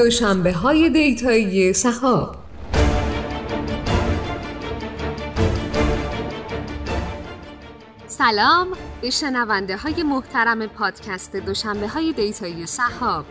دوشنبه 0.00 0.52
های 0.52 0.90
دیتایی 0.90 1.72
صحاب 1.72 2.36
سلام 8.06 8.68
به 9.00 9.10
شنونده 9.10 9.76
های 9.76 10.02
محترم 10.02 10.66
پادکست 10.66 11.36
دوشنبه 11.36 11.88
های 11.88 12.12
دیتایی 12.12 12.66
صحاب 12.66 13.24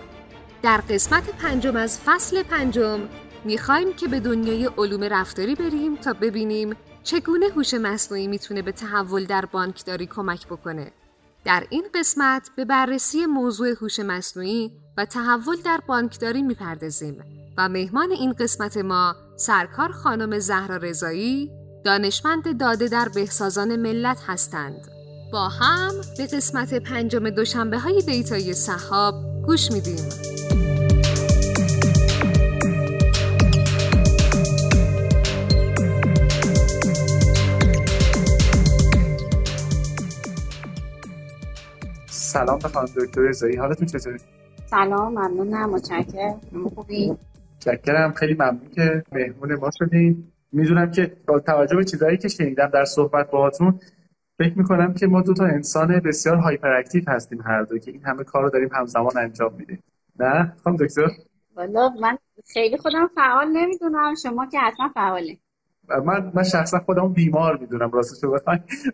در 0.62 0.77
قسمت 0.90 1.30
پنجم 1.30 1.76
از 1.76 2.00
فصل 2.05 2.44
پنجم 2.44 2.99
می‌خوایم 3.45 3.94
که 3.94 4.08
به 4.08 4.20
دنیای 4.20 4.70
علوم 4.77 5.04
رفتاری 5.04 5.55
بریم 5.55 5.95
تا 5.95 6.13
ببینیم 6.13 6.76
چگونه 7.04 7.45
هوش 7.55 7.73
مصنوعی 7.73 8.27
می‌تونه 8.27 8.62
به 8.62 8.72
تحول 8.72 9.26
در 9.26 9.45
بانکداری 9.45 10.08
کمک 10.08 10.48
بکنه. 10.48 10.91
در 11.46 11.64
این 11.70 11.88
قسمت 11.96 12.50
به 12.55 12.66
بررسی 12.66 13.26
موضوع 13.26 13.70
هوش 13.82 14.00
مصنوعی 14.00 14.72
و 14.98 15.05
تحول 15.05 15.55
در 15.66 15.80
بانکداری 15.88 16.41
می‌پردازیم 16.41 17.23
و 17.58 17.70
مهمان 17.70 18.12
این 18.12 18.34
قسمت 18.34 18.77
ما 18.77 19.16
سرکار 19.38 19.91
خانم 19.91 20.40
زهرا 20.40 20.77
رضایی 20.77 21.52
دانشمند 21.86 22.60
داده 22.60 22.88
در 22.88 23.10
بهسازان 23.16 23.76
ملت 23.76 24.18
هستند. 24.27 24.88
با 25.34 25.49
هم 25.49 25.91
به 26.18 26.27
قسمت 26.27 26.73
پنجم 26.73 27.30
دوشنبه 27.30 27.80
های 27.80 28.02
دیتای 28.02 28.54
صحاب 28.54 29.16
گوش 29.46 29.71
میدیم. 29.71 30.10
سلام 42.30 42.60
به 42.60 42.68
خانم 42.68 42.88
دکتر 42.98 43.22
رضایی. 43.22 43.56
حالتون 43.56 43.88
چطوره؟ 43.88 44.18
سلام 44.66 45.12
ممنونم. 45.12 45.70
متشکرم. 45.70 46.41
خوبی؟ 46.76 47.18
متشکرم. 47.55 48.13
خیلی 48.13 48.34
ممنون 48.34 48.70
که 48.76 49.04
مهمون 49.12 49.55
ما 49.55 49.70
شدین. 49.80 50.32
می‌دونم 50.52 50.91
که 50.91 51.18
با 51.27 51.40
توجه 51.40 51.76
به 51.76 51.84
چیزهایی 51.84 52.18
که 52.18 52.27
شنیدم 52.27 52.68
در 52.68 52.86
صحبت 52.86 53.32
باهاتون 53.32 53.80
فکر 54.38 54.58
می‌کنم 54.58 54.94
که 54.94 55.08
ما 55.08 55.21
دو 55.21 55.34
تا 55.34 55.46
انسان 55.46 55.99
بسیار 55.99 56.36
هایپر 56.36 56.74
اکتیو 56.74 57.04
هستیم 57.08 57.41
هر 57.41 57.63
دو 57.63 57.77
که 57.77 57.91
این 57.91 58.05
همه 58.05 58.24
کار 58.24 58.43
رو 58.43 58.49
داریم 58.49 58.70
همزمان 58.74 59.18
انجام 59.18 59.54
میدیم. 59.54 59.84
نه؟ 60.20 60.54
خانم 60.64 60.77
دکتر؟ 60.77 61.08
والا 61.55 61.90
من 62.02 62.18
خیلی 62.54 62.77
خودم 62.77 63.10
فعال 63.16 63.48
نمی‌دونم. 63.48 64.16
شما 64.24 64.46
که 64.46 64.59
حتما 64.59 64.90
فعاله 64.90 65.38
من 66.06 66.31
من 66.35 66.44
شخصا 66.44 66.79
خودم 66.79 67.13
بیمار 67.13 67.57
می‌دونم 67.57 67.91
راستش 67.91 68.23
رو 68.23 68.40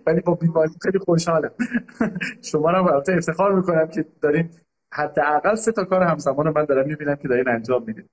ولی 0.05 0.21
با 0.21 0.35
بیماری 0.35 0.71
خیلی 0.81 0.99
خوشحالم. 0.99 1.51
شما 2.41 2.71
رو 2.71 2.93
البته 2.93 3.13
افتخار 3.13 3.55
می‌کنم 3.55 3.87
که 3.87 4.05
دارین 4.21 4.49
حداقل 4.93 5.55
سه 5.55 5.71
تا 5.71 5.83
کار 5.83 6.03
همزمان 6.03 6.49
من 6.49 6.65
دارم 6.65 6.87
می‌بینم 6.87 7.15
که 7.15 7.27
دارین 7.27 7.47
انجام 7.47 7.83
میدین. 7.87 8.09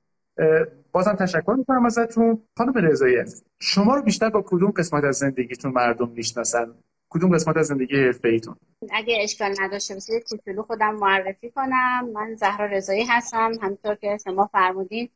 بازم 0.92 1.12
تشکر 1.12 1.54
می‌کنم 1.58 1.86
ازتون. 1.86 2.42
خانم 2.58 2.72
رضایی 2.72 3.16
است 3.16 3.46
شما 3.60 3.96
رو 3.96 4.02
بیشتر 4.02 4.30
با 4.30 4.44
کدوم 4.46 4.70
قسمت 4.70 5.04
از 5.04 5.16
زندگیتون 5.16 5.72
مردم 5.72 6.08
می‌شناسن؟ 6.08 6.66
کدوم 7.10 7.34
قسمت 7.34 7.56
از 7.56 7.66
زندگی 7.66 8.04
حرفه 8.04 8.28
ایتون؟ 8.28 8.56
اگه 8.92 9.18
اشکال 9.20 9.54
نداشته 9.60 9.94
باشه 9.94 10.20
کوچولو 10.30 10.62
خودم 10.62 10.94
معرفی 10.94 11.50
کنم. 11.50 12.08
من 12.14 12.34
زهرا 12.34 12.66
رضایی 12.66 13.04
هستم. 13.04 13.52
همینطور 13.62 13.94
که 13.94 14.18
شما 14.24 14.46
فرمودین 14.52 15.08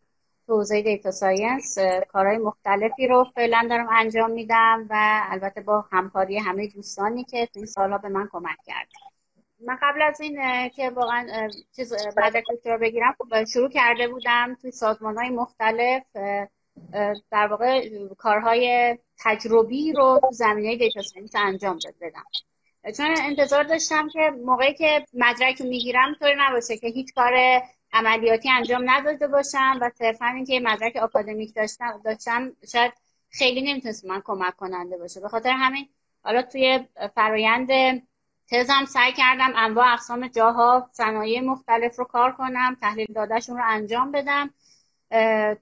تو 0.47 0.55
حوزه 0.55 0.83
data 0.83 1.11
science 1.11 1.79
کارهای 2.09 2.39
مختلفی 2.39 3.07
رو 3.07 3.27
فعلا 3.35 3.67
دارم 3.71 3.89
انجام 3.91 4.31
میدم 4.31 4.87
و 4.91 5.23
البته 5.31 5.61
با 5.61 5.85
همکاری 5.93 6.39
همه 6.39 6.67
دوستانی 6.67 7.25
که 7.25 7.47
تو 7.47 7.53
این 7.59 7.67
سالها 7.67 7.99
به 7.99 8.09
من 8.09 8.29
کمک 8.33 8.59
کرد. 8.67 8.89
من 9.61 9.79
قبل 9.83 10.03
از 10.03 10.21
این 10.21 10.69
که 10.69 10.91
واقعا 10.91 11.49
چیز 11.77 11.95
بعد 12.17 12.37
رو 12.65 12.79
بگیرم 12.79 13.15
خب 13.19 13.45
شروع 13.45 13.69
کرده 13.69 14.09
بودم 14.09 14.57
توی 14.63 14.71
سازمان 14.71 15.19
های 15.19 15.31
مختلف 15.31 16.03
در 17.31 17.47
واقع 17.47 17.89
کارهای 18.19 18.99
تجربی 19.25 19.93
رو 19.93 20.19
تو 20.23 20.31
زمینه 20.33 20.77
data 20.77 21.03
science 21.03 21.35
انجام 21.35 21.79
بدم. 22.01 22.25
چون 22.97 23.15
انتظار 23.19 23.65
داشتم 23.65 24.09
که 24.09 24.31
موقعی 24.45 24.75
که 24.75 25.07
مدرک 25.15 25.61
می‌گیرم 25.61 26.15
طوری 26.21 26.35
نباشه 26.39 26.77
که 26.77 26.87
هیچ 26.87 27.15
کار 27.15 27.33
عملیاتی 27.93 28.51
انجام 28.51 28.91
نداده 28.91 29.27
باشم 29.27 29.79
و 29.81 29.91
صرفا 29.99 30.27
اینکه 30.27 30.61
مدرک 30.61 30.97
آکادمیک 30.97 31.55
داشتم 31.55 32.01
داشتم 32.05 32.53
شاید 32.73 32.93
خیلی 33.31 33.63
نمی‌تونست 33.63 34.05
من 34.05 34.23
کمک 34.25 34.57
کننده 34.57 34.99
باشه. 34.99 35.21
به 35.21 35.29
خاطر 35.29 35.51
همین 35.51 35.89
حالا 36.23 36.43
توی 36.43 36.81
فرایند 37.15 37.69
تزم 38.51 38.85
سعی 38.85 39.13
کردم 39.13 39.53
انواع 39.57 39.93
اقسام 39.93 40.29
جاها 40.29 40.91
صنایع 40.93 41.41
مختلف 41.41 41.99
رو 41.99 42.05
کار 42.05 42.33
کنم 42.33 42.77
تحلیل 42.81 43.07
دادهشون 43.15 43.57
رو 43.57 43.63
انجام 43.67 44.13
بدم. 44.13 44.51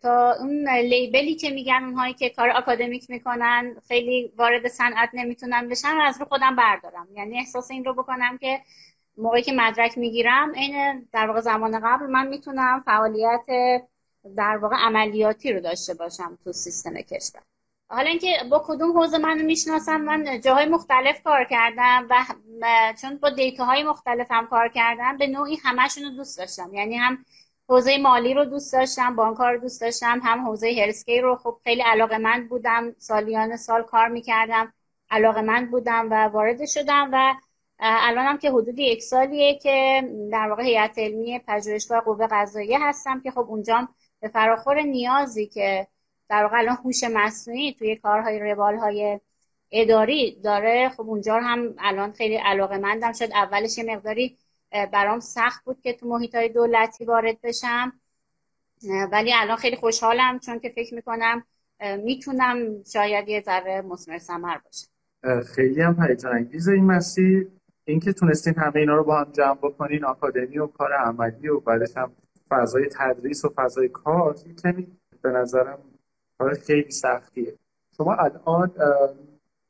تا 0.02 0.34
اون 0.40 0.68
لیبلی 0.68 1.34
که 1.34 1.50
میگن 1.50 1.84
اونهایی 1.84 2.14
که 2.14 2.30
کار 2.30 2.50
آکادمیک 2.50 3.10
می‌کنن 3.10 3.76
خیلی 3.88 4.32
وارد 4.36 4.68
صنعت 4.68 5.10
نمی‌تونن 5.12 5.68
بشن 5.68 5.88
از 5.88 6.20
رو 6.20 6.26
خودم 6.26 6.56
بردارم. 6.56 7.08
یعنی 7.14 7.38
احساس 7.38 7.70
این 7.70 7.84
رو 7.84 7.94
بکنم 7.94 8.38
که 8.38 8.60
موقعی 9.16 9.42
که 9.42 9.52
مدرک 9.52 9.98
می‌گیرم 9.98 10.52
عین 10.54 11.08
در 11.12 11.26
واقع 11.26 11.40
زمان 11.40 11.80
قبل 11.80 12.06
من 12.06 12.26
می‌تونم 12.26 12.82
فعالیت 12.86 13.46
در 14.36 14.56
واقع 14.56 14.76
عملیاتی 14.76 15.52
رو 15.52 15.60
داشته 15.60 15.94
باشم 15.94 16.38
تو 16.44 16.52
سیستم 16.52 16.94
کشور. 16.94 17.42
حالا 17.88 18.08
اینکه 18.08 18.36
با 18.50 18.64
کدوم 18.66 18.98
حوزه 18.98 19.18
منو 19.18 19.42
می‌شناسم 19.42 20.00
من 20.00 20.40
جاهای 20.40 20.66
مختلف 20.66 21.22
کار 21.22 21.44
کردم 21.44 22.06
و 22.60 22.94
چون 23.02 23.16
با 23.16 23.30
دیتاهای 23.30 23.82
مختلف 23.82 24.26
هم 24.30 24.46
کار 24.46 24.68
کردم 24.68 25.16
به 25.16 25.26
نوعی 25.26 25.56
همشون 25.64 26.04
رو 26.04 26.10
دوست 26.10 26.38
داشتم. 26.38 26.74
یعنی 26.74 26.96
هم 26.96 27.24
حوزه 27.68 27.98
مالی 27.98 28.34
رو 28.34 28.44
دوست 28.44 28.72
داشتم 28.72 29.16
بانک 29.16 29.36
رو 29.38 29.58
دوست 29.58 29.80
داشتم 29.80 30.20
هم 30.24 30.46
حوزه 30.46 30.82
هرسکی 30.82 31.20
رو. 31.20 31.36
خب 31.36 31.56
خیلی 31.64 31.82
علاقه 31.82 32.18
من 32.18 32.48
بودم 32.48 32.94
سالیان 32.98 33.56
سال 33.56 33.82
کار 33.82 34.08
می‌کردم 34.08 34.72
علاقه 35.10 35.42
من 35.42 35.66
بودم 35.66 36.08
و 36.10 36.14
وارد 36.14 36.66
شدم 36.66 37.10
و 37.12 37.34
الان 37.86 38.24
هم 38.24 38.38
که 38.38 38.50
حدود 38.50 38.78
یک 38.78 39.02
سالیه 39.02 39.58
که 39.58 40.08
در 40.32 40.48
واقع 40.48 40.62
هیئت 40.62 40.98
علمی 40.98 41.38
پژوهشگاه 41.38 42.00
قوه 42.00 42.26
قضاییه 42.30 42.78
هستم 42.80 43.20
که 43.20 43.30
خب 43.30 43.46
اونجا 43.48 43.88
به 44.20 44.28
فراخور 44.28 44.82
نیازی 44.82 45.46
که 45.46 45.86
در 46.28 46.42
واقع 46.42 46.58
الان 46.58 46.76
هوش 46.84 47.04
مصنوعی 47.04 47.74
توی 47.74 47.96
کارهای 47.96 48.38
روال 48.38 48.76
های 48.76 49.20
اداری 49.70 50.40
داره 50.44 50.88
خب 50.88 51.08
اونجا 51.08 51.34
هم 51.34 51.74
الان 51.78 52.12
خیلی 52.12 52.36
علاقه 52.36 52.78
مندم 52.78 53.12
شد 53.12 53.28
اولش 53.32 53.78
یه 53.78 53.84
مقداری 53.84 54.38
برام 54.92 55.20
سخت 55.20 55.64
بود 55.64 55.80
که 55.80 55.92
تو 55.92 56.08
محیط 56.08 56.34
های 56.34 56.48
دولتی 56.48 57.04
وارد 57.04 57.40
بشم. 57.42 57.92
ولی 59.12 59.32
الان 59.34 59.56
خیلی 59.56 59.76
خوشحالم 59.76 60.38
چون 60.38 60.58
که 60.58 60.68
فکر 60.68 60.94
می‌کنم 60.94 61.44
می‌تونم 62.04 62.82
شاید 62.92 63.28
یه 63.28 63.40
ذره 63.40 63.80
مسمر 63.80 64.18
سمر 64.18 64.58
باشم. 64.58 64.88
خیلی 65.54 65.82
هم 65.82 66.06
هیجان 66.08 66.32
انگیز 66.32 66.68
این 66.68 66.84
مسیر. 66.84 67.48
اینکه 67.84 68.12
تونستین 68.12 68.54
همه 68.54 68.76
اینا 68.76 68.96
رو 68.96 69.04
با 69.04 69.20
هم 69.20 69.32
جمع 69.32 69.54
بکنین 69.54 70.04
آکادمی 70.04 70.58
و 70.58 70.66
کار 70.66 70.92
عملی 70.92 71.48
و 71.48 71.60
بعدش 71.60 71.96
هم 71.96 72.12
فضای 72.48 72.88
تدریس 72.98 73.44
و 73.44 73.52
فضای 73.56 73.88
کار 73.88 74.36
کمی 74.62 74.86
به 75.22 75.30
نظرم 75.30 75.78
کار 76.38 76.54
خیلی 76.54 76.90
سختیه. 76.90 77.54
شما 77.96 78.14
الان 78.14 78.70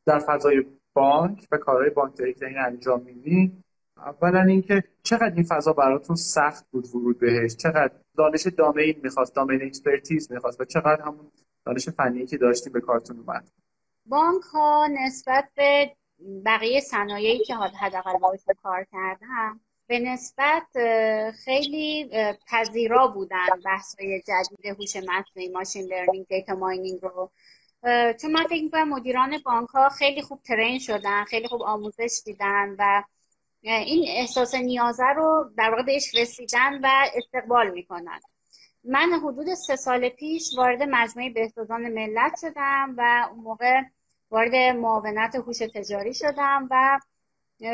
در 0.07 0.19
فضای 0.19 0.65
بانک 0.95 1.47
و 1.53 1.57
کارهای 1.57 1.91
بانکداری 1.91 2.35
که 2.35 2.47
این 2.47 2.59
انجام 2.59 3.03
میدین 3.03 3.65
اولا 3.97 4.41
اینکه 4.41 4.85
چقدر 5.03 5.33
این 5.35 5.45
فضا 5.45 5.73
براتون 5.73 6.17
سخت 6.17 6.71
بود 6.71 6.87
ورود 6.95 7.19
بهش؟ 7.19 7.57
چقدر 7.57 7.93
دانش 8.17 8.47
domain 8.47 9.01
می‌خواست 9.03 9.35
domain 9.35 9.63
expertise 9.63 10.33
می‌خواست 10.33 10.61
و 10.61 10.65
چقدر 10.65 11.03
همون 11.03 11.31
دانش 11.67 11.89
فنی 11.89 12.27
که 12.27 12.37
داشتیم 12.37 12.73
به 12.73 12.81
کارتون 12.81 13.19
اومد؟ 13.19 13.45
بانک 14.07 14.43
ها 14.43 14.89
نسبت 15.07 15.45
به 15.57 15.91
بقیه 16.45 16.81
صنایعی 16.81 17.45
که 17.45 17.55
حداقل 17.55 18.19
باهاش 18.19 18.41
کار 18.63 18.87
کردم 18.93 19.61
به 19.87 19.99
نسبت 19.99 20.67
خیلی 21.45 22.11
پذیرا 22.47 23.07
بودن 23.07 23.49
بحث‌های 23.65 24.21
جدید 24.21 24.67
هوش 24.67 24.97
مصنوعی 24.97 25.49
ماشین 25.49 25.83
لرنینگ 25.83 26.27
دیتا 26.27 26.55
ماینینگ 26.55 27.01
رو. 27.03 27.31
چون 28.23 28.33
من 28.33 28.45
فکر 28.45 28.63
می‌کنم 28.63 28.89
مدیران 28.89 29.39
بانک 29.45 29.69
ها 29.69 29.89
خیلی 29.89 30.23
خوب 30.23 30.43
ترین 30.43 30.79
شدن 30.79 31.25
خیلی 31.25 31.49
خوب 31.49 31.63
آموزش 31.63 32.21
دیدن 32.25 32.77
و 32.79 33.03
این 33.63 34.05
احساس 34.09 34.55
نیازه 34.55 35.07
رو 35.17 35.51
در 35.57 35.71
واقع 35.71 35.83
بهش 35.83 36.15
رسیدن 36.15 36.81
و 36.83 36.89
استقبال 37.15 37.71
می‌کنن. 37.71 38.21
من 38.85 39.13
حدود 39.13 39.55
سه 39.55 39.77
سال 39.77 40.09
پیش 40.09 40.51
وارد 40.57 40.83
مجموعه 40.83 41.31
بهسازان 41.31 41.89
ملت 41.89 42.33
شدم 42.41 42.95
و 42.99 43.29
اون 43.31 43.45
موقع 43.45 43.81
وارد 44.35 44.55
معاونت 44.55 45.35
هوش 45.35 45.59
تجاری 45.59 46.15
شدم 46.15 46.69
و 46.71 47.01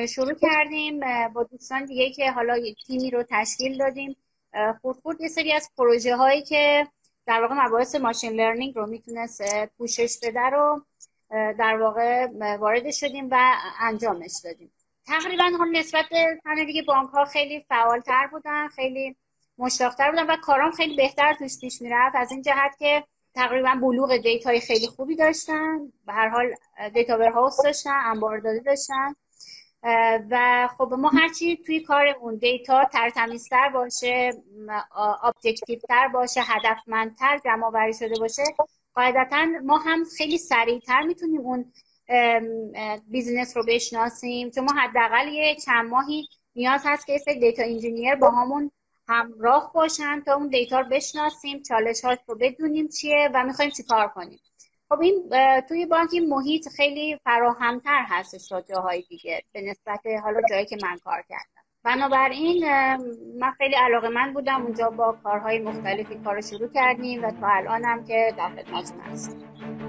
شروع 0.07 0.35
کردیم 0.35 1.01
با 1.29 1.43
دوستان 1.43 1.85
دیگه 1.85 2.11
که 2.11 2.31
حالا 2.31 2.57
تیمی 2.87 3.11
رو 3.11 3.25
تشکیل 3.31 3.79
دادیم. 3.79 4.17
خورد 4.83 4.99
خورد 5.03 5.21
یه 5.21 5.29
سری 5.29 5.53
از 5.53 5.71
پروژه 5.79 6.17
هایی 6.17 6.43
که 6.43 6.87
در 7.27 7.43
واقع 7.43 7.55
مباحث 7.67 7.95
ماشین 7.95 8.33
لرنینگ 8.33 8.77
رو 8.77 8.87
می‌تونست 8.87 9.43
پوشش 9.79 10.19
بده 10.23 10.41
رو 10.41 10.85
در 11.31 11.77
واقع 11.83 12.27
وارد 12.57 12.91
شدیم 12.91 13.29
و 13.31 13.53
انجامش 13.81 14.33
دادیم. 14.45 14.73
تقریبا 15.07 15.45
هم 15.45 15.77
نسبت 15.77 16.05
به 16.11 16.65
دیگه 16.67 16.83
بانک 16.83 17.11
ها 17.11 17.25
خیلی 17.25 17.65
فعالتر 17.69 18.27
بودن 18.27 18.69
خیلی 18.69 19.17
مشتاقتر 19.59 20.11
بودم 20.11 20.29
و 20.29 20.37
کارام 20.37 20.71
خیلی 20.71 20.97
بهتر 20.97 21.35
توش 21.35 21.61
پیش 21.61 21.83
می‌رفت. 21.83 22.17
از 22.17 22.33
این 22.33 22.43
جهت 22.43 22.77
که 22.79 23.05
تقریبا 23.35 23.75
بلوغ 23.83 24.17
data 24.17 24.52
ی 24.52 24.61
خیلی 24.61 24.87
خوبی 24.87 25.17
داشتن. 25.17 25.93
به 26.07 26.13
هر 26.13 26.29
حال 26.29 26.55
data 26.95 27.19
warehouse 27.19 27.63
داشتن 27.65 28.01
انبارداری 28.05 28.61
داشتن. 28.61 29.15
و 30.31 30.69
خب 30.79 30.95
ما 30.99 31.09
هرچی 31.09 31.57
توی 31.57 31.81
کارمون 31.81 32.37
data 32.37 32.85
ترتمیزتر 32.85 33.69
باشه 33.69 34.31
تر 35.89 36.09
باشه 36.09 36.41
هدفمندتر 36.45 37.41
جمع 37.45 37.67
آوری 37.67 37.95
شده 37.95 38.15
باشه 38.21 38.43
قاعدتا 38.95 39.47
ما 39.65 39.79
هم 39.79 40.05
خیلی 40.17 40.39
سریعتر 40.39 41.03
می‌تونیم 41.03 41.41
اون 41.41 41.73
business 43.09 43.57
رو 43.57 43.65
بشناسیم. 43.69 44.51
چون 44.51 44.65
ما 44.65 44.73
حداقل 44.73 45.29
یه 45.29 45.57
چند 45.57 45.91
ماهی 45.91 46.29
نیاز 46.57 46.83
هست 46.85 47.07
که 47.07 47.19
سری 47.19 47.41
data 47.41 47.63
engineer 47.63 48.15
با 48.15 48.31
همون 48.31 48.71
همراه 49.11 49.73
باشن 49.75 50.21
تا 50.21 50.35
اون 50.35 50.49
data 50.49 50.81
رو 50.81 50.89
بشناسیم 50.91 51.63
چالش 51.63 52.05
رو 52.05 52.35
بدونیم 52.41 52.89
چیه 52.89 53.31
و 53.35 53.45
می‌خوایم 53.45 53.71
چی 53.71 53.83
کار 53.83 54.09
کنیم. 54.09 54.41
خب 54.89 55.01
این 55.01 55.31
توی 55.69 55.87
بانک 55.87 56.09
این 56.13 56.29
محیط 56.29 56.69
خیلی 56.69 57.19
فراهمتر 57.25 58.05
هستش 58.09 58.49
تا 58.49 58.61
جاهای 58.61 59.03
دیگه 59.09 59.43
به 59.53 59.61
نسبت 59.61 60.01
حالا 60.23 60.41
جایی 60.51 60.67
که 60.67 60.77
من 60.83 60.99
کار 61.05 61.25
کردم. 61.29 61.63
بنابراین 61.85 62.67
من 63.41 63.51
خیلی 63.59 63.75
علاقه‌مند 63.75 64.33
بودم 64.33 64.63
اونجا 64.63 64.91
با 64.91 65.19
کارهای 65.23 65.59
مختلفی 65.59 66.15
کار 66.25 66.41
شروع 66.41 66.69
کردیم 66.75 67.25
و 67.25 67.31
تا 67.31 67.47
الانم 67.47 68.05
که 68.05 68.35
در 68.39 68.49
خدمت 68.49 68.93
هستم. 69.05 69.80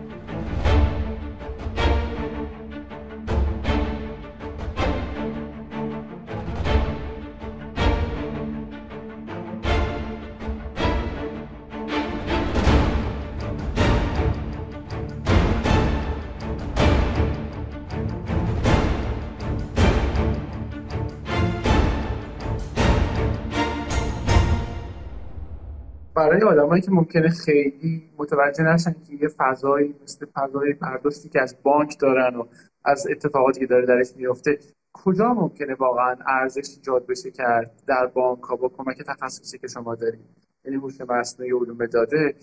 برای 26.21 26.41
آدمایی 26.41 26.81
که 26.81 26.91
ممکنه 26.91 27.29
خیلی 27.29 28.09
متوجه 28.17 28.63
نشن 28.63 28.91
که 28.91 29.13
یه 29.21 29.27
فضایی 29.27 29.95
مثل 30.03 30.25
فضای 30.25 30.73
برداشتی 30.73 31.29
که 31.29 31.41
از 31.41 31.57
بانک 31.63 31.99
دارن 31.99 32.35
و 32.35 32.45
از 32.85 33.07
اتفاقاتی 33.09 33.59
که 33.59 33.65
داره 33.65 33.85
درش 33.85 34.15
میفته 34.15 34.59
کجا 34.93 35.33
ممکنه 35.33 35.73
واقعا 35.73 36.15
ارزش 36.27 36.75
ایجاد 36.77 37.07
بشه 37.07 37.31
کرد 37.31 37.83
در 37.87 38.05
بانک 38.05 38.39
ها 38.39 38.55
با 38.55 38.69
کمک 38.69 38.97
تخصصی 39.07 39.57
که 39.57 39.67
شما 39.67 39.95
دارید؟ 39.95 40.25
یعنی 40.65 40.77
هوش 40.77 41.01
مصنوعی 41.01 41.51
علوم 41.51 41.85
داده 41.85 42.35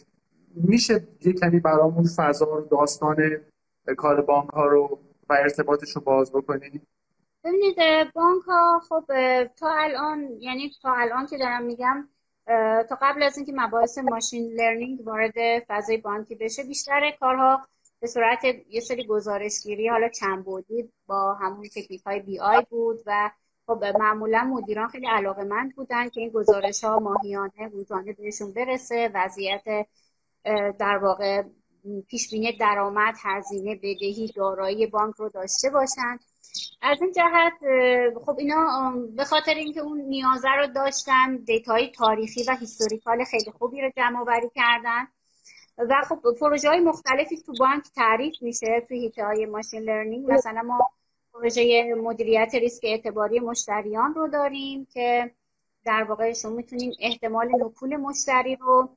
میشه 0.54 1.08
یه 1.24 1.32
کمی 1.32 1.60
برامون 1.60 2.04
فضا 2.16 2.46
رو 2.46 2.68
داستان 2.70 3.16
کار 3.96 4.20
بانک 4.20 4.50
ها 4.50 4.66
رو 4.66 4.98
و 5.28 5.32
ارتباطش 5.32 5.90
رو 5.90 6.00
باز 6.00 6.32
بکنید 6.32 6.82
ببینید 7.44 7.76
بانک 8.14 8.42
ها 8.42 8.80
خب 8.88 9.04
تا 9.44 9.70
الان 9.70 10.28
یعنی 10.40 10.70
تا 10.82 10.94
الان 10.94 11.26
که 11.26 11.38
دارم 11.38 11.64
میگم 11.64 12.08
تا 12.88 12.98
قبل 13.02 13.22
از 13.22 13.36
اینکه 13.36 13.52
مباحث 13.56 13.98
ماشین 13.98 14.52
لرنینگ 14.52 15.06
وارد 15.06 15.34
فضای 15.68 15.96
بانکی 15.96 16.34
بشه 16.34 16.62
بیشتر 16.62 17.10
کارها 17.20 17.66
به 18.00 18.06
صورت 18.06 18.44
یه 18.68 18.80
سری 18.80 19.06
گزارشگیری 19.06 19.88
حالا 19.88 20.08
چند 20.08 20.44
بودی 20.44 20.92
با 21.06 21.34
همون 21.34 21.68
تکنیک 21.76 22.02
های 22.06 22.20
بی 22.20 22.40
آی 22.40 22.66
بود 22.70 22.98
و 23.06 23.30
خب 23.66 23.84
معمولا 23.84 24.44
مدیران 24.44 24.88
خیلی 24.88 25.06
علاقه 25.06 25.44
مند 25.44 25.74
بودن 25.74 26.08
که 26.08 26.20
این 26.20 26.30
گزارش 26.30 26.84
ها 26.84 26.98
ماهیانه 26.98 27.68
روزانه 27.72 28.12
بهشون 28.12 28.52
برسه 28.52 29.10
وضعیت 29.14 29.86
در 30.78 30.98
واقع 31.02 31.42
پیش 32.08 32.30
بینی 32.30 32.56
درآمد 32.56 33.14
هزینه 33.22 33.74
بدهی 33.74 34.32
دارایی 34.36 34.86
بانک 34.86 35.14
رو 35.14 35.28
داشته 35.28 35.70
باشن. 35.70 36.18
از 36.82 37.02
این 37.02 37.12
جهت 37.12 37.52
خب 38.26 38.38
اینا 38.38 38.92
به 39.16 39.24
خاطر 39.24 39.54
اینکه 39.54 39.80
اون 39.80 40.00
نیازه 40.00 40.48
رو 40.48 40.66
داشتن 40.66 41.36
دیتای 41.36 41.90
تاریخی 41.90 42.44
و 42.48 42.56
historical 42.60 43.24
خیلی 43.24 43.50
خوبی 43.58 43.80
رو 43.80 43.90
جمع 43.96 44.20
آوری 44.20 44.50
کردن 44.54 45.06
و 45.78 46.02
خب 46.08 46.20
پروژه 46.40 46.68
های 46.68 46.80
مختلفی 46.80 47.36
تو 47.36 47.52
بانک 47.58 47.84
تعریف 47.96 48.42
میشه 48.42 48.84
توی 48.88 48.98
حیطه 48.98 49.24
های 49.24 49.46
machine 49.46 49.82
learning. 49.82 50.30
مثلا 50.30 50.62
ما 50.62 50.78
پروژه 51.32 51.94
مدیریت 51.94 52.54
ریسک 52.54 52.84
اعتباری 52.84 53.40
مشتریان 53.40 54.14
رو 54.14 54.28
داریم 54.28 54.86
که 54.92 55.30
در 55.84 56.02
واقع 56.02 56.32
شما 56.32 56.50
می‌تونیم 56.50 56.92
احتمال 57.00 57.48
نکول 57.64 57.96
مشتری 57.96 58.56
رو 58.56 58.88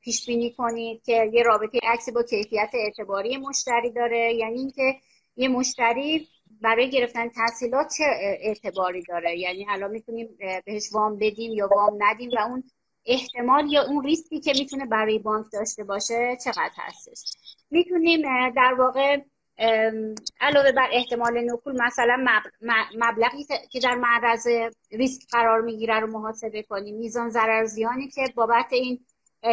پیش 0.00 0.26
بینی 0.26 0.50
کنید 0.50 1.02
که 1.04 1.30
یه 1.32 1.42
رابطه 1.42 1.78
عکسی 1.82 2.12
با 2.12 2.22
کیفیت 2.22 2.70
اعتباری 2.74 3.36
مشتری 3.36 3.90
داره. 3.90 4.34
یعنی 4.34 4.58
اینکه 4.58 4.94
یه 5.36 5.48
مشتری 5.48 6.28
برای 6.62 6.90
گرفتن 6.90 7.28
تحصیلات 7.28 7.92
چه 7.98 8.04
اعتباری 8.40 9.02
داره؟ 9.02 9.38
یعنی 9.38 9.66
الان 9.68 9.90
می‌تونیم 9.90 10.38
بهش 10.66 10.92
وام 10.92 11.16
بدیم 11.16 11.52
یا 11.52 11.68
وام 11.68 11.98
ندیم 11.98 12.30
و 12.36 12.40
اون 12.40 12.64
احتمال 13.06 13.72
یا 13.72 13.82
اون 13.82 14.04
ریسکی 14.04 14.40
که 14.40 14.52
می‌تونه 14.58 14.86
برای 14.86 15.18
بانک 15.18 15.46
داشته 15.52 15.84
باشه 15.84 16.38
چقدر 16.44 16.72
هستش؟ 16.76 17.32
می‌تونیم 17.70 18.20
در 18.50 18.74
واقع 18.78 19.20
علاوه 20.40 20.72
بر 20.72 20.88
احتمال 20.92 21.52
نکول 21.52 21.82
مثلا 21.82 22.24
مبلغی 22.98 23.44
که 23.70 23.80
در 23.80 23.94
معرض 23.94 24.46
ریسک 24.92 25.22
قرار 25.30 25.60
می‌گیره 25.60 26.00
رو 26.00 26.06
محاسبه 26.06 26.62
کنیم. 26.62 26.96
میزان 26.96 27.30
ضرر 27.30 27.64
زیانی 27.64 28.08
که 28.08 28.22
بابت 28.34 28.72
این 28.72 29.06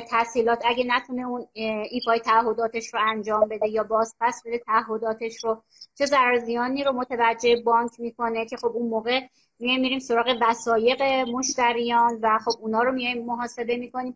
تحصیلات. 0.09 0.61
اگه 0.65 0.83
نتونه 0.87 1.27
اون 1.27 1.47
ایفای 1.89 2.19
تعهداتش 2.19 2.93
رو 2.93 2.99
انجام 3.07 3.47
بده 3.49 3.69
یا 3.69 3.83
باز 3.83 4.15
پس 4.19 4.41
بده 4.45 4.57
تعهداتش 4.57 5.43
رو. 5.43 5.63
چه 5.95 6.05
زیانی 6.45 6.83
رو 6.83 6.91
متوجه 6.91 7.55
بانک 7.65 7.91
می‌کنه 7.99 8.45
که 8.45 8.57
خب 8.57 8.71
اون 8.73 8.89
موقع 8.89 9.21
میایم 9.59 9.81
میریم 9.81 9.99
سراغ 9.99 10.37
وسایق 10.41 11.01
مشتریان 11.29 12.19
و 12.21 12.39
خب 12.45 12.51
اونا 12.61 12.81
رو 12.81 12.91
میایم 12.91 13.25
محاسبه 13.25 13.77
می‌کنیم. 13.77 14.15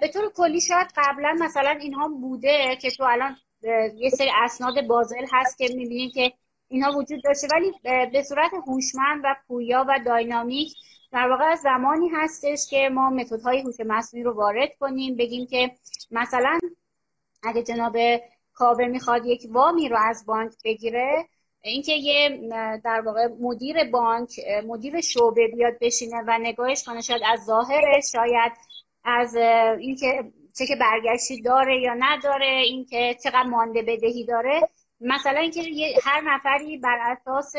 به 0.00 0.08
طور 0.14 0.32
کلی 0.36 0.60
شاید 0.60 0.86
قبلا 0.96 1.36
مثلا 1.40 1.70
اینها 1.70 2.08
بوده 2.08 2.76
که 2.76 2.90
تو 2.90 3.04
الان 3.04 3.36
یه 3.96 4.10
سری 4.10 4.30
اسناد 4.44 4.86
بازل 4.86 5.26
هست 5.32 5.58
که 5.58 5.68
می‌بینید 5.68 6.14
که 6.14 6.32
اینها 6.72 6.98
وجود 6.98 7.22
داشته. 7.24 7.48
ولی 7.52 7.72
به 8.12 8.22
صورت 8.22 8.50
هوشمند 8.66 9.20
و 9.24 9.36
پویا 9.48 9.84
و 9.88 10.00
داینامیک 10.06 10.72
در 11.12 11.30
واقع 11.30 11.54
زمانی 11.54 12.08
هستش 12.08 12.66
که 12.70 12.88
ما 12.88 13.10
متدهای 13.10 13.60
هوش 13.60 13.74
مصنوعی 13.86 14.24
رو 14.24 14.32
وارد 14.32 14.74
کنیم 14.80 15.16
بگیم 15.16 15.46
که 15.46 15.70
مثلا 16.10 16.58
اگه 17.42 17.62
جناب 17.62 17.96
کاوه 18.54 18.86
می‌خواد 18.86 19.26
یک 19.26 19.46
وامی 19.50 19.88
رو 19.88 19.96
از 20.00 20.26
بانک 20.26 20.52
بگیره 20.64 21.28
اینکه 21.62 21.92
یه 21.92 22.40
در 22.84 23.00
واقع 23.00 23.28
مدیر 23.40 23.90
بانک 23.90 24.30
مدیر 24.66 25.00
شعبه 25.00 25.48
بیاد 25.48 25.74
بشینه 25.80 26.22
و 26.26 26.38
نگاهش 26.38 26.84
کنه 26.84 27.00
شاید 27.00 27.22
از 27.32 27.44
ظاهرش 27.44 28.12
شاید 28.12 28.52
از 29.04 29.36
اینکه 29.78 30.32
چه 30.58 30.66
که 30.66 30.76
برگشتی 30.76 31.42
داره 31.42 31.80
یا 31.80 31.94
نداره 31.98 32.46
اینکه 32.46 33.16
چقدر 33.24 33.42
مانده 33.42 33.82
بدهی 33.82 34.24
داره. 34.24 34.60
مثلا 35.02 35.40
اینکه 35.40 35.62
هر 36.02 36.20
نفری 36.20 36.76
بر 36.76 36.98
اساس 37.00 37.52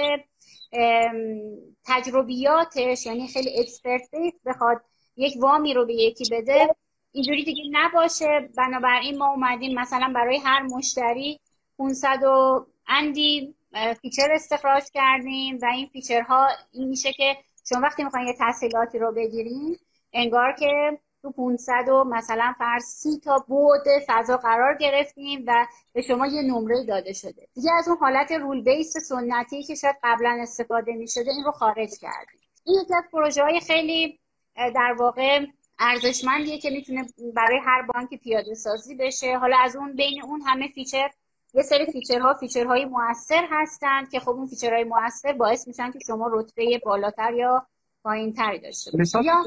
تجربیاتش 1.85 3.05
یعنی 3.05 3.27
خیلی 3.27 3.59
اکسپرت 3.59 4.09
بخواد 4.45 4.81
یک 5.17 5.33
وامی 5.39 5.73
رو 5.73 5.85
به 5.85 5.93
یکی 5.93 6.23
بده 6.31 6.75
اینجوری 7.11 7.43
دیگه 7.43 7.63
نباشه. 7.71 8.49
بنابراین 8.57 9.17
ما 9.17 9.27
اومدیم 9.27 9.79
مثلا 9.79 10.13
برای 10.15 10.37
هر 10.37 10.61
مشتری 10.61 11.39
500 11.77 12.23
و 12.23 12.65
اندی 12.87 13.55
feature 14.01 14.31
استخراج 14.31 14.83
کردیم 14.93 15.59
و 15.61 15.65
این 15.65 15.87
feature 15.87 16.40
ها 16.40 16.47
این 16.71 16.87
میشه 16.87 17.13
که 17.13 17.37
شما 17.69 17.81
وقتی 17.81 18.03
می‌خواین 18.03 18.27
یه 18.27 18.33
تسهیلاتی 18.33 18.99
رو 18.99 19.11
بگیریم 19.11 19.79
انگار 20.13 20.51
که 20.59 20.99
تو 21.23 21.31
500 21.31 21.89
و 21.89 22.03
مثلا 22.03 22.53
فرض 22.57 22.83
30 22.83 23.19
تا 23.19 23.45
بعد 23.47 23.81
فضا 24.07 24.37
قرار 24.37 24.77
گرفتیم 24.77 25.43
و 25.47 25.67
به 25.93 26.01
شما 26.01 26.27
یه 26.27 26.41
نمره 26.41 26.83
داده 26.83 27.13
شده. 27.13 27.47
دیگه 27.53 27.71
از 27.73 27.87
اون 27.87 27.97
حالت 27.97 28.31
rule 28.31 28.63
base 28.63 28.97
سنتی 28.97 29.63
که 29.63 29.75
شاید 29.75 29.95
قبلا 30.03 30.37
استفاده 30.41 30.93
می 30.93 31.07
شده 31.07 31.31
این 31.31 31.43
رو 31.43 31.51
خارج 31.51 31.89
کردیم. 32.01 32.39
این 32.65 32.81
یکی 32.81 32.95
از 32.95 33.03
پروژه 33.11 33.43
های 33.43 33.59
خیلی 33.59 34.19
در 34.55 34.95
واقع 34.99 35.45
ارزشمندیه 35.79 36.57
که 36.57 36.69
می‌تونه 36.69 37.05
برای 37.35 37.59
هر 37.65 37.81
بانک 37.81 38.09
پیاده 38.09 38.53
سازی 38.53 38.95
بشه. 38.95 39.37
حالا 39.37 39.57
از 39.57 39.75
اون 39.75 39.95
بین 39.95 40.23
اون 40.23 40.41
همه 40.41 40.67
feature 40.67 41.09
یه 41.53 41.63
سری 41.63 41.85
feature 41.85 42.33
ها 42.33 42.38
feature 42.38 42.75
های 42.75 42.85
موثر 42.85 43.47
هستند 43.51 44.11
که 44.11 44.19
خب 44.19 44.29
اون 44.29 44.47
feature 44.47 44.75
های 44.75 44.83
موثر 44.83 45.33
باعث 45.33 45.67
میشن 45.67 45.91
که 45.91 45.99
شما 46.07 46.29
رتبه 46.33 46.81
بالاتر 46.85 47.33
یا 47.33 47.67
پایین 48.03 48.33
تری 48.33 48.59
داشته 48.59 48.97
مثلا 48.97 49.43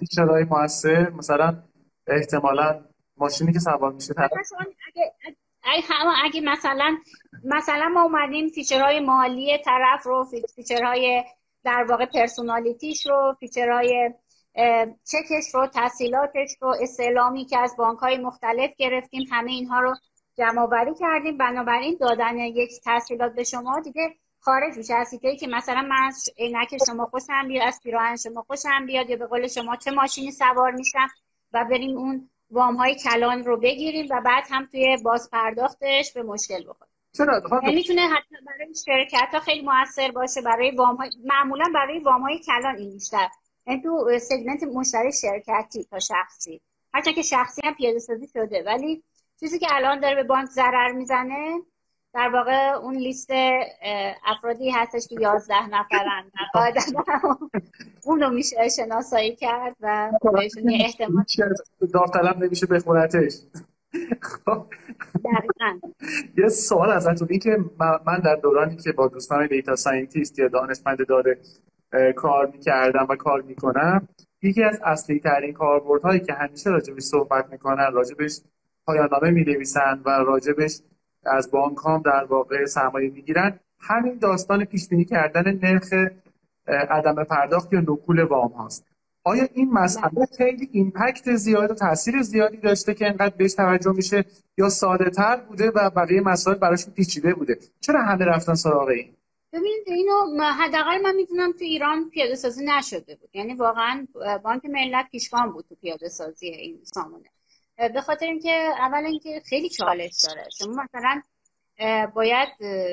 feature 0.00 0.34
های 0.34 0.44
موثر 0.44 1.10
مثلا 1.10 1.62
احتمالا 2.06 2.84
ماشینی 3.16 3.52
که 3.52 3.58
سوار 3.58 3.92
میشه 3.92 4.14
طرف 4.14 4.30
اگه 5.66 5.82
اگه 6.24 6.40
مثلا 6.40 6.96
مثلا 7.44 7.88
ما 7.88 8.02
اومدیم 8.02 8.48
feature 8.48 8.88
های 8.88 9.00
مالی 9.00 9.58
طرف 9.64 10.06
رو 10.06 10.26
feature 10.56 11.09
های 11.09 11.24
در 11.64 11.86
واقع 11.88 12.06
personality 12.06 12.91
ش 12.91 13.06
رو 13.06 13.36
feature 13.40 13.94
های 13.94 14.10
چکش 15.04 15.54
رو 15.54 15.66
تسهیلاتش 15.66 16.56
رو 16.60 16.74
استعلامی 16.80 17.44
که 17.44 17.58
از 17.58 17.74
بانک 17.78 17.98
های 17.98 18.18
مختلف 18.18 18.70
گرفتیم 18.76 19.26
همه 19.30 19.50
اینها 19.50 19.80
رو 19.80 19.94
جمع 20.38 20.66
آوری 20.66 20.94
کردیم. 21.00 21.38
بنابراین 21.38 21.96
دادن 22.00 22.38
یک 22.38 22.70
تسهیلات 22.84 23.34
به 23.34 23.44
شما 23.44 23.80
دیگه 23.80 24.14
خارج 24.44 24.76
میشه. 24.76 24.94
از 24.94 25.14
که 25.40 25.46
مثلا 25.46 25.82
من 25.82 26.06
از 26.06 26.28
عینک 26.38 26.76
شما 26.86 27.06
خوشم 27.06 27.48
بیاد 27.48 27.66
از 27.66 27.80
پیراهن 27.82 28.16
شما 28.16 28.42
خوشم 28.42 28.86
بیاد 28.86 29.10
یا 29.10 29.16
به 29.16 29.26
قول 29.26 29.48
شما 29.48 29.76
چه 29.76 29.90
ماشینی 29.90 30.30
سوار 30.30 30.70
میشم 30.70 31.08
و 31.52 31.64
بریم 31.70 31.98
اون 31.98 32.28
وام 32.50 32.76
های 32.76 32.94
کلان 32.94 33.44
رو 33.44 33.56
بگیریم 33.56 34.06
و 34.10 34.20
بعد 34.20 34.44
هم 34.50 34.66
توی 34.66 34.96
بازپرداختش 35.04 36.12
به 36.12 36.22
مشکل 36.22 36.64
بخوریم. 36.68 36.92
چرا؟ 37.12 37.42
یعنی 37.62 37.74
می‌تونه 37.74 38.00
حتی 38.00 38.36
برای 38.46 38.74
شرکت 38.86 39.28
ها 39.32 39.40
خیلی 39.40 39.66
موثر 39.66 40.10
باشه 40.10 40.42
برای 40.42 40.70
وام 40.70 40.96
های 40.96 41.10
معمولا 41.24 41.64
برای 41.74 41.98
وام 41.98 42.22
های 42.22 42.38
کلان 42.38 42.76
این 42.76 42.92
بیشتر. 42.92 43.28
یعنی 43.66 43.82
تو 43.82 44.18
سگمنت 44.18 44.62
مشتری 44.62 45.12
شرکتی 45.12 45.84
تا 45.84 45.98
شخصی. 45.98 46.60
هرچند 46.94 47.14
که 47.14 47.22
شخصی 47.22 47.60
هم 47.64 47.74
پیاده 47.74 47.98
سازی 47.98 48.28
شده. 48.32 48.62
ولی 48.66 49.02
چیزی 49.40 49.58
که 49.58 49.66
الان 49.70 50.00
داره 50.00 50.14
به 50.14 50.22
بانک 50.22 50.48
ضرر 50.48 50.92
می‌زنه 50.92 51.62
در 52.14 52.28
واقع 52.28 52.72
اون 52.72 52.94
لیست 52.94 53.30
افرادی 54.26 54.70
هستش 54.70 55.08
که 55.08 55.16
یازده 55.20 55.68
نفرن. 55.68 56.24
اون 58.04 58.20
رو 58.20 58.30
میشه 58.30 58.68
شناسایی 58.76 59.36
کرد 59.36 59.76
و 59.80 60.10
بهشون 60.32 60.70
یه 60.70 60.84
احتمال 60.84 61.24
داوطلب 61.92 62.44
نمیشه 62.44 62.66
بخونتش. 62.66 63.34
خب. 64.20 64.66
یه 66.36 66.48
سوال 66.48 66.90
ازتون. 66.90 67.28
این 67.30 67.40
که 67.40 67.58
من 68.06 68.18
در 68.24 68.36
دورانی 68.36 68.76
که 68.76 68.92
با 68.92 69.08
دوستان 69.08 69.46
دیتا 69.46 69.76
ساینتیست 69.76 70.38
یا 70.38 70.48
دانشمند 70.48 71.06
داره 71.06 71.38
کار 72.16 72.46
می‌کردم 72.46 73.06
و 73.08 73.16
کار 73.16 73.42
می‌کنم 73.42 74.08
یکی 74.42 74.62
از 74.62 74.80
اصلی 74.84 75.20
ترین 75.20 75.52
کاربردهایی 75.52 76.20
که 76.20 76.32
همیشه 76.32 76.70
راجبش 76.70 77.02
صحبت 77.02 77.52
می‌کنن 77.52 77.92
راجبش 77.92 78.40
پایانامه 78.86 79.30
می 79.30 79.44
نویسن 79.44 80.02
و 80.04 80.10
راجبش 80.10 80.80
از 81.24 81.50
بانک 81.50 81.78
هم 81.86 82.02
در 82.04 82.24
واقع 82.24 82.64
سرمایه 82.64 83.10
می‌گیرن. 83.10 83.60
همین 83.80 84.18
داستان 84.18 84.64
پیش 84.64 84.88
بینی 84.88 85.04
کردن 85.04 85.58
نرخ 85.62 85.92
عدم 86.66 87.24
پرداخت 87.24 87.72
یا 87.72 87.80
نکول 87.80 88.22
وام 88.22 88.52
هاست. 88.52 88.86
آیا 89.24 89.48
این 89.54 89.72
مسئله 89.72 90.26
خیلی 90.36 90.68
ایمپکت 90.72 91.34
زیاد 91.34 91.70
و 91.70 91.74
تاثیر 91.74 92.22
زیادی 92.22 92.56
داشته 92.56 92.94
که 92.94 93.06
انقدر 93.06 93.36
بهش 93.36 93.54
توجه 93.54 93.92
میشه 93.92 94.24
یا 94.58 94.68
ساده 94.68 95.10
تر 95.10 95.36
بوده 95.36 95.70
و 95.70 95.90
بقیه 95.90 96.20
مسائل 96.20 96.56
براشون 96.58 96.94
پیچیده 96.94 97.34
بوده؟ 97.34 97.58
چرا 97.80 98.02
همه 98.02 98.24
رفتن 98.24 98.54
سراغ 98.54 98.88
این؟ 98.88 99.12
ببینید 99.52 99.84
اینو 99.86 100.42
حداقل 100.42 101.02
من 101.02 101.14
می‌دونم 101.14 101.52
تو 101.52 101.64
ایران 101.64 102.10
پیاده 102.10 102.34
سازی 102.34 102.64
نشده 102.64 103.14
بود. 103.14 103.30
یعنی 103.34 103.54
واقعا 103.54 104.06
بانک 104.44 104.64
ملت 104.64 105.06
پیشگام 105.10 105.52
بود 105.52 105.64
تو 105.68 105.74
پیاده 105.74 106.08
سازی 106.08 106.46
این 106.46 106.78
سامانه. 106.82 107.24
به 107.88 108.00
خاطر 108.00 108.26
اینکه 108.26 108.68
اولا 108.78 109.08
اینکه 109.08 109.42
خیلی 109.48 109.68
چالش 109.68 110.24
داره. 110.24 110.44
شما 110.58 110.82
مثلا 110.82 111.22
باید 112.14 112.48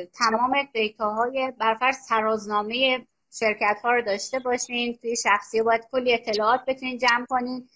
تمام 0.06 0.64
دیتاهای 0.74 1.54
بر 1.60 1.75
فرض 1.75 1.98
ترازنامه 1.98 3.08
شرکت 3.40 3.78
ها 3.84 3.92
رو 3.92 4.02
داشته 4.02 4.40
باشین. 4.40 4.98
توی 5.02 5.16
شخصی 5.24 5.62
باید 5.62 5.88
کلی 5.92 6.14
اطلاعات 6.14 6.62
بتونین 6.68 6.98
جمع 6.98 7.26
کنین. 7.30 7.70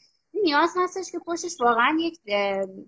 نیاز 0.44 0.70
هستش 0.78 1.12
که 1.12 1.20
پشتش 1.20 1.62
واقعا 1.62 1.98
یک 2.00 2.20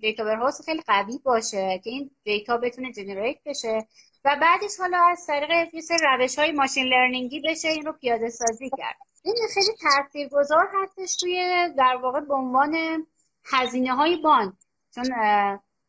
data 0.01 0.23
warehouse 0.23 0.65
خیلی 0.65 0.81
قوی 0.87 1.19
باشه 1.23 1.81
که 1.83 1.89
این 1.89 2.11
دیتا 2.23 2.57
بتونه 2.57 2.91
generate 2.91 3.37
بشه. 3.45 3.87
و 4.25 4.37
بعدش 4.41 4.79
حالا 4.79 4.97
از 5.11 5.25
طریق 5.27 5.73
یه 5.73 5.81
روش 6.11 6.39
های 6.39 6.51
ماشین 6.51 6.85
لرنینگی 6.85 7.41
بشه 7.49 7.67
این 7.67 7.85
رو 7.85 7.93
پیاده 7.93 8.29
سازی 8.29 8.69
کرد. 8.77 8.95
این 9.23 9.35
خیلی 9.53 9.77
تاثیرگذار 9.81 10.67
هستش 10.73 11.15
توی 11.15 11.69
در 11.77 11.99
واقع 12.03 12.19
به 12.19 12.33
عنوان 12.33 13.05
هزینه 13.53 13.95
های 13.95 14.15
بانک. 14.15 14.53
چون 14.95 15.05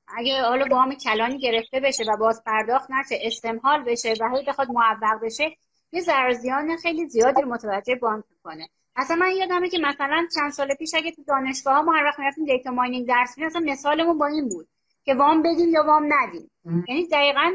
اگه 0.09 0.43
حالا 0.43 0.67
وام 0.71 0.95
کلانی 0.95 1.39
گرفته 1.39 1.81
بشه 1.81 2.05
و 2.09 2.17
باز 2.17 2.43
پرداخت 2.47 2.91
نشه 2.91 3.19
استمحال 3.23 3.85
بشه 3.85 4.15
و 4.21 4.37
هی 4.37 4.45
بخواد 4.45 4.69
موفق 4.69 5.21
بشه 5.23 5.57
یه 5.93 6.01
زرزیان 6.01 6.77
خیلی 6.77 7.09
زیادی 7.09 7.43
رو 7.43 7.49
متوجه 7.49 7.95
بانک 7.95 8.25
می‌کنه. 8.31 8.69
اصلا 8.97 9.17
من 9.17 9.31
یادمه 9.31 9.69
که 9.69 9.79
مثلا 9.79 10.27
چند 10.35 10.53
سال 10.53 10.75
پیش 10.75 10.95
اگه 10.95 11.13
تو 11.13 11.23
دانشگاه 11.23 11.75
ها 11.75 11.83
ما 11.83 11.93
هر 11.93 12.05
وقت 12.05 12.19
می‌رفتیم 12.19 12.45
دیتا 12.45 12.71
ماینینگ 12.71 13.09
درس 13.09 13.39
میدیم 13.39 13.47
اصلا 13.47 13.61
مثالمون 13.61 14.19
با 14.19 14.27
این 14.27 14.49
بود 14.49 14.69
که 15.05 15.15
وام 15.15 15.43
بدیم 15.43 15.69
یا 15.69 15.85
وام 15.87 16.09
ندیم. 16.09 16.51
یعنی 16.89 17.07
دقیقا 17.07 17.53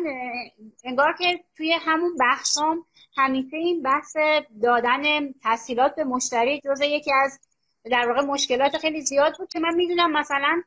انگار 0.83 1.13
که 1.13 1.43
توی 1.57 1.73
همون 1.73 2.15
بحثام 2.19 2.85
همیشه 3.17 3.57
این 3.57 3.81
بحث 3.81 4.17
دادن 4.63 5.31
تحصیلات 5.43 5.95
به 5.95 6.03
مشتری 6.03 6.61
جز 6.65 6.81
یکی 6.81 7.11
از 7.13 7.39
در 7.83 8.07
واقع 8.07 8.21
مشکلات 8.21 8.77
خیلی 8.77 9.01
زیاد 9.01 9.37
بود 9.37 9.49
که 9.49 9.59
من 9.59 9.75
می‌دونم 9.75 10.11
مثلا 10.11 10.61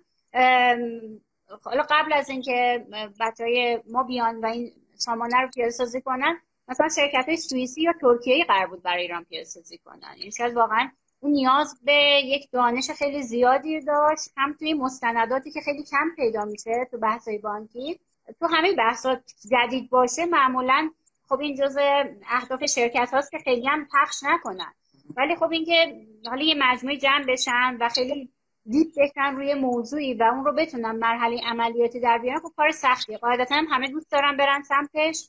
حالا 1.63 1.83
قبل 1.91 2.13
از 2.13 2.29
اینکه 2.31 2.87
بچه 3.21 3.83
ما 3.91 4.03
بیان 4.03 4.41
و 4.41 4.47
این 4.47 4.73
سامانه 4.97 5.41
رو 5.41 5.49
پیاده 5.49 5.71
سازی 5.71 6.01
کنن 6.01 6.41
مثلا 6.69 6.89
شرکت 6.89 7.25
های 7.27 7.37
سوئیسی 7.37 7.83
یا 7.83 7.93
ترکیه 8.01 8.45
قرار 8.45 8.67
بود 8.67 8.83
برای 8.83 9.03
ایران 9.03 9.25
پیاده 9.25 9.45
سازی 9.45 9.79
کنن. 9.79 10.15
این 10.17 10.31
شاید 10.31 10.55
واقعا 10.55 10.91
اون 11.21 11.33
نیاز 11.33 11.81
به 11.85 12.23
یک 12.25 12.51
دانش 12.51 12.91
خیلی 12.91 13.23
زیادی 13.23 13.81
داشت 13.81 14.31
هم 14.37 14.53
توی 14.59 14.75
مستنداتی 14.75 15.51
که 15.51 15.61
خیلی 15.61 15.85
کم 15.85 16.11
پیدا 16.17 16.45
میشه 16.45 16.89
تو 16.91 16.99
بحث 16.99 17.29
بانکی. 17.43 18.01
تو 18.41 18.47
همه 18.47 18.73
بحثات 18.73 19.35
جدید 19.51 19.91
باشه 19.91 20.27
معمولا 20.27 20.91
خب 21.29 21.41
این 21.41 21.57
جزء 21.57 22.05
اهداف 22.29 22.65
شرکت 22.65 23.11
هاست 23.13 23.31
که 23.31 23.39
خیلی 23.39 23.67
هم 23.67 23.89
پخش 23.93 24.23
نکنن. 24.23 24.75
ولی 25.17 25.37
خب 25.37 25.51
اینکه 25.53 26.07
حالا 26.27 26.43
یه 26.45 26.55
مجموعه 26.59 26.97
جمع 26.97 27.25
بشن 27.25 27.77
و 27.81 27.89
خیلی 27.89 28.33
دیپ 28.67 28.89
بشن 28.97 29.37
روی 29.37 29.55
موضوعی 29.55 30.15
و 30.15 30.23
اون 30.23 30.45
رو 30.45 30.53
بتونن 30.53 30.91
مرحله 30.97 31.41
عملیاتی 31.47 32.01
در 32.01 32.19
بیارن 32.19 32.41
خب 32.41 32.53
کار 32.57 32.71
سختیه. 32.71 33.19
قاعدتا 33.19 33.55
هم 33.55 33.67
همه 33.71 33.89
دوست 33.89 34.13
دارن 34.13 34.37
برن 34.37 34.63
سمتش 34.63 35.29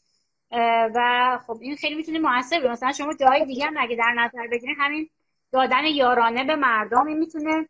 و 0.96 1.40
خب 1.48 1.58
این 1.62 1.76
خیلی 1.76 1.96
می‌تونه 1.96 2.20
موثر 2.20 2.60
باشه 2.60 2.72
مثلا 2.72 2.92
شما 2.92 3.14
جای 3.14 3.46
دیگه 3.46 3.66
هم 3.66 3.74
اگه 3.78 3.96
در 3.96 4.14
نظر 4.18 4.48
بگیرین 4.52 4.76
همین 4.80 5.10
دادن 5.52 5.86
یارانه 5.86 6.44
به 6.44 6.56
مردم 6.56 7.08
این 7.08 7.18
می‌تونه 7.18 7.70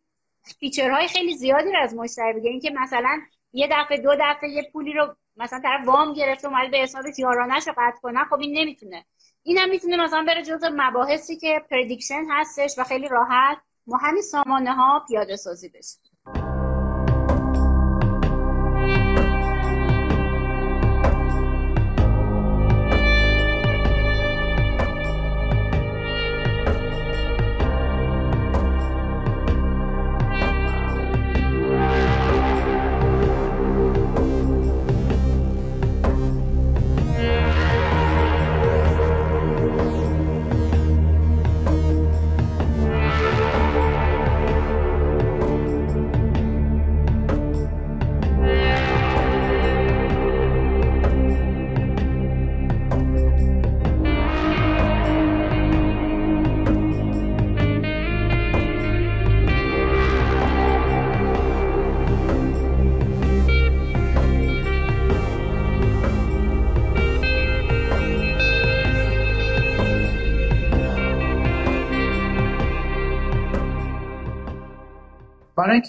فیچرهای 0.59 1.07
خیلی 1.07 1.33
زیادی 1.33 1.71
رو 1.71 1.79
از 1.79 1.95
مشتری 1.95 2.33
بگیره. 2.33 2.51
اینکه 2.51 2.71
مثلا 2.71 3.21
یه 3.53 3.67
دفعه 3.71 3.97
دو 3.97 4.15
دفعه 4.19 4.49
یه 4.49 4.69
پولی 4.73 4.93
رو 4.93 5.15
مثلا 5.37 5.59
طرف 5.59 5.87
وام 5.87 6.13
گرفته 6.13 6.47
اومده 6.47 6.69
به 6.69 6.77
حساب 6.77 7.05
یارانهش 7.17 7.67
قطع 7.67 7.99
کنه 8.01 8.23
خب 8.23 8.39
این 8.39 8.57
نمی‌تونه. 8.57 9.05
این 9.47 9.57
هم 9.57 9.69
می‌تونه 9.69 10.03
مثلا 10.03 10.23
بره 10.27 10.43
جزء 10.43 10.69
مباحثی 10.73 11.37
که 11.37 11.61
پردیکشن 11.71 12.25
هستش 12.29 12.79
و 12.79 12.83
خیلی 12.83 13.07
راحت. 13.07 13.57
ما 13.87 13.97
همین 13.97 14.21
سامانه 14.21 14.73
ها 14.73 15.05
پیاده 15.07 15.35
سازی 15.35 15.69
بشه. 15.69 15.97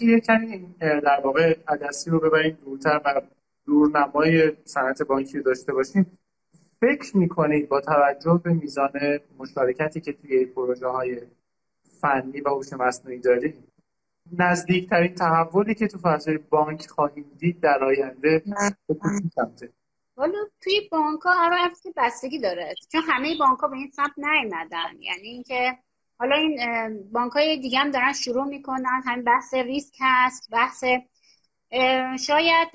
اینکه 0.01 0.15
یه 0.15 0.21
کمی 0.21 0.75
در 0.81 1.21
واقع 1.25 1.57
عدسی 1.69 2.11
رو 2.11 2.21
ببریم 2.21 2.59
دورتر 2.65 3.01
و 3.05 3.21
دورنمای 3.67 4.53
صنعت 4.65 5.03
بانکی 5.03 5.39
رو 5.39 5.45
داشته 5.45 5.73
باشیم. 5.73 6.19
فکر 6.81 7.17
می‌کنید 7.17 7.69
با 7.69 7.81
توجه 7.81 8.41
به 8.45 8.53
میزان 8.53 8.91
مشارکتی 9.39 10.01
که 10.01 10.13
توی 10.13 10.45
پروژه 10.45 10.87
های 10.87 11.21
فنی 12.01 12.41
و 12.41 12.49
هوش 12.49 12.73
مصنوعی 12.73 13.19
داریم 13.19 13.65
نزدیکترین 14.39 15.15
تحولی 15.15 15.75
که 15.75 15.87
تو 15.87 15.99
فضای 15.99 16.39
بانک 16.39 16.87
خواهیم 16.87 17.25
دید 17.39 17.61
در 17.61 17.85
آینده 17.85 18.43
والا 20.17 20.39
توی 20.61 20.89
بانک 20.93 21.21
ها 21.21 21.33
هر 21.33 21.71
که 21.83 21.93
بستگی 21.97 22.39
داره 22.39 22.75
چون 22.93 23.01
همه 23.09 23.39
بانک 23.39 23.59
ها 23.59 23.69
به 23.69 23.77
این 23.77 23.91
سمت 23.91 24.13
نیومدن. 24.17 25.01
یعنی 25.01 25.29
اینکه 25.29 25.79
حالا 26.19 26.37
این 26.37 26.59
بانک 27.13 27.33
های 27.33 27.57
دیگه 27.57 27.79
هم 27.79 27.91
دارن 27.91 28.13
شروع 28.13 28.45
می‌کنن. 28.45 29.03
همین 29.07 29.25
بحث 29.25 29.55
ریسک 29.55 29.95
هست 30.01 30.51
بحث 30.53 30.85
شاید 32.27 32.69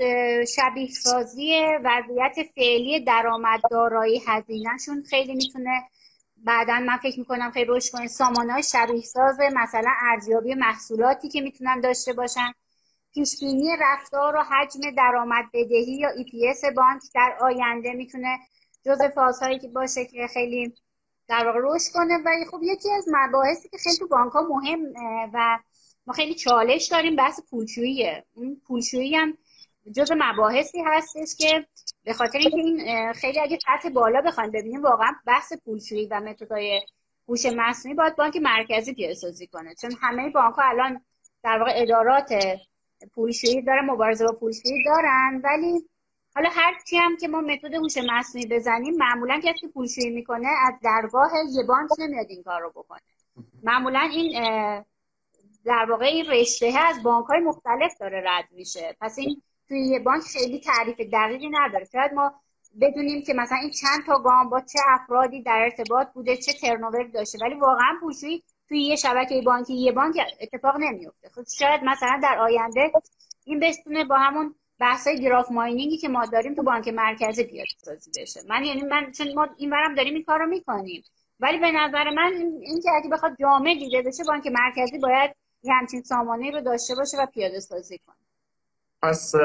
شبیه 0.45 0.87
سازی 0.89 1.61
وضعیت 1.83 2.35
فعلی 2.55 3.03
درآمد 3.03 3.61
دارایی 3.71 4.21
هزینهشون 4.27 5.03
خیلی 5.09 5.35
می‌تونه 5.35 5.83
بعدا 6.37 6.79
من 6.79 6.97
فکر 6.97 7.19
می‌کنم 7.19 7.51
خیلی 7.51 7.65
رشد 7.69 7.91
کنه. 7.91 8.07
سامانه 8.07 8.53
های 8.53 8.63
شبیه 8.63 9.01
ساز 9.01 9.39
مثلا 9.55 9.91
ارزیابی 10.11 10.53
محصولاتی 10.53 11.29
که 11.29 11.41
می‌تونن 11.41 11.81
داشته 11.81 12.13
باشن. 12.13 12.51
پیش 13.13 13.39
بینی 13.39 13.69
رفتار 13.79 14.35
و 14.35 14.43
حجم 14.43 14.79
درآمد 14.97 15.45
بدهی 15.53 15.97
یا 15.99 16.09
EPS 16.09 16.75
بانک 16.75 17.01
در 17.15 17.37
آینده 17.41 17.93
می‌تونه 17.93 18.39
جزء 18.85 19.09
فازهایی 19.09 19.59
که 19.59 19.67
باشه 19.67 20.05
که 20.05 20.27
خیلی 20.27 20.73
در 21.31 21.45
واقع 21.45 21.59
رشد 21.63 21.91
کنه. 21.93 22.17
و 22.25 22.29
خب 22.51 22.63
یکی 22.63 22.91
از 22.91 23.05
مباحثی 23.07 23.69
که 23.69 23.77
خیلی 23.77 23.97
تو 23.97 24.07
بانک 24.07 24.31
ها 24.31 24.41
مهم 24.41 24.79
و 25.33 25.59
ما 26.07 26.13
خیلی 26.13 26.35
چالش 26.35 26.87
داریم 26.87 27.15
بحث 27.15 27.39
پولشوییه. 27.49 28.25
این 28.35 28.61
پولشویی 28.67 29.15
هم 29.15 29.37
جز 29.95 30.11
مباحثی 30.17 30.81
هستش 30.85 31.35
که 31.35 31.65
به 32.03 32.13
خاطر 32.13 32.37
اینکه 32.37 32.57
این 32.57 33.13
خیلی 33.13 33.39
اگه 33.39 33.59
سطح 33.67 33.89
بالا 33.89 34.21
بخوایم 34.21 34.51
ببینیم 34.51 34.81
واقعا 34.81 35.11
بحث 35.25 35.53
پولشویی 35.65 36.05
و 36.05 36.19
متدای 36.19 36.81
هوش 37.27 37.45
مصنوعی 37.45 37.95
باید 37.95 38.15
بانک 38.15 38.37
مرکزی 38.37 38.93
پیاده 38.93 39.47
کنه. 39.51 39.75
چون 39.75 39.91
همه 40.01 40.29
بانک 40.29 40.55
ها 40.55 40.63
الان 40.63 41.01
در 41.43 41.59
واقع 41.59 41.71
ادارات 41.75 42.33
پولشویی 43.13 43.61
داره 43.61 43.81
مبارزه 43.81 44.25
با 44.25 44.33
پولشویی 44.33 44.83
دارن 44.85 45.41
ولی 45.43 45.89
حالا 46.35 46.49
هر 46.49 46.73
چی 46.89 46.97
هم 46.97 47.17
که 47.17 47.27
ما 47.27 47.41
متد 47.41 47.73
هوش 47.73 47.97
مصنوعی 47.97 48.47
بزنیم 48.47 48.95
معمولا 48.97 49.39
کسی 49.43 49.67
پولشویی 49.67 50.09
می‌کنه 50.09 50.47
از 50.67 50.73
درگاه 50.83 51.31
یه 51.51 51.63
بانک 51.63 51.89
نمیاد 51.99 52.25
این 52.29 52.43
کار 52.43 52.61
رو 52.61 52.69
بکنه. 52.69 53.01
معمولا 53.63 53.99
این 53.99 54.33
در 55.65 55.85
واقع 55.89 56.05
این 56.05 56.25
رشته 56.25 56.73
از 56.77 57.03
بانک 57.03 57.25
های 57.25 57.39
مختلف 57.39 57.97
داره 57.99 58.23
رد 58.25 58.47
میشه. 58.51 58.95
پس 59.01 59.17
این 59.17 59.41
توی 59.67 59.79
یه 59.87 59.99
بانک 59.99 60.23
خیلی 60.23 60.59
تعریف 60.59 60.99
دقیقی 61.13 61.49
نداره. 61.49 61.85
شاید 61.91 62.13
ما 62.13 62.33
بدونیم 62.81 63.23
که 63.23 63.33
مثلا 63.33 63.57
این 63.57 63.71
چند 63.71 64.05
تا 64.05 64.19
گام 64.19 64.49
با 64.49 64.61
چه 64.61 64.79
افرادی 64.89 65.41
در 65.43 65.59
ارتباط 65.61 66.07
بوده 66.13 66.37
چه 66.37 66.53
ترنوور 66.53 67.03
داشته 67.03 67.37
ولی 67.41 67.55
واقعا 67.55 67.97
پولشویی 68.01 68.43
توی 68.67 68.83
یه 68.83 68.95
شبکه 68.95 69.41
بانکی 69.41 69.73
یه 69.73 69.91
بانک 69.91 70.15
اتفاق 70.41 70.75
نمیفته 70.79 71.29
خب 71.29 71.43
شاید 71.59 71.83
مثلا 71.83 72.19
در 72.23 72.37
آینده 72.39 72.91
این 73.45 73.59
بتونه 73.59 74.03
با 74.03 74.17
همون 74.17 74.55
بحثای 74.81 75.21
graph 75.21 75.51
mining 75.51 75.91
ی 75.91 75.97
که 75.97 76.09
ما 76.09 76.25
داریم 76.25 76.55
تو 76.55 76.63
بانک 76.63 76.87
مرکزی 76.87 77.43
پیاده 77.43 77.67
سازی 77.77 78.11
بشه. 78.21 78.39
من 78.49 78.63
یعنی 78.63 78.81
من 78.81 79.11
چون 79.11 79.33
ما 79.33 79.47
این 79.57 79.69
برم 79.69 79.95
داریم 79.95 80.13
این 80.13 80.23
کار 80.23 80.39
رو 80.39 80.45
می‌کنیم. 80.45 81.03
ولی 81.39 81.57
به 81.59 81.71
نظر 81.71 82.09
من 82.09 82.31
این 82.61 82.81
که 82.81 82.89
اگه 82.95 83.09
بخواد 83.09 83.31
جامع 83.39 83.73
دیده 83.73 84.01
بشه 84.01 84.23
بانک 84.27 84.47
مرکزی 84.47 84.97
باید 84.97 85.35
یه 85.63 85.73
همچین 85.73 86.01
سامانه 86.01 86.51
رو 86.51 86.61
داشته 86.61 86.95
باشه 86.95 87.17
و 87.17 87.25
پیاده 87.25 87.59
سازی 87.59 87.97
کنه. 87.97 88.15
پس 89.01 89.35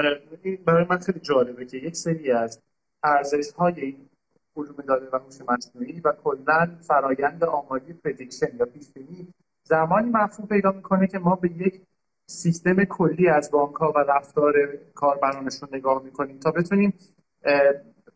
برای 0.65 0.87
من 0.91 0.99
خیلی 0.99 1.21
جالبه 1.21 1.67
که 1.67 1.77
یک 1.77 1.97
سری 1.97 2.33
از 2.33 2.61
ارزش 3.03 3.53
های 3.53 3.97
علوم 4.57 4.77
داده 4.89 5.09
و 5.13 5.17
هوش 5.17 5.35
مصنوعی 5.49 6.01
و 6.01 6.13
کلا 6.25 6.79
فرایند 6.89 7.45
آماری 7.45 7.93
prediction 7.93 8.57
یا 8.59 8.67
پیش 8.67 8.87
زمانی 9.63 10.11
مفهوم 10.11 10.49
پیدا 10.49 10.73
می‌کنه 10.73 11.07
که 11.07 11.19
ما 11.19 11.37
به 11.37 11.51
یک 11.51 11.83
سیستم 12.27 12.85
کلی 12.85 13.29
از 13.29 13.51
بانک 13.51 13.75
ها 13.75 13.93
و 13.97 13.99
رفتار 13.99 14.55
کاربرانشون 14.95 15.69
نگاه 15.73 16.03
می‌کنیم 16.03 16.39
تا 16.39 16.51
بتونیم 16.51 16.99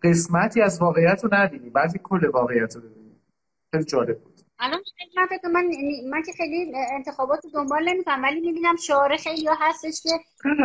قسمتی 0.02 0.62
از 0.62 0.82
واقعیت 0.82 1.24
رو 1.24 1.30
نبینیم 1.32 1.72
بلکه 1.72 2.00
کل 2.02 2.26
واقعیت 2.26 2.76
رو 2.76 2.80
ببینیم 2.80 3.20
خیلی 3.70 3.84
جالب 3.84 4.18
بود. 4.18 4.40
الان 4.58 4.80
من 5.14 5.50
من 5.52 5.70
من 6.10 6.22
که 6.22 6.32
خیلی 6.32 6.72
انتخابات 6.92 7.44
رو 7.44 7.50
دنبال 7.50 7.88
نمی‌کنم 7.88 8.22
ولی 8.22 8.40
می‌بینم 8.40 8.76
شعار 8.76 9.16
خیلی 9.16 9.48
هستش 9.60 10.02
که 10.02 10.10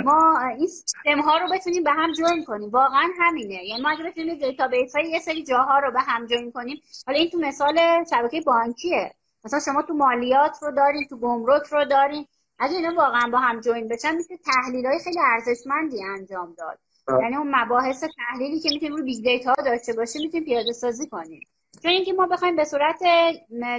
ما 0.03 0.39
این 0.57 0.67
سیستم 0.67 1.21
ها 1.21 1.37
رو 1.37 1.47
بتونیم 1.53 1.83
به 1.83 1.91
هم 1.91 2.13
join 2.13 2.45
کنیم. 2.45 2.69
واقعا 2.69 3.09
همینه. 3.19 3.65
یعنی 3.65 3.81
ما 3.81 3.89
اگه 3.89 4.03
بتونیم 4.03 4.39
database 4.39 4.95
های 4.95 5.09
یه 5.09 5.19
سری 5.19 5.43
جاها 5.43 5.79
رو 5.79 5.91
به 5.91 5.99
هم 5.99 6.25
join 6.25 6.51
کنیم 6.51 6.81
حالا 7.07 7.19
این 7.19 7.29
تو 7.29 7.39
مثال 7.39 7.79
شبکه 8.09 8.41
بانکیه. 8.41 9.13
مثلا 9.45 9.59
شما 9.59 9.81
تو 9.81 9.93
مالیات 9.93 10.57
رو 10.61 10.71
دارین 10.71 11.07
تو 11.09 11.17
گمرک 11.17 11.67
رو 11.71 11.85
دارین 11.85 12.25
اگه 12.59 12.75
اینا 12.75 12.93
واقعا 12.97 13.29
با 13.31 13.37
هم 13.37 13.59
join 13.59 13.87
بشن 13.87 14.15
میشه 14.15 14.37
تحلیل 14.37 14.85
های 14.85 14.99
خیلی 15.03 15.19
ارزشمندی 15.19 16.03
انجام 16.03 16.55
داد. 16.57 16.79
یعنی 17.21 17.35
اون 17.35 17.55
مباحث 17.55 18.03
تحلیلی 18.17 18.59
که 18.59 18.69
می‌تونیم 18.73 18.95
روی 18.95 19.03
big 19.03 19.23
data 19.23 19.53
داشته 19.65 19.93
باشیم 19.93 20.21
می‌تونیم 20.21 20.45
پیاده 20.45 20.71
سازی 20.71 21.07
کنیم. 21.07 21.41
چون 21.83 21.91
اینکه 21.91 22.13
ما 22.13 22.27
بخوایم 22.27 22.55
به 22.55 22.63
صورت 22.63 22.99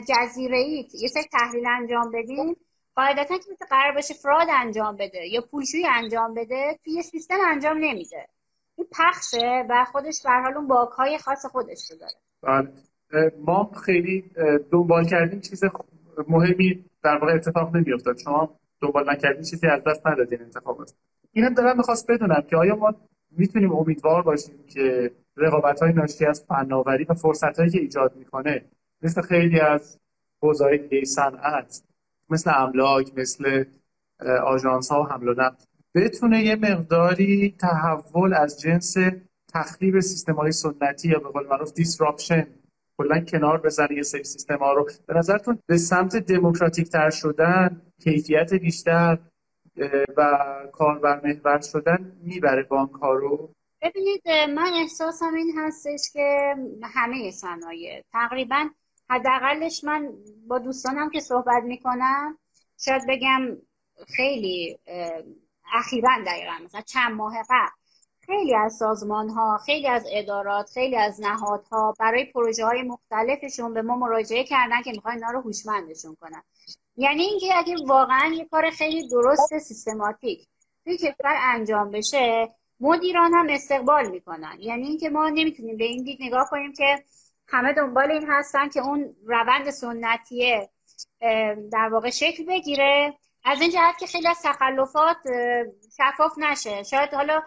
جزیره 0.08 0.58
ای 0.58 0.88
یه 1.00 1.08
سری 1.08 1.22
تحلیل 1.32 1.66
انجام 1.66 2.10
بدیم 2.10 2.56
قاعدتا 2.94 3.38
که 3.38 3.64
قرار 3.70 3.94
باشه 3.94 4.14
fraud 4.14 4.48
انجام 4.50 4.96
بده 4.96 5.26
یا 5.26 5.40
پولشویی 5.40 5.86
انجام 5.86 6.34
بده 6.34 6.78
توی 6.84 6.92
یه 6.92 7.02
سیستم 7.02 7.36
انجام 7.46 7.76
نمیده. 7.76 8.26
این 8.76 8.86
پخشه 8.92 9.66
و 9.70 9.84
خودش 9.92 10.22
به 10.24 10.30
حال 10.30 10.54
اون 10.56 10.66
باک 10.66 10.90
های 10.90 11.18
خاص 11.18 11.46
خودش 11.46 11.90
رو 11.90 11.96
داره. 11.98 12.14
بله. 12.42 13.32
ما 13.46 13.70
خیلی 13.84 14.30
دنبال 14.72 15.04
کردیم 15.04 15.40
چیز 15.40 15.64
مهمی 16.28 16.84
در 17.04 17.18
واقع 17.18 17.32
اتفاق 17.34 17.76
نمیافتاد. 17.76 18.18
شما 18.18 18.58
دنبال 18.80 19.10
نکردین 19.10 19.42
چیزی 19.42 19.66
از 19.66 19.84
دست 19.84 20.06
ندادین 20.06 20.42
انتخابات 20.42 20.94
اینم 21.32 21.54
دارم 21.54 21.76
می‌خواست 21.76 22.10
بدونم 22.10 22.42
که 22.50 22.56
آیا 22.56 22.76
ما 22.76 22.94
می‌تونیم 23.30 23.72
امیدوار 23.72 24.22
باشیم 24.22 24.54
که 24.68 25.10
رقابت 25.36 25.82
های 25.82 25.92
ناشی 25.92 26.26
از 26.26 26.44
فناوری 26.48 27.04
و 27.04 27.14
فرصت 27.14 27.58
هایی 27.58 27.70
که 27.70 27.80
ایجاد 27.80 28.16
می‌کنه 28.16 28.64
مثل 29.02 29.22
خیلی 29.22 29.60
از 29.60 29.98
حوزه‌های 30.42 30.78
دیگه 30.78 31.04
صنعت 31.04 31.82
مثل 32.30 32.50
املاک 32.54 33.12
مثل 33.16 33.64
آژانس 34.44 34.92
ها 34.92 35.02
و 35.02 35.06
حمل 35.06 35.28
و 35.28 35.32
نقل 35.32 35.56
بتونه 35.94 36.42
یه 36.42 36.56
مقداری 36.56 37.54
تحول 37.58 38.34
از 38.34 38.60
جنس 38.60 38.96
تخریب 39.54 40.00
سیستم 40.00 40.34
های 40.34 40.52
سنتی 40.52 41.08
یا 41.08 41.18
به 41.18 41.28
قول 41.28 41.46
معروف 41.46 41.72
دیسراپشن 41.72 42.46
کلا 42.98 43.20
کنار 43.20 43.60
بزنه 43.60 43.92
یه 43.96 44.02
سری 44.02 44.24
سیستم 44.24 44.58
ها 44.58 44.72
رو. 44.72 44.88
به 45.06 45.14
نظرتون 45.14 45.58
به 45.66 45.78
سمت 45.78 46.16
دموکراتیک 46.16 46.88
تر 46.88 47.10
شدن 47.10 47.82
کیفیت 48.04 48.54
بیشتر 48.54 49.18
و 50.16 50.38
کاربر 50.72 51.20
محور 51.24 51.60
شدن 51.60 52.12
می‌بره 52.22 52.62
بانک 52.62 52.90
ها 52.90 53.12
رو؟ 53.12 53.50
ببینید 53.82 54.28
من 54.28 54.72
احساسم 54.74 55.34
این 55.34 55.58
هستش 55.58 56.00
که 56.12 56.54
همه 56.82 57.30
صنایع 57.30 58.02
تقریبا 58.12 58.68
حداقلش 59.10 59.84
من 59.84 60.12
با 60.48 60.58
دوستانم 60.58 61.10
که 61.10 61.20
صحبت 61.20 61.62
می‌کنم 61.62 62.38
شاید 62.78 63.02
بگم 63.08 63.40
خیلی 64.16 64.78
اخیرا 65.74 66.10
دقیقا 66.26 66.52
مثلا 66.64 66.80
چند 66.80 67.12
ماه 67.12 67.34
قبل 67.50 67.85
خیلی 68.26 68.54
از 68.54 68.76
سازمان 68.76 69.28
ها 69.28 69.58
خیلی 69.66 69.88
از 69.88 70.06
ادارات 70.12 70.70
خیلی 70.70 70.96
از 70.96 71.20
نهادها 71.20 71.94
برای 72.00 72.24
پروژه 72.24 72.64
های 72.64 72.82
مختلفشون 72.82 73.74
به 73.74 73.82
ما 73.82 73.96
مراجعه 73.96 74.44
کردن 74.44 74.82
که 74.82 74.90
می‌خوان 74.90 75.14
اینا 75.14 75.30
رو 75.30 75.40
هوشمندشون 75.40 76.16
کنن. 76.20 76.42
یعنی 76.96 77.22
اینکه 77.22 77.46
اگه 77.56 77.74
واقعا 77.86 78.34
یه 78.34 78.44
کار 78.44 78.70
خیلی 78.70 79.08
درست 79.08 79.58
سیستماتیک 79.58 80.48
توی 80.84 80.96
کشور 80.96 81.36
انجام 81.54 81.90
بشه 81.90 82.54
مدیران 82.80 83.34
هم 83.34 83.46
استقبال 83.50 84.10
می‌کنن. 84.10 84.56
یعنی 84.60 84.86
اینکه 84.88 85.10
ما 85.10 85.28
نمی‌تونیم 85.28 85.76
به 85.76 85.84
این 85.84 86.04
دید 86.04 86.18
نگاه 86.20 86.48
کنیم 86.50 86.72
که 86.72 87.04
همه 87.48 87.72
دنبال 87.72 88.10
این 88.10 88.26
هستن 88.28 88.68
که 88.68 88.80
اون 88.80 89.16
روند 89.26 89.70
سنتیه 89.70 90.68
در 91.72 91.88
واقع 91.92 92.10
شکل 92.10 92.44
بگیره. 92.44 93.14
از 93.44 93.60
این 93.60 93.70
جهت 93.70 93.98
که 93.98 94.06
خیلی 94.06 94.28
از 94.28 94.42
تخلفات 94.44 95.16
شفاف 95.96 96.32
نشه. 96.38 96.82
شاید 96.82 97.14
حالا 97.14 97.42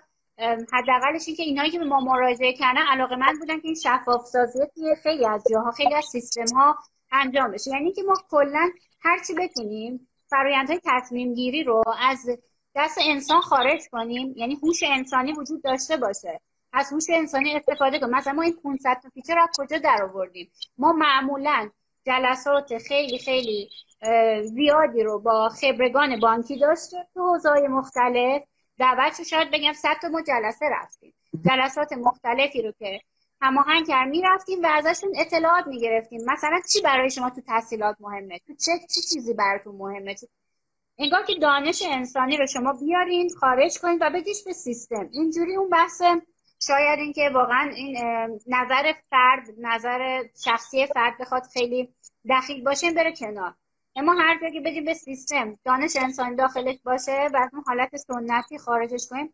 حداقلش 0.74 1.28
این 1.28 1.36
که 1.36 1.44
اینایی 1.44 1.72
که 1.72 1.80
ما 1.80 2.00
مراجعه 2.00 2.54
کردن 2.54 2.82
علاقه 2.92 3.16
من 3.16 3.40
بودن 3.40 3.60
که 3.60 3.68
این 3.68 3.76
شفاف 3.76 4.26
سازی 4.26 4.60
توی 4.76 4.96
خیلی 5.04 5.26
از 5.26 5.44
جاها 5.52 5.72
خیلی 5.72 5.96
از 5.96 6.06
سیستم 6.06 6.56
ها 6.56 6.76
انجام 7.12 7.52
بشه. 7.52 7.72
یعنی 7.72 7.94
که 7.94 8.04
ما 8.04 8.14
کلا 8.30 8.70
هرچی 9.02 9.34
بتونیم 9.34 10.08
فرایندهای 10.30 10.80
تصمیم 10.86 11.34
گیری 11.34 11.64
رو 11.64 11.84
از 12.00 12.30
دست 12.76 13.00
انسان 13.02 13.42
خارج 13.42 13.82
کنیم 13.92 14.34
یعنی 14.38 14.56
هوش 14.64 14.84
انسانی 14.84 15.34
وجود 15.34 15.64
داشته 15.64 15.98
باشه. 15.98 16.40
از 16.74 16.94
هوش 16.94 17.04
انسانی 17.10 17.56
استفاده 17.56 18.00
کنیم. 18.00 18.16
مثلا 18.16 18.34
ما 18.34 18.42
این 18.42 18.56
500 18.64 18.98
تا 19.04 19.10
feature 19.10 19.40
از 19.40 19.50
کجا 19.58 19.78
در 19.78 20.04
آوردیم 20.04 20.52
ما 20.78 20.92
معمولا 20.92 21.70
جلسات 22.06 22.78
خیلی 22.78 23.18
خیلی 23.18 23.70
زیادی 24.44 25.04
رو 25.04 25.20
با 25.20 25.50
خبرگان 25.50 26.20
بانکی 26.20 26.60
داشتیم 26.60 27.00
تو 27.14 27.22
حوزه‌های 27.22 27.68
مختلف. 27.68 28.42
دعوت 28.80 29.24
شاید 29.24 29.52
بگم 29.52 29.74
100 29.74 29.90
تا 30.02 30.08
ما 30.08 30.22
جلسه 30.22 30.66
رفتیم. 30.70 31.14
جلسات 31.50 31.94
مختلفی 31.94 32.62
رو 32.62 32.72
که 32.80 33.02
هماهنگ 33.42 33.88
کرد 33.88 34.10
می‌رفتیم 34.10 34.64
و 34.64 34.68
ازشون 34.68 35.10
اطلاعات 35.16 35.68
می‌گرفتیم. 35.68 36.22
مثلا 36.26 36.60
چی 36.74 36.82
برای 36.82 37.10
شما 37.10 37.30
تو 37.30 37.42
تسهیلات 37.42 37.96
مهمه؟ 38.00 38.40
تو 38.40 38.54
چک 38.54 38.72
چی 38.94 39.02
چیزی 39.02 39.34
براتون 39.34 39.76
مهمه؟ 39.76 40.16
انگار 41.00 41.24
که 41.24 41.36
دانش 41.36 41.84
انسانی 41.86 42.38
رو 42.38 42.48
شما 42.48 42.74
بیارین 42.74 43.30
خارج 43.40 43.78
کنید 43.78 44.02
و 44.02 44.10
بدیش 44.10 44.44
به 44.44 44.54
سیستم. 44.54 45.10
اینجوری 45.12 45.56
اون 45.56 45.70
بحث 45.70 46.02
شاید 46.68 47.00
اینکه 47.00 47.30
واقعا 47.34 47.72
این 47.76 47.98
نظر 48.48 48.94
فرد 49.10 49.48
نظر 49.58 50.24
شخصی 50.44 50.88
فرد 50.88 51.18
بخواد 51.20 51.44
خیلی 51.54 51.90
دخیل 52.30 52.64
باشه 52.64 52.92
بره 52.92 53.14
کنار. 53.16 53.54
اما 54.00 54.14
هر 54.14 54.40
جا 54.42 54.50
که 54.50 54.62
بدیم 54.62 54.86
به 54.86 54.94
سیستم 54.94 55.58
دانش 55.66 55.96
انسانی 55.96 56.36
داخلش 56.36 56.76
باشه 56.84 57.30
بعد 57.34 57.50
اون 57.54 57.64
حالت 57.68 57.96
سنتی 57.96 58.58
خارجش 58.58 59.08
کنیم 59.10 59.34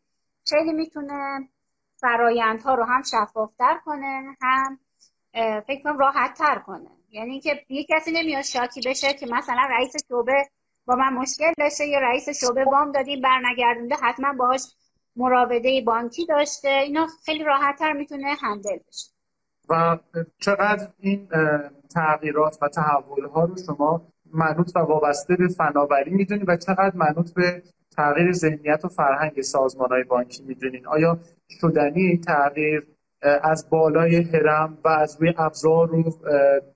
خیلی 0.50 0.74
می‌تونه 0.74 1.50
فرایندها 1.98 2.76
رو 2.76 2.84
هم 2.84 3.02
شفافتر 3.02 3.78
کنه 3.86 4.36
هم 4.42 4.80
فکر 5.68 5.84
کنم 5.84 5.98
راحت 5.98 6.38
تر 6.38 6.60
کنه. 6.60 6.90
یعنی 7.10 7.32
اینکه 7.32 7.66
یه 7.70 7.86
کسی 7.90 8.12
نمیاد 8.12 8.42
شاکی 8.42 8.82
بشه 8.86 9.14
که 9.14 9.26
مثلا 9.26 9.68
رئیس 9.70 9.94
شعبه 10.10 10.50
با 10.86 10.96
من 10.96 11.14
مشکل 11.14 11.52
داشته 11.58 11.86
یا 11.86 12.00
رئیس 12.00 12.30
شعبه 12.30 12.66
وام 12.66 12.92
دادیم 12.92 13.22
برنگردونده 13.22 13.96
حتما 14.02 14.34
باهاش 14.34 14.62
مراوده 15.16 15.82
بانکی 15.82 16.26
داشته. 16.26 16.70
اینا 16.70 17.08
خیلی 17.26 17.44
راحتتر 17.44 17.94
می‌تونه 17.94 18.36
هندل 18.42 18.78
بشه. 18.88 19.10
و 19.70 19.98
چقدر 20.40 20.88
این 21.00 21.30
تغییرات 21.94 22.58
و 22.62 22.68
تحول 22.68 23.26
ها 23.26 23.46
رو 23.46 23.56
شما 23.66 24.02
منوط 24.36 24.72
و 24.76 24.80
وابسته 24.80 25.36
به 25.36 25.48
فناوری 25.48 26.12
می‌دونید 26.12 26.50
و 26.50 26.56
چقدر 26.56 26.92
منوط 26.96 27.34
به 27.34 27.64
تغییر 27.96 28.32
ذهنیت 28.32 28.86
و 28.86 28.88
فرهنگ 28.88 29.42
سازمان 29.42 29.90
های 29.90 30.04
بانکی 30.04 30.44
می‌دونین. 30.44 30.88
آیا 30.88 31.20
شدنی 31.62 32.18
تغییر 32.18 32.88
از 33.22 33.70
بالای 33.70 34.16
هرم 34.16 34.78
و 34.84 34.88
از 34.88 35.18
روی 35.20 35.34
ابزار 35.38 35.96
و 35.96 36.04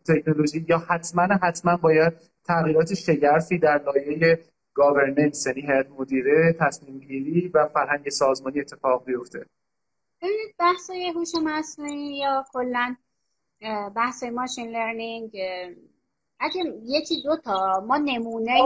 تکنولوژی 0.07 0.65
یا 0.69 0.77
حتما 0.77 1.23
حتما 1.23 1.77
باید 1.77 2.13
تغییرات 2.45 2.93
شگرفی 2.93 3.57
در 3.57 3.81
لایه 3.85 4.39
governance 4.73 5.47
یعنی 5.47 5.61
هیئت 5.61 5.87
مدیره 5.99 6.55
تصمیم 6.59 6.99
گیری 6.99 7.47
و 7.47 7.67
فرهنگ 7.67 8.09
سازمانی 8.09 8.59
اتفاق 8.59 9.05
بیفته؟ 9.05 9.45
ببینید 10.21 10.55
بحث 10.59 10.89
هوش 11.15 11.29
مصنوعی 11.43 12.17
یا 12.17 12.45
کلا 12.53 12.95
بحث 13.95 14.23
machine 14.23 14.69
learning 14.69 15.31
اگه 16.39 16.73
یکی 16.85 17.21
دو 17.21 17.37
تا 17.37 17.83
ما 17.87 17.97
نمونه 17.97 18.59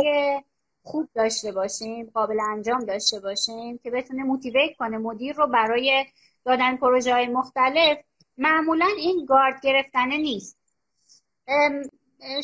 خوب 0.83 1.09
داشته 1.15 1.51
باشیم 1.51 2.11
قابل 2.13 2.39
انجام 2.39 2.85
داشته 2.85 3.19
باشیم 3.19 3.77
که 3.77 3.91
بتونه 3.91 4.23
motivate 4.23 4.77
کنه 4.77 4.97
مدیر 4.97 5.35
رو 5.35 5.47
برای 5.47 6.05
دادن 6.45 6.77
پروژه 6.77 7.13
های 7.13 7.27
مختلف 7.27 7.97
معمولا 8.37 8.87
این 8.97 9.25
گارد 9.25 9.61
گرفتنه 9.63 10.17
نیست. 10.17 10.57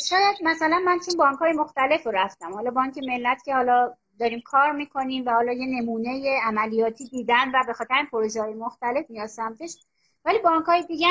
شاید 0.10 0.38
مثلا 0.44 0.80
من 0.86 1.00
چون 1.06 1.18
بانک 1.18 1.40
های 1.40 1.54
مختلف 1.54 2.06
رو 2.06 2.12
رفتم. 2.12 2.54
حالا 2.54 2.72
بانک 2.72 2.98
ملت 2.98 3.44
که 3.46 3.54
حالا 3.54 3.94
داریم 4.20 4.42
کار 4.46 4.72
می‌کنیم 4.72 5.26
و 5.26 5.30
حالا 5.30 5.52
یه 5.52 5.82
نمونه 5.82 6.40
عملیاتی 6.44 7.08
دیدن 7.10 7.50
و 7.50 7.64
به 7.68 7.74
خاطر 7.74 8.08
پروژه 8.12 8.42
های 8.42 8.54
مختلف 8.54 9.10
میاد 9.10 9.28
سمتش. 9.28 9.78
ولی 10.26 10.40
بانک 10.40 10.66
های 10.66 10.84
دیگه 10.84 11.08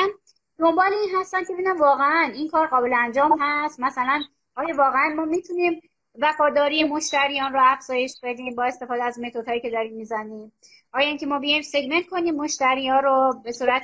دنبال 0.59 0.93
این 0.93 1.09
هستن 1.15 1.43
که 1.43 1.53
ببینن 1.53 1.77
واقعا 1.77 2.31
این 2.33 2.49
کار 2.49 2.67
قابل 2.67 2.93
انجام 2.93 3.37
هست. 3.41 3.79
مثلا 3.79 4.21
آیا 4.55 4.75
واقعا 4.75 5.13
ما 5.15 5.25
می‌تونیم 5.25 5.81
وفاداری 6.21 6.83
مشتریان 6.83 7.53
رو 7.53 7.59
افزایش 7.63 8.13
بدیم 8.23 8.55
با 8.55 8.63
استفاده 8.63 9.03
از 9.03 9.19
متدهایی 9.19 9.61
که 9.61 9.69
داریم 9.69 9.93
می‌زنیم؟ 9.93 10.51
آیا 10.93 11.07
اینکه 11.07 11.25
ما 11.25 11.39
بیایم 11.39 11.61
سگمنت 11.61 12.07
کنیم 12.07 12.35
مشتری 12.35 12.87
ها 12.87 12.99
رو 12.99 13.41
به 13.43 13.51
صورت 13.51 13.83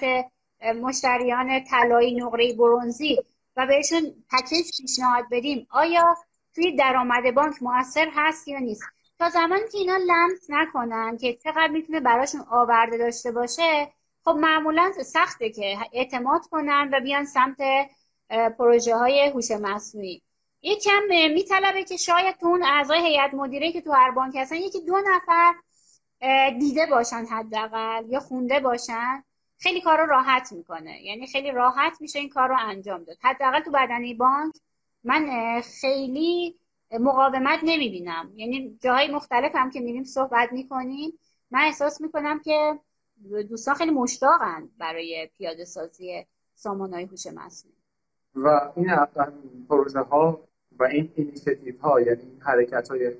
مشتریان 0.81 1.63
طلایی 1.63 2.15
نقره 2.15 2.53
برونزی 2.53 3.17
و 3.57 3.67
بهشون 3.67 4.01
پکیج 4.31 4.65
پیشنهاد 4.81 5.25
بدیم 5.31 5.67
آیا 5.71 6.15
توی 6.55 6.75
درآمد 6.75 7.33
بانک 7.35 7.55
موثر 7.61 8.09
هست 8.15 8.47
یا 8.47 8.59
نیست؟ 8.59 8.83
تا 9.19 9.29
زمانی 9.29 9.63
که 9.71 9.77
اینا 9.77 9.97
لمس 9.97 10.47
نکنن 10.49 11.17
که 11.17 11.33
چقدر 11.33 11.67
می‌تونه 11.67 11.99
براشون 11.99 12.41
آورده 12.49 12.97
داشته 12.97 13.31
باشه 13.31 13.91
خب 14.25 14.35
معمولا 14.39 14.91
سخته 15.05 15.49
که 15.49 15.77
اعتماد 15.93 16.41
کنن 16.51 16.89
و 16.93 16.99
بیان 16.99 17.25
سمت 17.25 17.57
پروژه 18.29 18.95
های 18.95 19.29
هوش 19.29 19.51
مصنوعی. 19.51 20.21
یکم 20.61 21.01
میطلبه 21.33 21.83
که 21.83 21.97
شاید 21.97 22.37
تو 22.37 22.47
اون 22.47 22.63
اعضای 22.63 22.99
هیئت 22.99 23.33
مدیره 23.33 23.71
که 23.71 23.81
تو 23.81 23.91
هر 23.91 24.11
بانک 24.11 24.35
هستن 24.35 24.55
یکی 24.55 24.81
دو 24.81 24.97
نفر 24.97 25.53
دیده 26.59 26.85
باشن 26.85 27.25
حداقل 27.31 28.05
یا 28.09 28.19
خونده 28.19 28.59
باشن. 28.59 29.23
خیلی 29.59 29.81
کار 29.81 29.97
رو 29.97 30.05
راحت 30.05 30.51
می‌کنه. 30.51 31.03
یعنی 31.03 31.27
خیلی 31.27 31.51
راحت 31.51 32.01
میشه 32.01 32.19
این 32.19 32.29
کار 32.29 32.49
رو 32.49 32.57
انجام 32.59 33.03
داد. 33.03 33.17
حداقل 33.21 33.59
تو 33.59 33.71
بدنی 33.71 34.13
بانک 34.13 34.55
من 35.03 35.61
خیلی 35.81 36.55
مقاومت 36.99 37.59
نمی‌بینم. 37.63 38.31
یعنی 38.35 38.79
جاهای 38.83 39.07
مختلف 39.07 39.55
هم 39.55 39.71
که 39.71 39.79
میریم 39.79 40.03
صحبت 40.03 40.51
می‌کنیم 40.51 41.19
من 41.51 41.61
احساس 41.61 42.01
می‌کنم 42.01 42.39
که 42.39 42.79
دوستان 43.49 43.75
خیلی 43.75 43.91
مشتاقن 43.91 44.69
برای 44.77 45.29
پیاده 45.37 45.65
سازی 45.65 46.25
سامانهای 46.53 47.03
هوش 47.03 47.27
مصنوعی. 47.27 47.75
و 48.35 48.71
این 48.75 48.89
پروژه 49.69 49.99
ها 49.99 50.47
و 50.79 50.83
این 50.83 51.11
اینیشیتیو 51.15 51.79
ها 51.81 52.01
یعنی 52.01 52.21
این 52.21 52.41
حرکت 52.41 52.89
های 52.89 53.11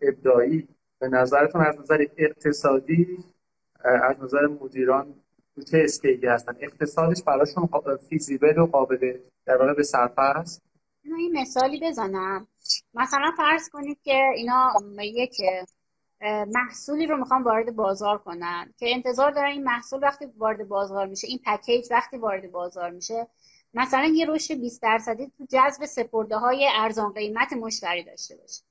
ابداعی 0.00 0.68
به 0.98 1.08
نظرتون 1.08 1.60
از 1.60 1.80
نظر 1.80 2.06
اقتصادی 2.16 3.24
از 3.84 4.20
نظر 4.20 4.46
مدیران 4.46 5.14
چه 5.70 5.80
اسکیلی 5.84 6.26
هستن؟ 6.26 6.56
اقتصادش 6.60 7.22
براشون 7.22 7.68
فیزیبل 8.08 8.58
و 8.58 8.66
قابل 8.66 9.18
در 9.46 9.56
واقع 9.56 9.74
به 9.74 9.82
صرفه 9.82 10.22
هست 10.22 10.62
این 11.04 11.40
مثالی 11.40 11.80
بزنم. 11.80 12.46
مثلا 12.94 13.30
فرض 13.36 13.68
کنید 13.68 13.98
که 14.02 14.20
اینا 14.36 14.72
یک 14.98 15.36
محصولی 16.22 17.06
رو 17.06 17.16
می‌خوام 17.16 17.44
وارد 17.44 17.76
بازار 17.76 18.18
کنن. 18.18 18.74
که 18.78 18.94
انتظار 18.94 19.30
دارن 19.30 19.50
این 19.50 19.64
محصول 19.64 20.02
وقتی 20.02 20.26
وارد 20.36 20.68
بازار 20.68 21.06
میشه 21.06 21.28
این 21.28 21.38
پکیج 21.46 21.88
وقتی 21.90 22.16
وارد 22.16 22.50
بازار 22.50 22.90
میشه 22.90 23.26
مثلا 23.74 24.04
یه 24.04 24.26
رشد 24.26 24.54
20 24.54 24.82
درصدی 24.82 25.32
تو 25.38 25.46
جذب 25.50 25.84
سپرده 25.84 26.36
های 26.36 26.68
ارزان 26.72 27.12
قیمت 27.12 27.52
مشتری 27.52 28.04
داشته 28.04 28.36
باشه. 28.36 28.62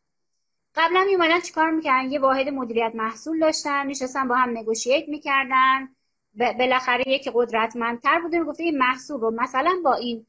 قبلا 0.76 1.04
می 1.04 1.16
اومدن 1.16 1.40
چیکار 1.40 1.72
می‌کردن؟ 1.72 2.12
یه 2.12 2.20
واحد 2.20 2.50
مدیریت 2.50 2.92
محصول 2.96 3.40
داشتن 3.40 3.88
میشستن 3.88 4.28
با 4.28 4.36
هم 4.36 4.58
negotiate 4.58 5.10
می‌کردن. 5.10 5.90
بالاخره 6.34 7.04
یکی 7.08 7.32
قدرتمندتر 7.34 8.20
بوده 8.20 8.44
گفته 8.44 8.64
این 8.64 8.78
محصول 8.78 9.22
رو 9.22 9.32
مثلا 9.32 9.76
با 9.84 9.94
این 9.94 10.26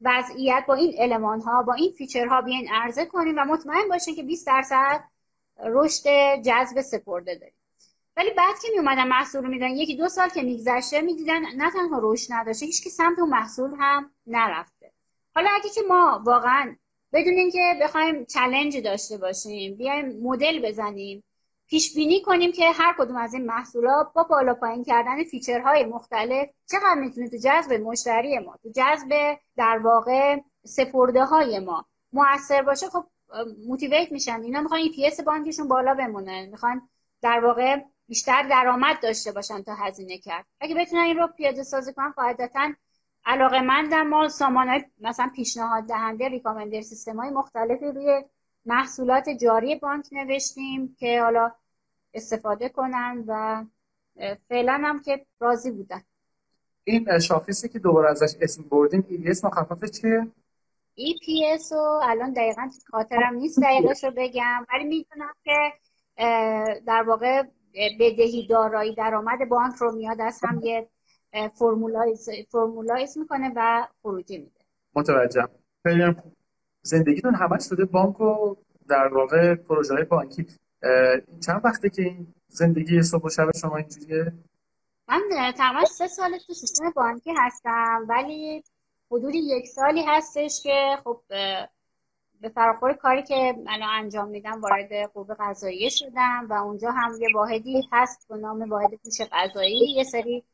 وضعیت 0.00 0.64
با 0.68 0.74
این 0.74 0.94
المان 0.98 1.40
ها 1.40 1.62
با 1.62 1.74
این 1.74 1.92
feature 1.92 2.26
ها 2.26 2.40
بیاین 2.40 2.68
عرضه 2.72 3.06
کنیم 3.06 3.34
و 3.38 3.44
مطمئن 3.44 3.88
باشین 3.88 4.14
که 4.14 4.22
20 4.22 4.46
درصد 4.46 5.04
رشد 5.64 6.04
جذب 6.42 6.80
سپرده 6.80 7.34
داریم. 7.34 7.54
ولی 8.16 8.30
بعد 8.30 8.54
که 8.62 8.68
می 8.72 8.78
اومدن 8.78 9.08
محصول 9.08 9.42
رو 9.42 9.48
میدن 9.48 9.70
یکی 9.70 9.96
دو 9.96 10.08
سال 10.08 10.28
که 10.28 10.42
میگذشته 10.42 11.00
می‌دیدن 11.00 11.40
نه 11.56 11.70
تنها 11.70 12.00
رشد 12.02 12.32
نداشته 12.32 12.66
هیچ 12.66 12.84
که 12.84 12.90
سمت 12.90 13.18
اون 13.18 13.28
محصول 13.28 13.70
هم 13.78 14.10
نرفته. 14.26 14.92
حالا 15.34 15.50
اگه 15.54 15.70
که 15.74 15.80
ما 15.88 16.22
واقعا 16.24 16.76
بدون 17.12 17.34
اینکه 17.34 17.78
بخوایم 17.82 18.24
challenge 18.24 18.78
داشته 18.78 19.18
باشیم 19.18 19.76
بیایم 19.76 20.22
مدل 20.22 20.68
بزنیم 20.68 21.24
پیش 21.68 21.94
بینی 21.94 22.22
کنیم 22.22 22.52
که 22.52 22.70
هر 22.70 22.94
کدوم 22.98 23.16
از 23.16 23.34
این 23.34 23.46
محصولات 23.46 24.12
با 24.12 24.22
بالا 24.22 24.54
پایین 24.54 24.84
کردن 24.84 25.24
feature 25.24 25.71
های 25.71 25.84
مختلف 25.84 26.48
چقدر 26.70 26.94
می‌تونه 26.94 27.28
تو 27.28 27.36
جذب 27.36 27.72
مشتری 27.72 28.38
ما 28.38 28.56
تو 28.62 28.68
جذب 28.76 29.38
در 29.56 29.78
واقع 29.78 30.36
سپرده 30.64 31.24
های 31.24 31.58
ما 31.58 31.86
موثر 32.12 32.62
باشه 32.62 32.88
خب 32.88 33.04
motivate 33.66 34.12
میشن. 34.12 34.42
اینا 34.42 34.60
می‌خوان 34.60 34.80
EPS 34.80 35.22
بانکشون 35.22 35.68
بالا 35.68 35.94
بمونه. 35.94 36.46
می‌خوان 36.46 36.88
در 37.22 37.40
واقع 37.44 37.76
بیشتر 38.08 38.42
درآمد 38.42 39.02
داشته 39.02 39.32
باشن 39.32 39.62
تا 39.62 39.74
هزینه 39.74 40.18
کرد. 40.18 40.46
اگه 40.60 40.74
بتونن 40.74 41.02
این 41.02 41.16
رو 41.16 41.26
پیاده 41.26 41.62
سازی 41.62 41.92
کنن 41.92 42.10
قاعدتا 42.10 42.72
علاقه 43.24 43.60
مندم 43.60 44.06
ما 44.06 44.28
سامان 44.28 44.84
مثلا 45.00 45.30
پیشنهاد 45.36 45.84
دهنده 45.84 46.28
ریکامندر 46.28 46.80
سیستم 46.80 47.16
های 47.16 47.30
مختلفی 47.30 47.86
روی 47.86 48.24
محصولات 48.66 49.28
جاری 49.28 49.76
بانک 49.76 50.06
نوشتیم 50.12 50.96
که 50.98 51.22
حالا 51.22 51.52
استفاده 52.14 52.68
کنن 52.68 53.24
و 53.26 53.64
فعلا 54.48 54.82
هم 54.84 55.02
که 55.02 55.26
راضی 55.40 55.70
بودن. 55.70 56.02
این 56.84 57.18
شاخصی 57.18 57.68
که 57.68 57.78
دوباره 57.78 58.10
ازش 58.10 58.36
اسم 58.40 58.62
بردیم 58.62 59.06
EPS 59.10 59.44
مخفف 59.44 59.84
چیه؟ 59.84 60.26
EPS 60.98 61.72
رو 61.72 62.00
الان 62.02 62.32
دقیقا 62.32 62.70
خاطرم 62.90 63.34
نیست 63.34 63.60
دقیقش 63.62 64.04
رو 64.04 64.10
بگم. 64.16 64.66
ولی 64.72 64.84
می‌دونم 64.84 65.34
که 65.44 65.72
در 66.86 67.02
واقع 67.02 67.42
بدهی 68.00 68.46
دارایی 68.46 68.94
درآمد 68.94 69.48
بانک 69.48 69.74
رو 69.74 69.92
میاد 69.92 70.20
از 70.20 70.40
هم 70.42 70.60
یه 70.62 70.88
فرمولایز 72.48 73.18
می‌کنه 73.18 73.52
و 73.56 73.86
خروجی 74.02 74.38
میده. 74.38 74.60
متوجهم. 74.94 75.48
خیلی 75.82 76.14
زندگیتون 76.82 77.34
همش 77.34 77.68
شده 77.68 77.84
بانک 77.84 78.20
و 78.20 78.56
در 78.88 79.08
واقع 79.14 79.54
پروژه 79.54 79.94
های 79.94 80.04
بانکی 80.04 80.46
چند 81.46 81.60
وقته 81.64 81.90
که 81.90 82.02
این 82.02 82.34
زندگی 82.48 83.02
صبح 83.02 83.24
و 83.24 83.28
شب 83.28 83.50
شما 83.60 83.76
اینجوریه؟ 83.76 84.32
من 85.08 85.20
تقریبا 85.56 85.84
سه 85.84 86.08
سال 86.08 86.38
تو 86.46 86.52
سیستم 86.52 86.90
بانکی 86.96 87.30
هستم 87.36 88.06
ولی 88.08 88.62
حدود 89.10 89.34
یک 89.34 89.66
سالی 89.66 90.02
هستش 90.06 90.62
که 90.62 90.98
خب 91.04 91.20
به 92.40 92.48
فراخور 92.48 92.92
کاری 92.92 93.22
که 93.22 93.54
الان 93.66 93.88
انجام 93.88 94.28
میدم 94.28 94.60
وارد 94.60 94.92
قوه 94.92 95.34
قضاییه 95.38 95.88
شدم 95.88 96.46
و 96.50 96.52
اونجا 96.52 96.90
هم 96.90 97.12
یه 97.20 97.28
واحدی 97.34 97.88
هست 97.92 98.28
به 98.28 98.36
نام 98.36 98.70
واحد 98.70 98.92
هوش 99.04 99.20
قضایی 99.32 99.94
یه 99.96 100.04
سری 100.04 100.44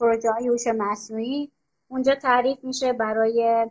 پروژه 0.00 0.30
های 0.30 0.48
هوش 0.48 0.66
مصنوعی. 0.66 1.52
اونجا 1.88 2.14
تعریف 2.14 2.64
میشه 2.64 2.92
برای 2.92 3.66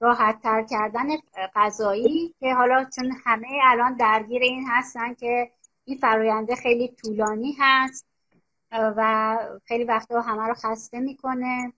راحت 0.00 0.42
تر 0.42 0.62
کردن 0.70 1.06
غذایی 1.54 2.34
که 2.40 2.54
حالا 2.54 2.84
چون 2.96 3.12
همه 3.24 3.48
الان 3.64 3.96
درگیر 3.96 4.42
این 4.42 4.66
هستن 4.68 5.14
که 5.14 5.50
این 5.84 5.98
فراینده 5.98 6.54
خیلی 6.54 6.88
طولانی 6.88 7.56
هست 7.58 8.06
و 8.72 9.38
خیلی 9.64 9.84
وقتا 9.84 10.20
همه 10.20 10.48
رو 10.48 10.54
خسته 10.54 11.00
می‌کنه. 11.00 11.72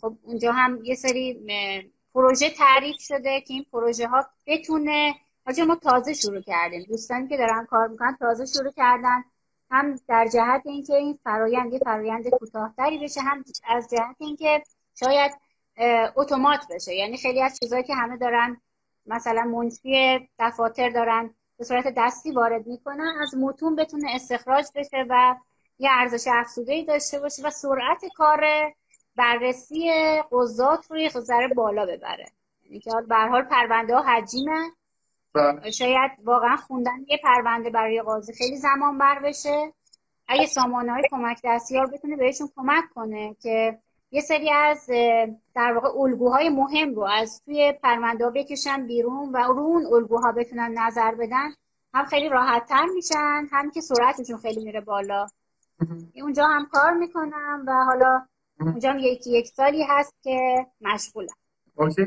خب 0.00 0.16
اونجا 0.22 0.52
هم 0.52 0.80
یه 0.84 0.94
سری 0.94 1.46
پروژه 2.14 2.50
تعریف 2.50 2.96
شده 3.00 3.40
که 3.40 3.54
این 3.54 3.66
پروژه 3.72 4.08
ها 4.08 4.26
بتونه 4.46 5.14
حاجه 5.46 5.64
ما 5.64 5.76
تازه 5.76 6.12
شروع 6.12 6.40
کردیم. 6.40 6.82
دوستانی 6.82 7.28
که 7.28 7.36
دارن 7.36 7.64
کار 7.64 7.88
می‌کنن 7.88 8.16
تازه 8.20 8.46
شروع 8.46 8.72
کردن. 8.72 9.24
هم 9.70 10.00
در 10.08 10.26
جهت 10.32 10.62
اینکه 10.64 10.94
این 10.94 11.18
فرایند 11.24 11.72
یه 11.72 11.78
فرایند 11.78 12.28
کوتاهتری 12.28 12.98
بشه 12.98 13.20
هم 13.20 13.44
از 13.68 13.90
جهت 13.90 14.16
اینکه 14.18 14.62
شاید 15.00 15.32
اتومات 16.16 16.60
بشه. 16.70 16.94
یعنی 16.94 17.16
خیلی 17.16 17.42
از 17.42 17.58
چیزهایی 17.58 17.84
که 17.84 17.94
همه 17.94 18.16
دارن 18.16 18.60
مثلا 19.06 19.42
منشی 19.42 20.18
دفاتر 20.38 20.90
دارن 20.90 21.34
به 21.58 21.64
صورت 21.64 21.94
دستی 21.96 22.30
وارد 22.30 22.66
می‌کنن 22.66 23.14
از 23.22 23.34
متون 23.38 23.76
بتونه 23.76 24.10
استخراج 24.14 24.66
بشه 24.74 25.06
و 25.08 25.34
یه 25.78 25.90
ارزش 25.92 26.28
افزوده 26.32 26.84
داشته 26.84 27.20
باشه 27.20 27.42
و 27.42 27.50
سرعت 27.50 28.04
کار 28.16 28.72
بررسی 29.16 29.90
قضات 30.32 30.90
روی 30.90 31.08
ذره 31.08 31.48
بالا 31.48 31.86
ببره. 31.86 32.26
یعنی 32.64 32.80
که 32.80 32.90
به 33.08 33.16
حال 33.16 33.42
پرونده 33.42 33.94
ها 33.94 34.02
حجیمه. 34.02 34.70
بله. 35.34 35.70
شاید 35.70 36.10
واقعا 36.24 36.56
خوندن 36.56 37.04
یه 37.08 37.20
پرونده 37.24 37.70
برای 37.70 38.02
قاضی 38.02 38.32
خیلی 38.32 38.56
زمان 38.56 38.98
بر 38.98 39.18
بشه. 39.18 39.72
اگه 40.28 40.46
سامانه 40.46 40.92
های 40.92 41.02
کمک 41.10 41.40
دستیار 41.44 41.86
بتونه 41.86 42.16
بهشون 42.16 42.48
کمک 42.56 42.84
کنه 42.94 43.36
که 43.42 43.78
یه 44.10 44.20
سری 44.20 44.50
از 44.50 44.86
در 45.54 45.72
واقع 45.72 45.98
الگوهای 45.98 46.48
مهم 46.48 46.94
رو 46.94 47.02
از 47.02 47.42
توی 47.44 47.72
پرونده 47.82 48.30
بکشن 48.30 48.86
بیرون 48.86 49.32
و 49.32 49.36
رو 49.36 49.58
اون 49.58 49.86
الگوها 49.86 50.32
بتونن 50.32 50.78
نظر 50.78 51.14
بدن 51.14 51.54
هم 51.94 52.04
خیلی 52.04 52.28
راحت 52.28 52.66
تر 52.66 52.84
میشن 52.94 53.46
هم 53.52 53.70
که 53.70 53.80
سرعتشون 53.80 54.36
خیلی 54.36 54.64
میره 54.64 54.80
بالا. 54.80 55.26
اونجا 56.14 56.46
هم 56.46 56.66
کار 56.66 56.92
می‌کنم 56.92 57.64
و 57.66 57.84
حالا 57.84 58.26
اونجا 58.60 58.90
هم 58.90 58.98
یکی 58.98 59.30
یک 59.30 59.46
سالی 59.46 59.82
هست 59.88 60.14
که 60.22 60.66
مشغولم. 60.80 61.28
اوکی. 61.74 62.06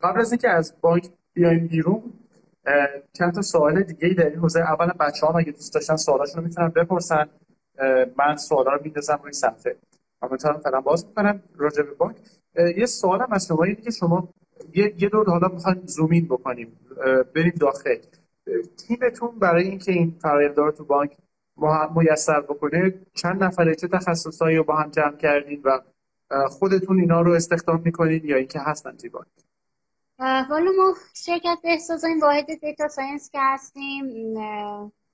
قبل 0.00 0.20
از 0.20 0.32
اینکه 0.32 0.50
از 0.50 0.74
بانک 0.80 1.08
بیایم 1.32 1.66
بیرون 1.66 2.02
چند 3.12 3.34
تا 3.34 3.42
سوال 3.42 3.82
دیگه 3.82 4.08
ای 4.08 4.14
در 4.14 4.26
این 4.26 4.38
حوزه 4.38 4.60
اولا 4.60 4.92
بچه 5.00 5.26
ها 5.26 5.38
اگه 5.38 5.52
دوست 5.52 5.74
داشتن 5.74 5.96
سوالاشون 5.96 6.36
رو 6.36 6.48
می‌تونن 6.48 6.68
بپرسن. 6.68 7.28
من 8.16 8.36
سوالا 8.36 8.72
رو 8.72 8.80
میندازم 8.82 9.20
روی 9.22 9.32
صفحه. 9.32 9.76
کامنتارم 10.20 10.60
فعلا 10.60 10.80
باز 10.80 11.06
می‌کنم. 11.06 11.42
راجع 11.56 11.82
به 11.82 11.94
بانک. 11.94 12.16
یه 12.76 12.86
سوالم 12.86 13.28
از 13.30 13.46
شما 13.46 13.64
اینه 13.64 13.80
که 13.80 13.90
شما 13.90 14.28
یه, 14.74 14.94
یه 14.98 15.08
دور 15.08 15.30
حالا 15.30 15.48
می‌خوایم 15.48 15.82
زومین 15.86 16.24
بکنیم. 16.24 16.80
بریم 17.34 17.54
داخل. 17.60 17.96
تیمتون 18.76 19.38
برای 19.38 19.64
اینکه 19.64 19.92
این 19.92 20.16
رو 20.56 20.70
تو 20.70 20.84
بانک 20.84 21.16
میسر 21.96 22.40
بکنه 22.40 22.94
چند 23.14 23.44
نفره 23.44 23.74
چه 23.74 23.88
تخصصایی 23.88 24.56
رو 24.56 24.64
با 24.64 24.76
هم 24.76 24.90
جمع 24.90 25.16
کردین 25.16 25.62
و 25.64 25.80
خودتون 26.48 27.00
اینا 27.00 27.20
رو 27.20 27.32
استخدام 27.32 27.82
می‌کنین 27.84 28.24
یا 28.24 28.36
اینکه 28.36 28.60
هستن 28.60 28.96
توی 28.96 29.10
بانک 29.10 29.26
والا 30.18 30.70
ما 30.76 30.94
شرکت 31.14 31.58
بهسازان 31.62 32.04
این 32.04 32.20
واحد 32.20 32.60
data 32.60 32.88
science 32.88 33.30
که 33.30 33.38
هستیم 33.40 34.34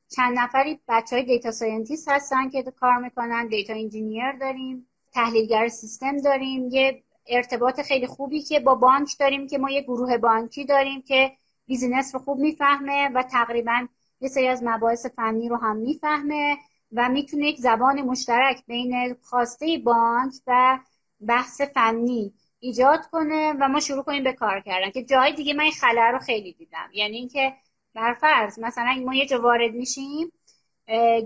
چند 0.09 0.39
نفری 0.39 0.81
بچه 0.89 1.17
های 1.17 1.25
data 1.25 1.51
scientist 1.51 2.09
هستن 2.09 2.51
که 2.51 2.63
کار 2.63 2.97
می‌کنن 2.97 3.47
data 3.47 3.73
engineer 3.73 4.33
داریم 4.33 4.87
تحلیلگر 5.13 5.69
سیستم 5.69 6.17
داریم 6.17 6.69
یه 6.71 7.03
ارتباط 7.27 7.81
خیلی 7.81 8.07
خوبی 8.07 8.43
که 8.43 8.61
با 8.61 8.75
بانک 8.75 9.11
داریم 9.21 9.47
که 9.47 9.59
ما 9.59 9.71
یه 9.71 9.83
گروه 9.83 10.19
بانکی 10.19 10.65
داریم 10.65 11.03
که 11.03 11.33
business 11.67 12.15
رو 12.15 12.21
خوب 12.21 12.39
می‌فهمه 12.39 13.09
و 13.15 13.23
تقریبا 13.23 13.87
یه 14.23 14.29
سری 14.29 14.49
از 14.49 14.63
مباحث 14.65 15.07
فنی 15.07 15.49
رو 15.49 15.57
هم 15.57 15.77
می‌فهمه 15.77 16.57
و 16.93 17.09
می‌تونه 17.09 17.47
یک 17.47 17.59
زبان 17.59 18.03
مشترک 18.03 18.63
بین 18.67 19.17
خواسته 19.23 19.79
بانک 19.85 20.35
و 20.47 20.79
بحث 21.27 21.61
فنی 21.61 22.33
ایجاد 22.61 23.07
کنه 23.07 23.55
و 23.61 23.69
ما 23.69 23.81
شروع 23.81 24.03
کنیم 24.03 24.25
به 24.25 24.33
کار 24.33 24.61
کردن. 24.61 24.91
که 24.91 25.05
جای 25.05 25.33
دیگه 25.33 25.55
من 25.55 25.65
این 25.65 26.13
رو 26.13 26.19
خیلی 26.19 26.53
دیدم. 26.53 26.89
یعنی 26.93 27.17
اینکه 27.17 27.55
برفرض 27.95 28.59
مثلا 28.59 29.03
ما 29.05 29.15
یه 29.15 29.27
جا 29.27 29.41
وارد 29.41 29.75
میشیم 29.75 30.33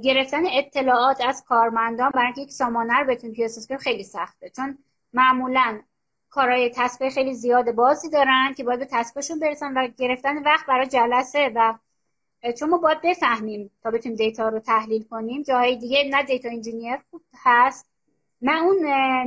گرفتن 0.04 0.42
اطلاعات 0.52 1.20
از 1.26 1.44
کارمندان 1.44 2.11
برای 2.11 2.32
یک 2.37 2.50
سامانه 2.50 2.98
رو 2.98 3.06
بتونیم 3.06 3.35
پیاده 3.35 3.78
خیلی 3.78 4.04
سخته. 4.04 4.50
چون 4.50 4.78
معمولا 5.12 5.80
کارهای 6.30 6.70
تسبیح 6.76 7.11
خیلی 7.11 7.35
زیاد 7.35 7.72
بازی 7.72 8.11
دارن 8.11 8.54
که 8.56 8.64
باید 8.64 8.78
به 8.78 8.88
تسبیحشون 8.90 9.38
برسن 9.38 9.72
و 9.72 9.88
گرفتن 9.98 10.42
وقت 10.42 10.66
برای 10.66 10.87
جلسه 10.87 11.52
و 11.54 11.74
چون 12.52 12.68
ما 12.68 12.78
باید 12.78 13.02
بفهمیم 13.02 13.70
تا 13.82 13.90
بتونیم 13.90 14.16
data 14.16 14.49
رو 14.48 14.59
تحلیل 14.59 15.02
کنیم. 15.02 15.42
جاهای 15.42 15.76
دیگه 15.76 16.04
نه 16.11 16.22
data 16.22 16.49
engineer 16.49 16.99
هست 17.44 17.87
نه 18.42 18.62
اون 18.62 18.87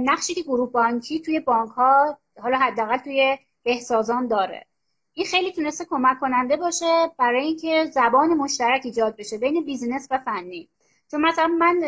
نقشی 0.10 0.34
که 0.34 0.41
گروه 0.41 0.71
بانکی 0.71 1.19
توی 1.19 1.39
بانک 1.39 1.69
ها 1.69 2.17
حالا 2.41 2.58
حداقل 2.58 2.97
توی 2.97 3.38
بهسازان 3.63 4.27
داره. 4.27 4.65
این 5.13 5.25
خیلی 5.25 5.51
تونسته 5.51 5.86
کمک 5.86 6.19
کننده 6.19 6.58
باشه 6.58 7.12
برای 7.17 7.45
اینکه 7.45 7.86
زبان 7.93 8.29
مشترک 8.29 8.82
ایجاد 8.86 9.15
بشه 9.15 9.38
بین 9.38 9.65
business 9.65 10.08
و 10.12 10.17
فنی. 10.17 10.69
چون 11.12 11.21
مثلا 11.21 11.47
من 11.47 11.82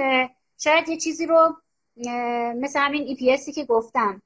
شاید 0.58 0.90
یه 0.90 0.98
چیزی 0.98 1.26
رو 1.26 1.56
مثل 2.56 2.80
همین 2.80 3.16
EPS 3.16 3.44
ی 3.44 3.54
که 3.56 3.66
گفتم 3.66 4.22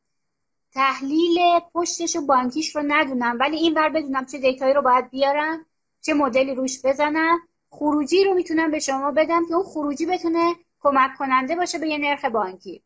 تحلیل 0.73 1.59
پشتش 1.73 2.15
و 2.15 2.25
بانکیش 2.25 2.75
رو 2.75 2.83
ندونم 2.87 3.37
ولی 3.39 3.57
این 3.57 3.73
ور 3.73 3.89
بدونم 3.89 4.25
چه 4.25 4.37
data 4.37 4.61
یی 4.61 4.73
رو 4.73 4.81
باید 4.81 5.09
بیارم. 5.09 5.65
چه 6.05 6.13
مدلی 6.13 6.55
روش 6.55 6.85
بزنم. 6.85 7.39
خروجی 7.69 8.23
رو 8.23 8.33
می‌تونم 8.33 8.71
به 8.71 8.79
شما 8.79 9.11
بدم 9.11 9.47
که 9.47 9.53
اون 9.53 9.63
خروجی 9.63 10.05
بتونه 10.05 10.55
کمک 10.79 11.11
کننده 11.17 11.55
باشه 11.55 11.77
به 11.77 11.87
یه 11.87 11.97
نرخ 11.97 12.25
بانکی. 12.25 12.83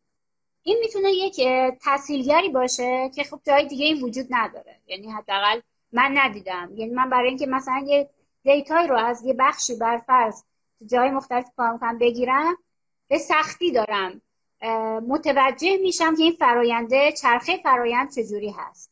این 0.62 0.78
می‌تونه 0.80 1.12
یک 1.12 1.40
تسهیلگری 1.82 2.48
باشه 2.48 3.10
که 3.14 3.24
خب 3.24 3.40
جای 3.46 3.66
دیگه 3.66 3.84
این 3.84 4.02
وجود 4.02 4.26
نداره. 4.30 4.76
یعنی 4.86 5.10
حداقل 5.10 5.60
من 5.92 6.18
ندیدم. 6.18 6.70
یعنی 6.76 6.94
من 6.94 7.10
برای 7.10 7.28
اینکه 7.28 7.46
مثلا 7.46 7.84
یه 7.86 8.10
دیتای 8.42 8.86
رو 8.86 8.96
از 8.96 9.24
یه 9.24 9.34
بخشی 9.38 9.76
بر 9.76 9.98
فرض 9.98 10.42
جای 10.86 11.10
مختلف 11.10 11.50
کار 11.56 11.78
کنم 11.78 11.98
بگیرم 11.98 12.56
به 13.08 13.18
سختی 13.18 13.72
دارم. 13.72 14.22
متوجه 15.08 15.76
میشم 15.76 16.16
که 16.16 16.22
این 16.22 16.32
فراینده 16.32 17.12
چرخه 17.12 17.56
فرایند 17.56 18.10
چجوری 18.10 18.50
هست. 18.50 18.90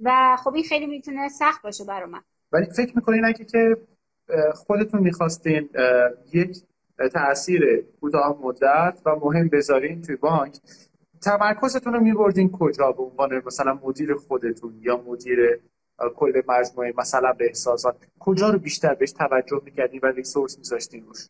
و 0.00 0.36
خب 0.44 0.54
این 0.54 0.64
خیلی 0.64 0.86
می‌تونه 0.86 1.28
سخت 1.28 1.62
باشه 1.62 1.84
برای 1.84 2.10
من. 2.10 2.22
ولی 2.52 2.66
فکر 2.66 2.96
می‌کنین 2.96 3.24
اگه 3.24 3.44
که 3.44 3.76
خودتون 4.54 5.00
می‌خواستین 5.00 5.68
یک 6.32 6.62
تاثیر 7.12 7.84
کوتاه 8.00 8.38
مدت 8.42 9.00
و 9.06 9.16
مهم 9.16 9.48
بذارین 9.48 10.02
توی 10.02 10.16
بانک 10.16 10.58
تمرکزتون 11.22 11.92
رو 11.92 12.00
میبردین 12.00 12.50
کجا 12.50 12.92
به 12.92 13.02
عنوان 13.02 13.42
مثلا 13.46 13.78
مدیر 13.84 14.14
خودتون 14.14 14.78
یا 14.80 14.96
مدیر 15.06 15.60
کل 16.16 16.42
مجموعه 16.48 16.94
مثلا 16.96 17.32
به 17.32 17.46
احساسات؟ 17.46 17.96
کجا 18.18 18.50
رو 18.50 18.58
بیشتر 18.58 18.94
بهش 18.94 19.12
توجه 19.12 19.60
می‌کردین 19.64 20.00
و 20.02 20.06
ریسورس 20.06 20.58
میذاشتین 20.58 21.04
روش؟ 21.06 21.28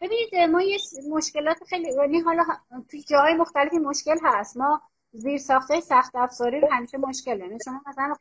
ببینید 0.00 0.50
ما 0.50 0.62
یه 0.62 0.78
مشکلات 1.10 1.64
خیلی 1.68 1.92
یعنی 1.92 2.20
حالا 2.20 2.44
توی 2.90 3.02
جای 3.02 3.34
مختلفی 3.34 3.78
مشکل 3.78 4.16
هست. 4.22 4.56
ما 4.56 4.80
زیر 5.12 5.38
ساخته 5.38 5.80
سخت 5.80 6.16
افزاری 6.16 6.60
رو 6.60 6.68
همیشه 6.70 6.98
مشکل 6.98 7.38
یعنی 7.38 7.58
شما 7.64 7.80
مثلا 7.86 8.14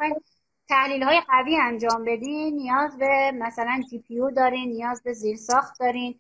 تحلیل 0.70 1.04
های 1.04 1.22
قوی 1.28 1.56
انجام 1.56 2.06
بدین 2.06 2.56
نیاز 2.56 2.98
به 2.98 3.32
مثلا 3.32 3.82
جی 3.90 4.00
پی 4.00 4.20
دارین 4.36 4.70
نیاز 4.70 5.04
به 5.04 5.14
زیر 5.14 5.36
ساخت 5.36 5.80
دارین 5.80 6.20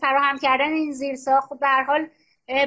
فراهم 0.00 0.38
کردن 0.38 0.72
این 0.72 0.92
زیر 0.92 1.14
ساخت 1.14 1.48
خب 1.48 1.58
به 1.58 1.66
هر 1.66 1.82
حال 1.82 2.08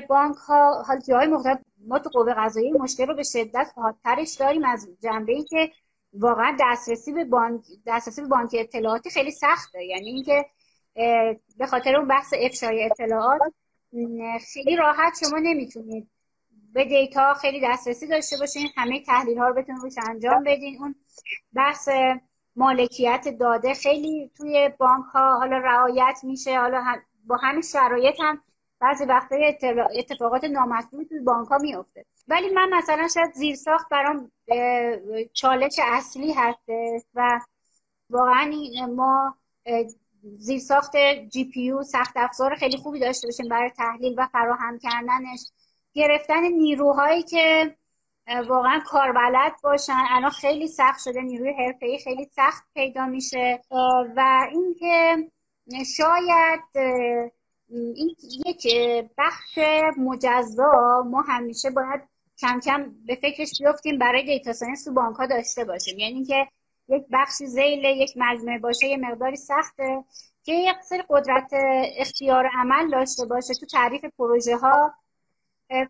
بانک 0.09 0.35
ها 0.35 0.83
حال 0.87 0.99
جای 0.99 1.27
مختلف 1.27 1.59
ما 1.87 1.99
تو 1.99 2.09
قوه 2.09 2.33
قضایی 2.33 2.71
مشکل 2.71 3.07
رو 3.07 3.15
به 3.15 3.23
شدت 3.23 3.71
حادترش 3.75 4.35
داریم 4.35 4.65
از 4.65 4.89
جنبه 5.03 5.33
ای 5.33 5.43
که 5.43 5.71
واقعا 6.13 6.57
دسترسی 6.59 7.13
به 7.13 7.25
بانک 7.25 7.61
دسترسی 7.87 8.21
به 8.21 8.27
بانک 8.27 8.49
اطلاعاتی 8.53 9.09
خیلی 9.09 9.31
سخته. 9.31 9.85
یعنی 9.85 10.09
اینکه 10.09 10.45
به 11.57 11.65
خاطر 11.67 11.95
اون 11.95 12.07
بحث 12.07 12.33
افشای 12.41 12.83
اطلاعات 12.83 13.41
خیلی 14.53 14.75
راحت 14.75 15.13
شما 15.19 15.39
نمی‌تونید 15.39 16.09
به 16.73 16.85
دیتا 16.85 17.33
خیلی 17.33 17.61
دسترسی 17.63 18.07
داشته 18.07 18.37
باشین 18.37 18.69
همه 18.77 19.03
تحلیل 19.03 19.37
ها 19.37 19.47
رو 19.47 19.53
بتونید 19.53 19.93
انجام 20.09 20.43
بدین. 20.43 20.77
اون 20.79 20.95
بحث 21.53 21.89
مالکیت 22.55 23.27
داده 23.39 23.73
خیلی 23.73 24.31
توی 24.37 24.69
بانک 24.79 25.05
ها 25.05 25.37
حالا 25.39 25.57
رعایت 25.57 26.19
میشه. 26.23 26.59
حالا 26.59 26.83
با 27.25 27.37
همین 27.37 27.61
شرایط 27.61 28.15
هم 28.19 28.41
بعضی 28.79 29.05
وقتا 29.05 29.35
اتفاقات 29.95 30.43
نامطلوبی 30.43 31.05
توی 31.05 31.19
بانک 31.19 31.47
ها 31.47 31.57
میفته 31.57 32.05
ولی 32.27 32.49
من 32.49 32.69
مثلا 32.73 33.07
شاید 33.07 33.33
زیرساخت 33.33 33.89
برام 33.89 34.31
چالش 35.33 35.79
اصلی 35.83 36.33
هسته 36.33 37.01
و 37.15 37.39
واقعا 38.09 38.51
ما 38.95 39.35
زیرساخت 40.37 40.97
GPU 41.29 41.83
سخت 41.83 42.17
افزار 42.17 42.55
خیلی 42.55 42.77
خوبی 42.77 42.99
داشته 42.99 43.27
باشیم 43.27 43.47
برای 43.49 43.69
تحلیل 43.69 44.15
و 44.17 44.27
فراهم 44.31 44.79
کردنش. 44.79 45.51
گرفتن 45.93 46.43
نیروهایی 46.43 47.23
که 47.23 47.75
واقعا 48.47 48.79
کاربلد 48.79 49.53
باشن. 49.63 50.03
الان 50.09 50.29
خیلی 50.29 50.67
سخت 50.67 50.99
شده 51.03 51.21
نیروی 51.21 51.53
حرفه‌ای 51.53 51.99
خیلی 51.99 52.25
سخت 52.35 52.63
پیدا 52.73 53.05
میشه. 53.05 53.61
و 54.15 54.47
اینکه 54.51 55.15
شاید 55.97 56.61
این 57.69 58.15
یک 58.45 58.67
بخش 59.17 59.59
مجزا 59.97 61.03
ما 61.09 61.21
همیشه 61.21 61.69
باید 61.69 62.01
کم 62.37 62.59
کم 62.59 62.91
به 63.05 63.15
فکرش 63.15 63.61
بیفتیم 63.61 63.97
برای 63.97 64.23
data 64.23 64.53
science 64.53 64.83
تو 64.83 64.93
بانک 64.93 65.15
ها 65.15 65.25
داشته 65.25 65.65
باشیم. 65.65 65.99
یعنی 65.99 66.25
که 66.25 66.47
یک 66.89 67.03
بخشی 67.13 67.47
ذیل 67.47 67.83
یک 67.83 68.13
مجموعه 68.15 68.59
باشه 68.59 68.87
یه 68.87 68.97
مقداری 68.97 69.35
سخته 69.35 70.03
که 70.43 70.53
یک 70.53 70.77
سری 70.81 71.03
قدرت 71.09 71.51
اختیار 71.97 72.49
عمل 72.53 72.89
داشته 72.89 73.25
باشه 73.25 73.53
تو 73.53 73.65
تعریف 73.65 74.05
پروژه 74.17 74.57
ها 74.57 74.93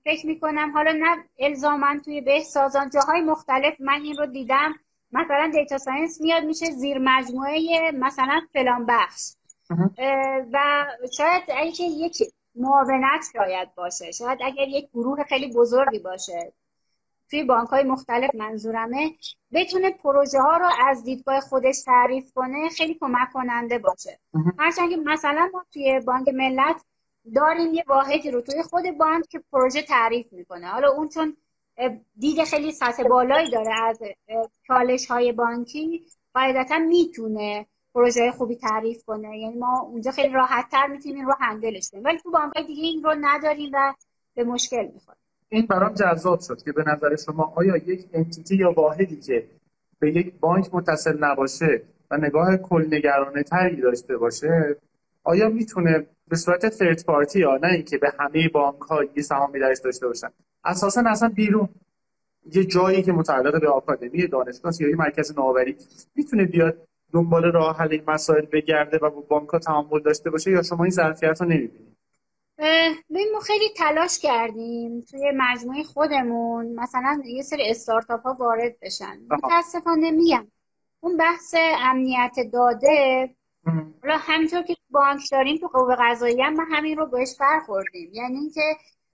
فکر 0.03 0.27
می‌کنم 0.27 0.71
حالا 0.73 0.91
نه 0.91 1.23
الزاما 1.39 1.99
توی 2.05 2.21
بهسازان 2.21 2.89
جاهای 2.89 3.21
مختلف 3.21 3.73
من 3.79 4.01
این 4.01 4.17
رو 4.17 4.25
دیدم. 4.25 4.73
مثلا 5.11 5.51
data 5.53 5.77
science 5.77 6.21
میاد 6.21 6.43
میشه 6.43 6.65
زیر 6.65 6.97
مجموعه 7.01 7.91
مثلا 7.91 8.41
فلان 8.53 8.85
بخش. 8.85 9.31
و 10.53 10.85
شاید 11.17 11.43
اگه 11.57 11.81
یک 11.81 12.17
معاونت 12.55 13.25
شاید 13.33 13.75
باشه. 13.75 14.11
شاید 14.11 14.39
اگر 14.43 14.67
یک 14.67 14.89
گروه 14.93 15.23
خیلی 15.23 15.53
بزرگی 15.53 15.99
باشه. 15.99 16.53
توی 17.29 17.43
بانک 17.43 17.69
های 17.69 17.83
مختلف 17.83 18.35
منظورمه. 18.35 19.11
بتونه 19.53 19.91
پروژه 19.91 20.39
ها 20.39 20.57
رو 20.57 20.69
از 20.87 21.03
دیدگاه 21.03 21.39
خودش 21.39 21.81
تعریف 21.85 22.33
کنه 22.33 22.69
خیلی 22.69 22.97
کمک 23.01 23.31
کننده 23.33 23.79
باشه. 23.79 24.19
هرچند 24.59 24.89
که 24.89 24.97
مثلا 24.97 25.49
ما 25.53 25.65
توی 25.73 25.99
بانک 25.99 26.27
ملت 26.27 26.81
داریم 27.35 27.73
یه 27.73 27.83
واحدی 27.87 28.31
رو 28.31 28.41
توی 28.41 28.63
خود 28.63 28.83
بانک 28.97 29.25
که 29.29 29.43
پروژه 29.51 29.81
تعریف 29.81 30.33
می‌کنه. 30.33 30.67
حالا 30.67 30.91
اون 30.91 31.09
چون 31.09 31.37
دید 32.19 32.43
خیلی 32.43 32.71
سطح 32.71 33.03
بالایی 33.03 33.51
داره 33.51 33.73
از 33.83 33.99
چالش 34.67 35.05
های 35.07 35.31
بانکی 35.31 36.05
قاعدتا 36.33 36.77
می‌تونه 36.77 37.65
پروژه 37.95 38.31
خوبی 38.31 38.55
تعریف 38.55 39.03
کنه. 39.05 39.39
یعنی 39.39 39.57
ما 39.57 39.79
اونجا 39.79 40.11
خیلی 40.11 40.33
راحت 40.33 40.69
تر 40.71 40.87
می‌تونیم 40.87 41.25
رو 41.25 41.33
هندلش 41.39 41.89
کنیم. 41.89 42.03
ولی 42.03 42.17
تو 42.17 42.31
بانک 42.31 42.67
دیگه 42.67 42.83
این 42.83 43.03
رو 43.03 43.15
نداریم 43.21 43.71
و 43.73 43.93
به 44.35 44.43
مشکل 44.43 44.89
می‌خوریم. 44.93 45.21
این 45.49 45.65
برام 45.65 45.93
جذاب 45.93 46.39
شد 46.39 46.63
که 46.63 46.71
به 46.71 46.83
نظر 46.87 47.15
شما 47.15 47.53
آیا 47.55 47.77
یک 47.77 48.05
انتیتی 48.13 48.55
یا 48.55 48.71
واحدی 48.71 49.19
که 49.19 49.47
به 49.99 50.15
یک 50.15 50.33
بانک 50.39 50.69
متصل 50.73 51.17
نباشه 51.23 51.81
و 52.11 52.17
نگاه 52.17 52.57
کل 52.57 52.87
نگرانه 52.91 53.43
تری 53.43 53.81
داشته 53.81 54.17
باشه 54.17 54.77
آیا 55.23 55.49
می‌تونه 55.49 56.07
به 56.29 56.35
صورت 56.35 56.69
ثرد 56.69 57.05
پارتی 57.05 57.39
یا 57.39 57.59
نه 57.63 57.73
اینکه 57.73 57.97
به 57.97 58.13
همه 58.19 58.47
بانک 58.47 58.81
ها 58.81 59.03
یه 59.03 59.23
سهامی 59.23 59.59
درش 59.59 59.79
داشته 59.79 60.07
باشن. 60.07 60.29
اساسا 60.63 61.03
اصلا 61.07 61.29
بیرون. 61.29 61.69
یه 62.53 62.65
جایی 62.65 63.03
که 63.03 63.11
متعلق 63.11 63.61
به 63.61 63.69
آکادمی 63.69 64.27
دانشگاه 64.27 64.73
یا 64.79 64.89
یه 64.89 64.95
مرکز 64.95 65.37
نوآوری 65.37 65.75
می‌تونه 66.15 66.45
بیاد 66.45 66.77
دنبال 67.13 67.51
راه 67.51 67.77
حل 67.77 67.91
این 67.91 68.03
مسائل 68.07 68.45
بگرده 68.45 68.97
و 68.97 69.09
با 69.09 69.21
بانک 69.21 69.49
ها 69.49 69.59
تعامل 69.59 69.99
داشته 69.99 70.29
باشه 70.29 70.51
یا 70.51 70.63
شما 70.63 70.83
این 70.83 70.91
ظرفیت 70.91 71.41
رو 71.41 71.47
نمی‌بینید؟ 71.47 71.89
ببین 73.09 73.27
ما 73.33 73.39
خیلی 73.39 73.69
تلاش 73.77 74.19
کردیم 74.19 75.01
توی 75.01 75.31
مجموعه 75.37 75.83
خودمون 75.83 76.75
مثلا 76.75 77.21
یه 77.25 77.43
سری 77.43 77.69
استارتاپ 77.69 78.21
ها 78.21 78.33
وارد 78.33 78.75
بشن. 78.81 79.19
متاسفانه 79.29 80.11
میگم 80.11 80.47
اون 80.99 81.17
بحث 81.17 81.55
امنیت 81.79 82.35
داده 82.53 83.29
حالا 83.65 84.17
همینطور 84.17 84.61
که 84.61 84.75
بانک 84.89 85.21
داریم 85.31 85.57
تو 85.57 85.67
قوه 85.67 85.95
قضایی 85.99 86.41
هم 86.41 86.53
ما 86.53 86.63
همین 86.71 86.97
رو 86.97 87.05
بهش 87.05 87.35
برخوردیم. 87.39 88.09
یعنی 88.13 88.37
اینکه 88.37 88.61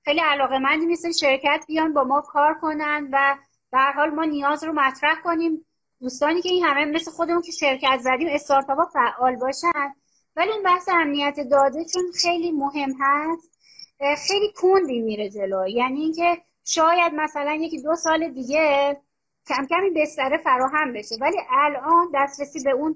خیلی 0.06 0.20
علاقه 0.20 0.58
مندی 0.58 0.86
مثل 0.86 1.12
شرکت 1.12 1.66
بیان 1.68 1.94
با 1.94 2.04
ما 2.04 2.22
کار 2.22 2.54
کنن 2.54 3.10
و 3.14 3.38
به 3.72 3.78
حال 3.96 4.10
ما 4.10 4.24
نیاز 4.24 4.64
رو 4.64 4.74
مطرح 4.74 5.22
کنیم. 5.24 5.66
دوستانی 6.00 6.42
که 6.42 6.50
این 6.50 6.64
همه 6.64 6.86
مثل 6.86 7.12
خودمون 7.12 7.42
که 7.42 7.52
شرکت 7.52 7.98
زدیم 8.00 8.28
استارتاپ 8.32 8.78
فعال 8.94 9.36
باشن. 9.36 9.94
ولی 10.36 10.52
این 10.52 10.64
بحث 10.64 10.90
امنیت 10.90 11.36
داده 11.52 11.86
چون 11.94 12.04
خیلی 12.22 12.52
مهم 12.52 12.94
هست 13.00 13.60
خیلی 14.28 14.52
کندی 14.56 15.02
میره 15.02 15.30
جلو. 15.30 15.68
یعنی 15.68 16.02
اینکه 16.02 16.42
شاید 16.66 17.14
مثلا 17.14 17.54
یکی 17.54 17.82
دو 17.82 17.96
سال 17.96 18.30
دیگه 18.30 18.98
کم 19.48 19.66
کم 19.65 19.80
یه 19.80 19.89
بستره 19.90 20.38
فراهم 20.38 20.94
بشه 20.94 21.16
ولی 21.22 21.38
الان 21.50 22.12
دسترسی 22.14 22.64
به 22.64 22.72
اون 22.72 22.96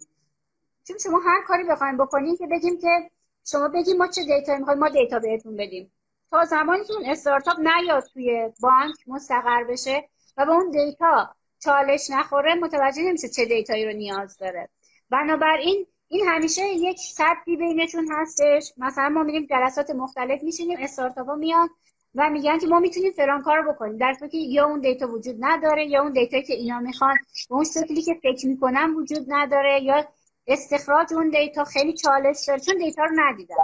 چون 0.88 0.98
شما 0.98 1.20
هر 1.26 1.42
کاری 1.48 1.64
بخوایم 1.64 1.98
بکنیم 1.98 2.38
که 2.38 2.48
بگیم 2.48 2.78
که 2.78 3.10
شما 3.52 3.68
بگیم 3.68 3.98
ما 3.98 4.08
چه 4.08 4.24
data 4.24 4.58
می‌خوایم 4.58 4.80
ما 4.80 4.90
data 4.90 5.20
بهتون 5.20 5.56
بدیم. 5.56 5.92
تا 6.32 6.46
زمانی 6.46 6.84
که 6.84 6.94
اون 6.94 7.06
استارتاپ 7.06 7.60
نیاد 7.60 8.04
توی 8.14 8.52
بانک 8.62 8.96
مستقر 9.08 9.64
بشه 9.64 10.10
و 10.38 10.46
به 10.46 10.52
اون 10.52 10.70
data 10.70 11.36
چالش 11.60 12.10
نخوره 12.10 12.56
متوجه 12.56 13.04
نمیشه 13.04 13.30
چه 13.30 13.46
data 13.46 13.72
یی 13.72 13.86
رو 13.86 13.92
نیاز 13.92 14.38
داره. 14.38 14.70
بنابراین 15.10 15.86
این 16.08 16.28
همیشه 16.28 16.68
یک 16.68 17.00
سطحی 17.00 17.56
بینشون 17.58 18.08
هستش. 18.12 18.74
مثلا 18.78 19.10
ما 19.10 19.24
میریم 19.24 19.48
جلسات 19.50 19.90
مختلف 19.90 20.44
میشینیم 20.44 20.78
استارتاپ 20.82 21.28
ها 21.28 21.36
میان 21.36 21.70
و 22.16 22.30
میگن 22.30 22.60
که 22.60 22.68
ما 22.68 22.80
می‌تونیم 22.80 23.12
فلان 23.12 23.42
کار 23.42 23.58
رو 23.58 23.74
بکنیم. 23.74 23.98
در 23.98 24.14
که 24.14 24.38
یا 24.38 24.66
اون 24.66 24.80
data 24.80 25.08
وجود 25.08 25.36
نداره 25.40 25.86
یا 25.86 26.02
اون 26.02 26.12
data 26.12 26.42
که 26.42 26.54
اینا 26.54 26.80
می‌خوان 26.80 27.18
و 27.50 27.54
اون 27.54 27.64
شکلی 27.64 28.02
که 28.02 28.14
فکر 28.14 28.48
می‌کنن 28.48 28.94
وجود 28.94 29.26
نداره 29.28 29.84
یا 29.84 30.06
استخراج 30.48 31.14
اون 31.14 31.30
data 31.30 31.64
خیلی 31.64 31.94
چالش 31.94 32.46
داره 32.48 32.60
چون 32.60 32.78
data 32.78 33.04
رو 33.04 33.12
ندیدن 33.16 33.56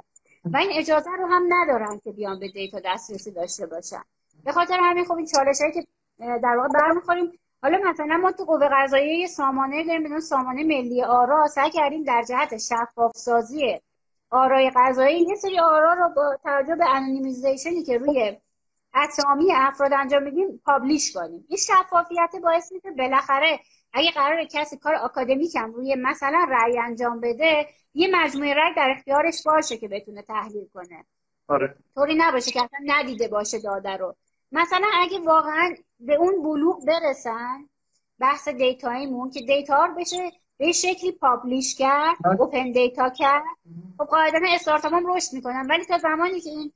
و 0.45 0.57
این 0.57 0.69
اجازه 0.73 1.09
رو 1.19 1.27
هم 1.27 1.43
ندارن 1.49 1.99
که 2.03 2.11
بیان 2.11 2.39
به 2.39 2.47
data 2.47 2.79
دسترسی 2.85 3.31
داشته 3.31 3.65
باشن 3.65 4.01
به 4.43 4.51
خاطر 4.51 4.79
همین 4.81 5.05
خب 5.05 5.13
این 5.13 5.25
چالش 5.25 5.61
هایی 5.61 5.73
که 5.73 5.87
در 6.19 6.57
واقع 6.57 6.67
برمیخوریم. 6.67 7.39
حالا 7.61 7.77
مثلا 7.89 8.17
ما 8.17 8.31
تو 8.31 8.43
قوه 8.43 8.69
قضاییه 8.71 9.27
سامانه 9.27 9.83
داریم 9.83 10.03
به 10.03 10.09
عنوان 10.09 10.19
سامانه 10.19 10.63
ملی 10.63 11.03
آرا 11.03 11.47
سعی 11.47 11.69
کردیم 11.69 12.03
در 12.03 12.23
جهت 12.29 12.57
شفاف 12.57 13.11
سازی 13.15 13.79
آرای 14.29 14.71
قضایی 14.75 15.21
یه 15.21 15.35
سری 15.35 15.59
آرا 15.59 15.93
رو 15.93 16.09
با 16.15 16.37
توجه 16.43 16.75
به 16.75 16.95
anonymization 16.95 17.77
ی 17.77 17.83
که 17.83 17.97
روی 17.97 18.37
اسامی 18.93 19.51
افراد 19.55 19.93
انجام 19.93 20.23
میدیم 20.23 20.61
publish 20.65 21.13
کنیم. 21.13 21.45
این 21.49 21.57
شفافیت 21.57 22.35
باعث 22.43 22.71
میشه 22.71 22.91
بالاخره 22.91 23.59
اگه 23.95 24.11
قرار 24.11 24.43
کسی 24.43 24.77
کار 24.77 24.95
آکادمیک 24.95 25.55
هم 25.55 25.71
روی 25.73 25.95
مثلا 25.95 26.47
رأی 26.49 26.79
انجام 26.79 27.19
بده 27.19 27.67
یه 27.93 28.07
مجموعه 28.11 28.53
رأی 28.53 28.73
در 28.75 28.93
اختیارش 28.97 29.43
باشه 29.45 29.77
که 29.77 29.87
بتونه 29.87 30.21
تحلیل 30.21 30.67
کنه. 30.73 31.05
آره. 31.47 31.75
طوری 31.95 32.15
نباشه 32.17 32.51
که 32.51 32.63
اصلا 32.63 32.79
ندیده 32.85 33.27
باشه 33.27 33.59
داده 33.59 33.97
رو. 33.97 34.15
مثلا 34.51 34.87
اگه 35.01 35.19
واقعا 35.19 35.75
به 35.99 36.15
اون 36.15 36.43
بلوغ 36.43 36.85
برسن 36.85 37.69
بحث 38.19 38.47
data 38.47 38.88
یمون 38.88 39.29
که 39.29 39.41
data 39.41 39.85
رو 39.85 39.95
بشه 39.95 40.31
به 40.57 40.71
شکلی 40.71 41.11
پابلیش 41.11 41.75
کرد 41.75 42.15
اوپن 42.39 42.71
دیتا 42.71 43.09
کرد. 43.09 43.43
خب 43.97 44.05
قاعدتا 44.05 44.45
استارتاپ 44.55 44.93
هم 44.93 45.15
رشد 45.15 45.33
می‌کنن 45.33 45.67
ولی 45.69 45.85
تا 45.85 45.97
زمانی 45.97 46.39
که 46.39 46.49
این 46.49 46.71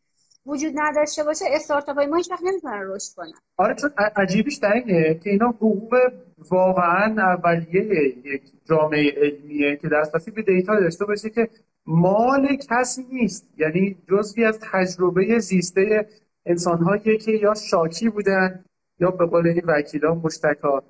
وجود 0.46 0.74
نداشته 0.76 1.24
باشه 1.24 1.46
استارتاپ 1.48 1.96
های 1.96 2.08
ما 2.08 2.18
هیچ 2.18 2.32
وقت 2.32 2.44
نمی‌تونن 2.44 2.82
رشد 2.84 3.16
کنن. 3.16 3.34
آره 3.58 3.76
چون 3.76 3.92
عجیبش 4.16 4.56
در 4.56 4.74
اینه 4.74 5.20
که 5.24 5.30
اینا 5.30 5.48
حقوق 5.48 6.12
واقعا 6.50 7.22
اولیه 7.22 8.16
یک 8.26 8.42
جامعه 8.66 9.12
علمیه 9.12 9.76
که 9.76 9.90
دسترسی 9.90 10.32
به 10.32 10.42
دیتا 10.42 10.80
داشته 10.80 11.06
باشه 11.06 11.30
که 11.30 11.50
مال 11.86 12.56
کسی 12.70 13.06
نیست. 13.12 13.48
یعنی 13.58 13.98
جزوی 14.10 14.46
از 14.46 14.60
تجربه 14.72 15.40
زیسته 15.40 16.08
انسانهایی 16.46 17.18
که 17.18 17.32
یا 17.32 17.54
شاکی 17.54 18.10
بودن 18.10 18.64
یا 19.00 19.12
به 19.12 19.26
قول 19.26 19.48
این 19.48 19.64
وکیلا 19.68 20.16
مشتکا 20.16 20.84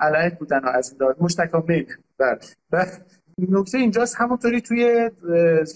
علیه 0.00 0.36
بودن 0.38 0.58
و 0.58 0.68
از 0.68 0.90
این 0.90 0.98
دار. 0.98 1.16
مشتکا 1.20 1.64
من 1.68 1.86
بله. 2.18 2.38
و 2.72 2.86
نکته 3.48 3.78
اینجاست 3.78 4.16
همونطوری 4.18 4.60
توی 4.60 5.10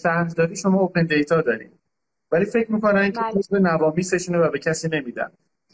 شهرداری 0.03 0.57
شما 0.57 0.81
اوپن 0.81 1.07
دیتا 1.07 1.41
داریم 1.41 1.71
ولی 2.33 2.45
فکر 2.45 2.73
می‌کنن 2.73 3.13
که 3.13 3.21
به. 3.51 3.59
نوامیسشونه 3.59 4.39
و 4.39 4.51
به 4.51 4.59
کسی 4.59 4.89
نمیدن. 4.89 5.31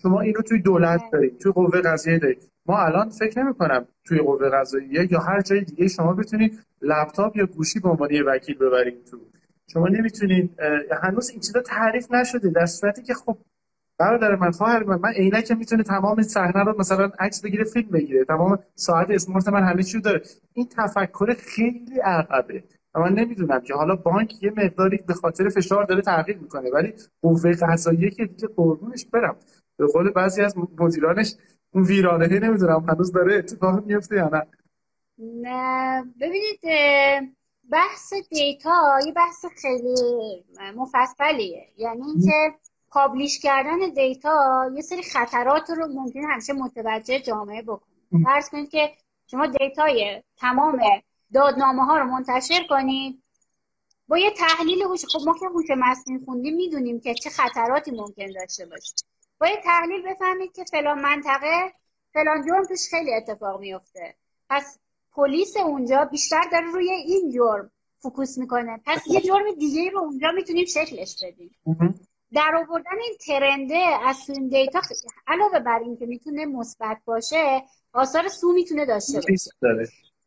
شما 0.07 0.21
اینو 0.21 0.41
توی 0.41 0.59
دولت. 0.59 1.01
دارید 1.13 1.39
توی 1.39 1.53
قوه 1.53 1.81
قضاییه 1.81 2.19
دارید. 2.19 2.51
ما 2.67 2.79
الان 2.79 3.09
فکر 3.09 3.43
نمی 3.43 3.55
کنم 3.55 3.87
توی 4.05 4.19
قوه 4.19 4.49
قضاییه 4.51 5.13
یا 5.13 5.21
هر 5.21 5.41
جای 5.41 5.61
دیگه 5.61 5.89
شما 5.89 6.13
بتونید 6.13 6.61
لپتاپ 6.83 7.37
یا 7.37 7.47
گوشی 7.47 7.81
به 7.81 7.89
عنوان 7.89 8.11
وکیل 8.27 8.59
ببرید 8.59 9.05
تو. 9.05 9.17
شما 9.73 9.89
نمی‌تونید 9.89 10.61
هنوز 11.03 11.31
این 11.31 11.41
چیزا 11.41 11.61
تعریف 11.61 12.13
نشده 12.13 12.51
در 12.51 12.67
صورتی 12.67 13.03
که 13.03 13.15
خب 13.15 13.37
برادر 13.99 14.37
من 14.37 14.51
خواهر 14.51 14.83
من 14.83 14.99
من 15.03 15.11
عینک 15.11 15.53
می‌تونه 15.53 15.83
تمام 15.83 16.23
صحنه 16.23 16.65
رو 16.65 16.75
مثلا 16.79 17.11
عکس 17.19 17.43
بگیره 17.43 17.65
فیلم 17.65 17.89
بگیره 17.89 18.25
تمام 18.25 18.59
ساعت 18.75 19.11
اسمارت 19.11 19.49
من 19.49 19.65
همه 19.65 19.83
چی 19.83 20.01
داره. 20.01 20.23
این 20.53 20.69
تفکر 20.77 21.35
خیلی 21.39 22.01
عقبه. 22.05 22.65
و 22.95 23.01
من 23.01 23.13
نمی‌دونم 23.13 23.61
که 23.61 23.75
حالا 23.75 23.97
بانک 23.97 24.43
یه 24.43 24.53
مقداری 24.57 24.97
به 24.97 25.15
خاطر 25.15 25.49
فشار 25.49 25.85
داره 25.85 26.03
تغییر 26.03 26.39
می‌کنه 26.39 26.71
ولی 26.71 26.95
قوه 27.23 27.53
قضاییه 27.53 28.11
که 28.11 28.25
دیگه 28.25 28.49
قربونش 28.57 29.07
برم. 29.13 29.37
به 29.77 29.87
قول 29.87 30.11
بعضی 30.11 30.43
از 30.43 30.55
مدیرانش 30.79 31.35
اون 31.75 31.85
ویرانه 31.85 32.27
نمی‌دونم 32.27 32.87
هنوز 32.89 33.13
داره 33.13 33.35
اتفاق 33.35 33.85
میفته 33.85 34.17
یا 34.17 34.29
نه. 34.29 34.47
نه 35.19 36.05
ببینید 36.21 36.61
بحث 37.71 38.15
data 38.31 38.99
یه 39.07 39.13
بحث 39.13 39.45
خیلی 39.63 40.45
مفصلیه. 40.77 41.69
یعنی 41.77 42.03
اینکه 42.03 42.55
publish 42.89 43.41
کردن 43.41 43.79
data 43.95 44.71
یه 44.75 44.83
سری 44.83 45.03
خطرات 45.03 45.71
رو 45.71 45.87
ممکن 45.87 46.21
همیشه 46.21 46.53
متوجه 46.53 47.21
جامعه 47.21 47.63
بکنید 47.63 48.25
فرض 48.25 48.49
کنید 48.49 48.71
که 48.71 48.91
شما 49.27 49.47
data 49.47 50.07
ی 50.07 50.23
تمام 50.37 50.81
دادنامه 51.35 51.85
ها 51.85 51.99
رو 51.99 52.05
منتشر 52.05 52.67
کنید 52.69 53.23
با 54.09 54.19
یه 54.19 54.31
تحلیل 54.31 54.83
هوش 54.83 55.05
خب 55.05 55.27
ما 55.27 55.35
که 55.41 55.47
هوش 55.47 55.67
مصنوعی 55.79 56.25
خوندیم 56.25 56.57
می‌دونیم 56.57 57.01
که 57.01 57.15
چه 57.15 57.31
خطراتی 57.31 57.91
ممکن 57.91 58.27
داشته 58.41 58.67
باشه. 58.67 58.95
با 59.41 59.47
یه 59.47 59.61
تحلیل 59.65 60.03
بفهمید 60.03 60.53
که 60.53 60.65
فلان 60.65 61.01
منطقه 61.01 61.73
فلان 62.13 62.47
جرم 62.47 62.65
توش 62.65 62.89
خیلی 62.91 63.15
اتفاق 63.15 63.61
میفته 63.61 64.15
پس 64.51 64.79
پلیس 65.13 65.57
اونجا 65.57 66.05
بیشتر 66.05 66.43
داره 66.53 66.67
روی 66.67 66.91
این 66.91 67.33
جرم 67.33 67.71
focus 67.99 68.39
می‌کنه. 68.39 68.81
پس 68.87 69.07
یه 69.07 69.21
جرم 69.21 69.55
دیگه 69.59 69.91
رو 69.91 69.99
اونجا 69.99 70.31
می‌تونیم 70.31 70.65
شکلش 70.65 71.25
بدیم. 71.25 71.51
در 72.33 72.55
آوردن 72.55 72.99
این 73.03 73.17
trend 73.27 73.75
ه 73.75 73.85
از 74.05 74.31
این 74.31 74.49
data 74.49 74.81
علاوه 75.27 75.59
بر 75.59 75.79
اینکه 75.79 76.07
می‌تونه 76.07 76.47
مثبت 76.47 76.99
باشه 77.05 77.63
آثار 77.93 78.29
سوء 78.29 78.53
می‌تونه 78.53 78.87
داشته 78.87 79.21
باشه. 79.21 79.51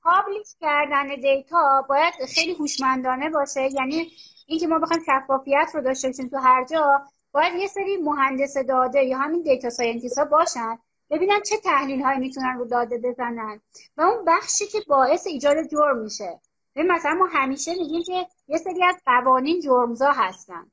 publish 0.04 0.56
کردن 0.62 1.08
data 1.16 1.86
باید 1.90 2.14
خیلی 2.34 2.54
هوشمندانه 2.54 3.30
باشه. 3.30 3.70
یعنی 3.74 4.12
اینکه 4.48 4.68
ما 4.68 4.80
بخوایم 4.80 5.04
شفافیت 5.06 5.72
رو 5.74 5.82
داشته 5.82 6.08
باشیم 6.08 6.30
تو 6.30 6.38
هر 6.38 6.66
جا 6.66 7.02
باید 7.32 7.56
یه 7.56 7.68
سری 7.68 7.98
مهندس 7.98 8.58
داده 8.58 9.04
یا 9.04 9.18
همین 9.18 9.42
data 9.42 9.70
scientist 9.70 10.18
ها 10.18 10.26
باشن 10.26 10.78
ببینن 11.10 11.42
چه 11.42 11.58
تحلیل 11.58 12.02
هایی 12.02 12.20
می‌تونن 12.20 12.58
رو 12.58 12.66
داده 12.66 12.98
بزنن. 12.98 13.62
و 13.98 14.02
اون 14.02 14.26
بخشی 14.26 14.68
که 14.68 14.80
باعث 14.88 15.28
ایجاد 15.28 15.68
جرم 15.68 15.98
میشه. 15.98 16.40
مثلا 16.76 17.14
ما 17.14 17.26
همیشه 17.26 17.74
میگیم 17.74 18.04
که 18.04 18.28
یه 18.48 18.58
سری 18.58 18.84
از 18.84 18.96
قوانین 19.06 19.62
جرمزا 19.62 20.12
هستن. 20.12 20.72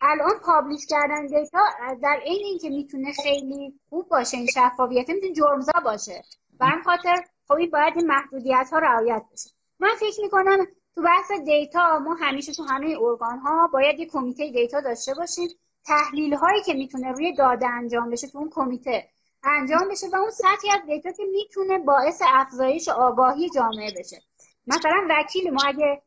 الان 0.00 0.38
publish 0.44 0.86
کردن 0.86 1.26
data 1.26 1.58
در 2.02 2.20
عین 2.24 2.44
اینکه 2.44 2.70
می‌تونه 2.70 3.12
خیلی 3.12 3.80
خوب 3.88 4.08
باشه 4.08 4.36
این 4.36 4.46
شفافیت 4.46 5.10
می‌تونه 5.10 5.32
جرمزا 5.32 5.80
باشه. 5.84 6.22
به 6.60 6.67
همین 6.67 6.82
خاطر 6.82 7.24
خب 7.48 7.54
این 7.54 7.70
باید 7.70 7.96
این 7.96 8.06
محدودیت 8.06 8.68
ها 8.72 8.78
رعایت 8.78 9.22
بشه. 9.32 9.50
من 9.78 9.94
فکر 10.00 10.20
می‌کنم 10.22 10.66
تو 10.94 11.02
بحث 11.02 11.32
data 11.44 11.98
ما 11.98 12.14
همیشه 12.14 12.52
تو 12.52 12.64
همه 12.64 12.96
ارگان 13.00 13.38
ها 13.38 13.66
باید 13.72 13.98
یه 13.98 14.06
کمیته 14.06 14.50
data 14.50 14.80
داشته 14.80 15.14
باشیم 15.14 15.48
تحلیل 15.86 16.34
هایی 16.34 16.62
که 16.62 16.74
می‌تونه 16.74 17.12
روی 17.12 17.34
داده 17.34 17.68
انجام 17.68 18.10
بشه 18.10 18.28
تو 18.28 18.38
اون 18.38 18.50
کمیته 18.54 19.08
انجام 19.44 19.88
بشه 19.90 20.06
و 20.12 20.16
اون 20.16 20.30
سطحی 20.30 20.70
از 20.70 20.86
دیتا 20.86 21.12
که 21.12 21.22
می‌تونه 21.32 21.78
باعث 21.78 22.22
افزایش 22.26 22.88
آگاهی 22.88 23.50
جامعه 23.50 23.92
بشه. 23.98 24.22
مثلا 24.66 25.06
وکیل 25.10 25.50
ما 25.50 25.62
اگه 25.66 26.02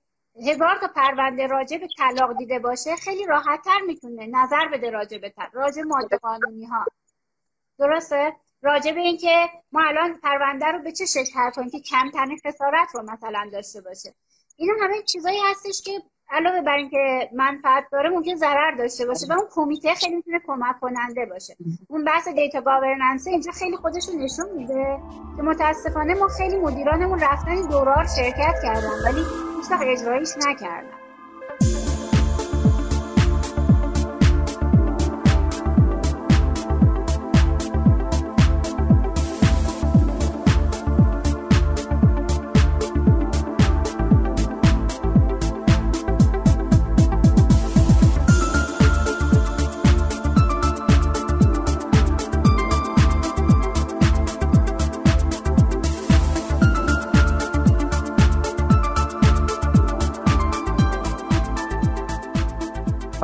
هزار 0.48 0.78
تا 0.82 0.88
پرونده 0.88 1.48
راجع 1.48 1.78
به 1.78 1.88
طلاق 1.98 2.38
دیده 2.38 2.60
باشه 2.60 2.96
خیلی 2.96 3.26
راحتتر 3.26 3.80
می‌تونه 3.88 4.28
نظر 4.28 4.68
بده 4.68 4.90
راجع 4.90 5.18
به 5.18 5.34
راجع 5.54 5.82
ماده 5.82 6.18
قانونی 6.18 6.66
ها 6.66 6.86
درسته؟ 7.80 8.36
راجع 8.62 8.92
به 8.92 9.00
اینکه 9.00 9.50
ما 9.72 9.82
الان 9.88 10.20
پرونده 10.24 10.66
رو 10.66 10.80
به 10.80 10.92
چه 10.92 11.06
شکل 11.06 11.40
حل 11.40 11.52
کنیم 11.52 11.70
که 11.70 11.80
کمترین 11.80 12.40
خسارت 12.46 12.88
رو 12.94 13.02
مثلا 13.02 13.50
داشته 13.54 13.82
باشه. 13.82 14.14
اینا 14.56 14.74
همه 14.82 15.02
چیزایی 15.02 15.40
هستش 15.52 15.82
که 15.82 15.92
علاوه 16.30 16.62
بر 16.62 16.76
اینکه 16.76 17.30
منفعت 17.34 17.84
داره 17.92 18.10
ممکن 18.10 18.36
ضرر 18.36 18.72
داشته 18.78 19.06
باشه 19.06 19.28
و 19.30 19.32
اون 19.32 19.48
کمیته 19.52 19.94
خیلی 19.94 20.16
می‌تونه 20.16 20.40
کمک 20.48 20.80
کننده 20.82 21.26
باشه. 21.26 21.56
اون 21.88 22.04
بحث 22.04 22.28
دیتا 22.28 22.62
گاورننس 22.62 23.28
اینجا 23.28 23.52
خیلی 23.52 23.78
خودش 23.78 24.10
نشون 24.10 24.46
میده 24.58 25.00
که 25.38 25.44
متاسفانه 25.44 26.14
ما 26.14 26.28
خیلی 26.28 26.58
مدیرانمون 26.58 27.20
رفتن 27.20 27.68
دورار 27.70 28.06
شرکت 28.16 28.56
کردن 28.64 29.04
ولی 29.06 29.22
هیچ 29.58 29.72
اجرایش 29.82 30.30
نکردن. 30.48 30.97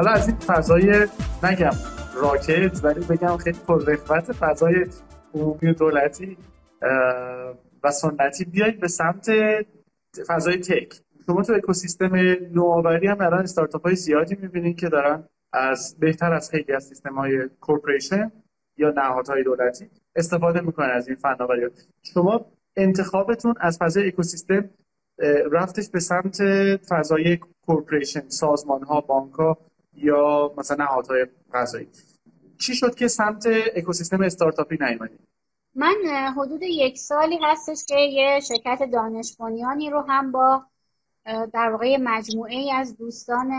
حالا 0.04 0.16
از 0.16 0.28
این 0.28 0.38
فضای 0.38 1.08
نگم 1.44 1.72
راکت 2.16 2.84
ولی 2.84 3.06
بگم 3.06 3.38
خیلی 3.38 3.58
پررفت 3.68 4.32
فضای 4.32 4.86
عمومی 5.34 5.74
دولتی 5.74 6.38
و 7.84 7.92
سنتی. 7.92 8.46
بیایید 8.46 8.80
به 8.80 8.88
سمت 8.88 9.32
فضای 10.28 10.58
تک. 10.58 10.94
شما 11.26 11.44
تو 11.44 11.54
اکوسیستم 11.54 12.16
نوآوری 12.54 13.08
هم 13.08 13.22
الان 13.22 13.40
استارتاپ 13.40 13.84
های 13.86 13.96
زیادی 13.96 14.38
می‌بینید 14.42 14.80
که 14.80 14.90
دارن 14.90 15.24
از 15.54 15.96
بهتر 16.00 16.34
از 16.34 16.50
خیلی 16.50 16.74
از 16.74 16.84
سیستم 16.84 17.16
های 17.16 17.50
کورپریشن 17.62 18.32
یا 18.78 18.94
نهادهای 18.98 19.44
دولتی 19.44 19.90
استفاده 20.16 20.62
می‌کنن 20.62 20.90
از 20.90 21.08
این 21.08 21.18
فناوری 21.18 21.70
شما 22.02 22.46
انتخابتون 22.76 23.54
از 23.60 23.78
فضای 23.78 24.08
اکوسیستم 24.08 24.70
رفتش 25.52 25.90
به 25.90 26.00
سمت 26.00 26.42
فضای 26.90 27.40
کورپریشن 27.66 28.30
سازمان 28.30 28.84
ها 28.84 29.02
بانک 29.02 29.34
ها 29.34 29.58
یا 29.96 30.54
مثلا 30.58 30.86
نهادهای 30.86 31.26
غذایی. 31.54 31.88
چی 32.58 32.76
شد 32.76 32.96
که 32.96 33.08
سمت 33.08 33.48
اکوسیستم 33.76 34.22
استارتاپی 34.22 34.78
نیومدید 34.82 35.20
من 35.76 35.96
حدود 36.38 36.64
یک 36.64 36.98
سالی 36.98 37.40
هستش 37.42 37.86
که 37.88 38.00
یه 38.00 38.40
شرکت 38.40 38.92
دانش 38.94 39.36
رو 39.92 40.02
هم 40.02 40.32
با 40.32 40.64
در 41.26 41.70
واقع 41.72 41.98
مجموعه 42.02 42.56
ای 42.56 42.72
از 42.72 42.98
دوستان 42.98 43.50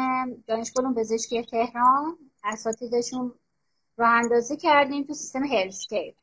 دانشگاه 0.47 0.95
پزشکی 0.95 1.43
تهران 1.43 2.18
اساتیدشون 2.45 3.32
راه 3.97 4.11
اندازی 4.11 4.57
کردیم 4.57 5.05
تو 5.05 5.14
سیستم 5.14 5.45
هلسکیپ 5.45 6.14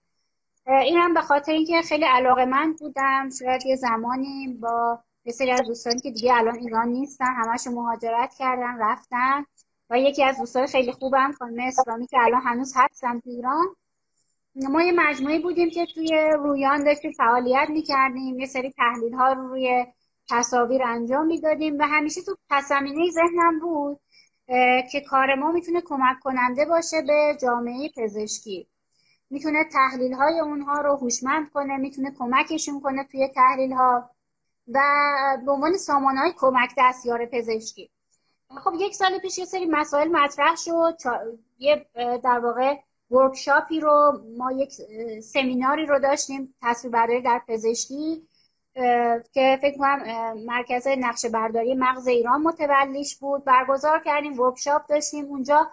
این 0.67 0.97
هم 0.97 1.13
به 1.13 1.21
خاطر 1.21 1.51
اینکه 1.51 1.81
خیلی 1.81 2.05
علاقه 2.05 2.45
من 2.45 2.75
بودم 2.79 3.29
شاید 3.39 3.65
یه 3.65 3.75
زمانی 3.75 4.47
با 4.47 4.99
یه 5.25 5.33
سری 5.33 5.51
از 5.51 5.61
دوستانی 5.67 5.99
که 5.99 6.11
دیگه 6.11 6.33
الان 6.33 6.55
ایران 6.55 6.87
نیستن 6.87 7.25
همشون 7.25 7.73
مهاجرت 7.73 8.33
کردن 8.39 8.77
رفتن. 8.79 9.45
و 9.91 9.99
یکی 9.99 10.23
از 10.23 10.37
دوستای 10.37 10.67
خیلی 10.67 10.91
خوبم 10.91 11.31
خانم 11.31 11.67
اسلامی 11.67 12.07
که 12.07 12.17
الان 12.19 12.41
هنوز 12.41 12.73
هستم 12.75 13.19
تو 13.19 13.29
ایران. 13.29 13.65
ما 14.55 14.81
یه 14.81 14.91
مجموعه 14.91 15.39
بودیم 15.39 15.69
که 15.69 15.85
توی 15.85 16.31
رویان 16.33 16.83
داشتیم 16.83 17.11
فعالیت 17.11 17.67
می‌کردیم 17.69 18.39
یه 18.39 18.45
سری 18.45 18.71
تحلیل 18.71 19.13
ها 19.13 19.33
رو 19.33 19.47
روی 19.47 19.85
تصاویر 20.29 20.83
انجام 20.83 21.25
می‌دادیم 21.25 21.79
و 21.79 21.83
همیشه 21.83 22.21
تو 22.21 22.37
پسمینه 22.49 23.09
ذهنم 23.11 23.59
بود 23.59 23.99
که 24.91 25.01
کار 25.01 25.35
ما 25.35 25.51
می‌تونه 25.51 25.81
کمک 25.81 26.19
کننده 26.21 26.65
باشه 26.65 27.01
به 27.01 27.37
جامعه 27.41 27.89
پزشکی. 27.97 28.67
می‌تونه 29.29 29.63
تحلیل 29.73 30.13
های 30.13 30.39
اونها 30.39 30.81
رو 30.81 30.95
هوشمند 30.95 31.49
کنه 31.49 31.77
می‌تونه 31.77 32.11
کمکشون 32.19 32.81
کنه 32.81 33.03
توی 33.03 33.27
تحلیل 33.27 33.73
ها 33.73 34.09
و 34.67 34.79
به 35.45 35.51
عنوان 35.51 35.77
سامانه 35.77 36.19
های 36.19 36.33
کمک 36.37 36.69
دستیار 36.77 37.25
پزشکی. 37.25 37.91
خب 38.57 38.73
یک 38.79 38.95
سال 38.95 39.19
پیش 39.19 39.37
یه 39.37 39.45
سری 39.45 39.65
مسائل 39.65 40.07
مطرح 40.07 40.55
شد. 40.55 40.97
یه 41.59 41.85
در 42.23 42.39
واقع 42.39 42.75
ورکشاپی 43.11 43.79
رو 43.79 44.21
ما 44.37 44.51
یک 44.51 44.71
سمیناری 45.21 45.85
رو 45.85 45.99
داشتیم 45.99 46.55
تصویر 46.61 46.93
برداری 46.93 47.21
در 47.21 47.41
پزشکی 47.47 48.27
که 49.33 49.59
فکر 49.61 49.77
کنم 49.77 50.33
مرکز 50.45 50.87
نقشه 50.87 51.29
برداری 51.29 51.75
مغز 51.75 52.07
ایران 52.07 52.41
متولیش 52.41 53.15
بود. 53.15 53.43
برگزار 53.43 54.01
کردیم 54.05 54.39
ورکشاپ 54.39 54.87
داشتیم. 54.87 55.25
اونجا 55.25 55.67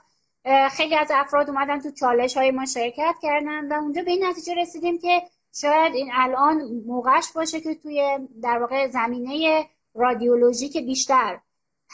خیلی 0.70 0.96
از 0.96 1.08
افراد 1.14 1.50
اومدن 1.50 1.80
تو 1.80 1.90
چالش 1.90 2.36
های 2.36 2.50
ما 2.50 2.66
شرکت 2.66 3.14
کردن 3.22 3.72
و 3.72 3.82
اونجا 3.82 4.02
به 4.02 4.10
این 4.10 4.26
نتیجه 4.26 4.54
رسیدیم 4.54 4.98
که 4.98 5.22
شاید 5.60 5.94
این 5.94 6.10
الان 6.14 6.82
موقعش 6.86 7.32
باشه 7.32 7.60
که 7.60 7.74
توی 7.74 8.18
در 8.42 8.58
واقع 8.58 8.88
زمینه 8.88 9.66
رادیولوژی 9.94 10.68
که 10.68 10.80
بیشتر 10.80 11.40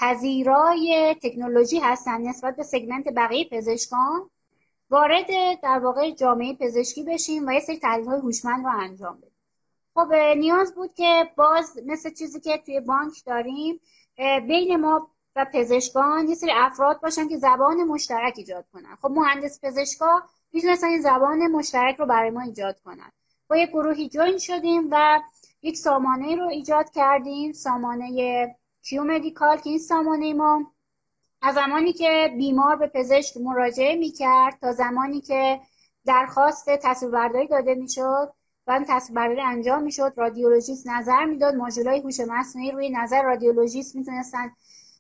پذیرای 0.01 1.17
تکنولوژی 1.23 1.79
هستن 1.79 2.21
نسبت 2.21 2.57
به 2.57 2.63
سگمنت 2.63 3.05
بقیه 3.17 3.49
پزشکان 3.53 4.31
وارد 4.91 5.27
در 5.63 5.79
واقع 5.79 6.11
جامعه 6.11 6.55
پزشکی 6.55 7.03
بشیم 7.03 7.47
و 7.47 7.53
یه 7.53 7.61
سری 7.61 7.79
تحلیل 7.79 8.07
های 8.07 8.21
هوشمند 8.21 8.65
رو 8.65 8.71
انجام 8.81 9.17
بدیم. 9.17 9.31
خب 9.95 10.15
نیاز 10.15 10.75
بود 10.75 10.95
که 10.95 11.31
باز 11.37 11.79
مثل 11.87 12.11
چیزی 12.15 12.41
که 12.41 12.59
توی 12.59 12.81
بانک 12.81 13.13
داریم 13.27 13.81
بین 14.49 14.77
ما 14.77 15.09
و 15.37 15.47
پزشکان 15.55 16.29
یه 16.29 16.35
سری 16.35 16.51
افراد 16.55 17.01
باشن 17.01 17.29
که 17.29 17.37
زبان 17.37 17.85
مشترک 17.85 18.35
ایجاد 18.37 18.67
کنن. 18.73 18.97
خب 19.03 19.11
مهندس 19.11 19.61
پزشکا 19.63 20.23
می‌تونستن 20.53 20.87
این 20.87 21.01
زبان 21.01 21.47
مشترک 21.47 21.97
رو 21.97 22.07
برای 22.07 22.31
ما 22.31 22.41
ایجاد 22.41 22.77
کنن. 22.85 23.13
با 23.49 23.57
یه 23.57 23.67
گروهی 23.67 24.09
join 24.09 24.39
شدیم 24.39 24.89
و 24.91 25.21
یک 25.63 25.77
سامانه 25.77 26.37
رو 26.37 26.49
ایجاد 26.49 26.91
کردیم 26.91 27.53
سامانه 27.53 28.57
Q 28.89 29.05
Medical 29.05 29.57
که 29.57 29.71
این 29.71 29.79
سامانه 29.79 30.35
ما 30.35 30.73
از 31.43 31.55
زمانی 31.55 31.93
که 31.93 32.35
بیمار 32.39 32.77
به 32.77 32.87
پزشک 32.87 33.37
مراجعه 33.37 33.97
می‌کرد 33.97 34.59
تا 34.61 34.73
زمانی 34.73 35.21
که 35.21 35.61
درخواست 36.07 36.71
تصویربرداری 36.71 37.47
داده 37.47 37.75
می‌شد 37.75 38.33
و 38.67 38.85
تصویربرداری 38.89 39.41
انجام 39.41 39.83
می‌شد 39.83 40.13
رادیولوژیست 40.17 40.87
نظر 40.87 41.25
می‌داد 41.25 41.55
های 41.87 42.01
هوش 42.01 42.21
مصنوعی 42.21 42.71
روی 42.71 42.91
نظر 42.91 43.23
رادیولوژیست 43.23 43.97
می‌تونستن 43.97 44.53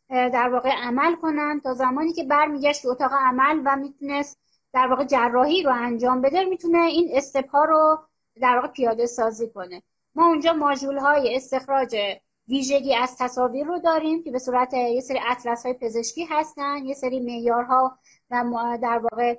در 0.08 0.48
واقع 0.48 0.70
عمل 0.70 1.14
کنن. 1.14 1.60
تا 1.60 1.74
زمانی 1.74 2.12
که 2.12 2.24
برمیگشت 2.24 2.86
اتاق 2.86 3.12
عمل 3.12 3.62
و 3.64 3.76
می‌تونست 3.76 4.38
در 4.72 4.86
واقع 4.86 5.04
جراحی 5.04 5.62
رو 5.62 5.72
انجام 5.72 6.20
بده 6.20 6.44
می‌تونه 6.44 6.78
این 6.78 7.08
استپا 7.12 7.64
رو 7.64 7.98
در 8.40 8.56
واقع 8.56 8.68
پیاده 8.68 9.06
سازی 9.06 9.50
کنه. 9.50 9.82
ما 10.14 10.26
اونجا 10.26 10.52
ماژول 10.52 10.98
های 10.98 11.36
استخراج 11.36 11.96
ویژگی 12.48 12.94
از 12.94 13.16
تصاویر 13.18 13.66
رو 13.66 13.78
داریم 13.78 14.22
که 14.22 14.30
به 14.30 14.38
صورت 14.38 14.74
یه 14.74 15.00
سری 15.00 15.18
اطلس 15.28 15.66
های 15.66 15.74
پزشکی 15.74 16.24
هستن 16.24 16.84
یه 16.84 16.94
سری 16.94 17.20
معیارها 17.20 17.98
و 18.30 18.44
در 18.82 18.98
واقع 18.98 19.36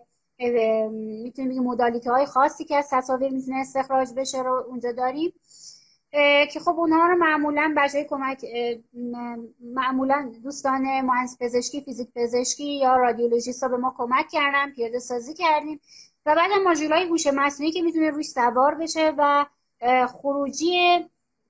می‌تونیم 0.89 1.49
بگیم 1.49 1.63
مدالیته 1.63 2.11
های 2.11 2.25
خاصی 2.25 2.65
که 2.65 2.75
از 2.75 2.89
تصاویر 2.91 3.31
می‌تونه 3.31 3.57
استخراج 3.57 4.13
بشه 4.17 4.41
رو 4.41 4.65
اونجا 4.67 4.91
داریم. 4.91 5.33
که 6.51 6.59
خب 6.65 6.79
اونها 6.79 7.07
رو 7.07 7.15
معمولا 7.15 7.73
بجای 7.77 8.03
کمک 8.03 8.45
معمولا 9.59 10.31
دوستان 10.43 11.01
مهندس 11.01 11.37
پزشکی 11.39 11.81
فیزیک 11.81 12.09
پزشکی 12.15 12.79
یا 12.79 12.95
رادیولوژیست 12.95 13.63
ها 13.63 13.69
به 13.69 13.77
ما 13.77 13.95
کمک 13.97 14.27
کردن 14.31 14.71
پیاده 14.71 14.99
سازی 14.99 15.33
کردیم 15.33 15.79
و 16.25 16.35
بعد 16.35 16.51
ماژول 16.65 16.93
های 16.93 17.03
هوش 17.03 17.27
مصنوعی 17.27 17.71
که 17.71 17.81
می‌تونه 17.81 18.09
روش 18.09 18.25
سوار 18.25 18.75
بشه 18.75 19.13
و 19.17 19.45
خروجی 20.07 21.05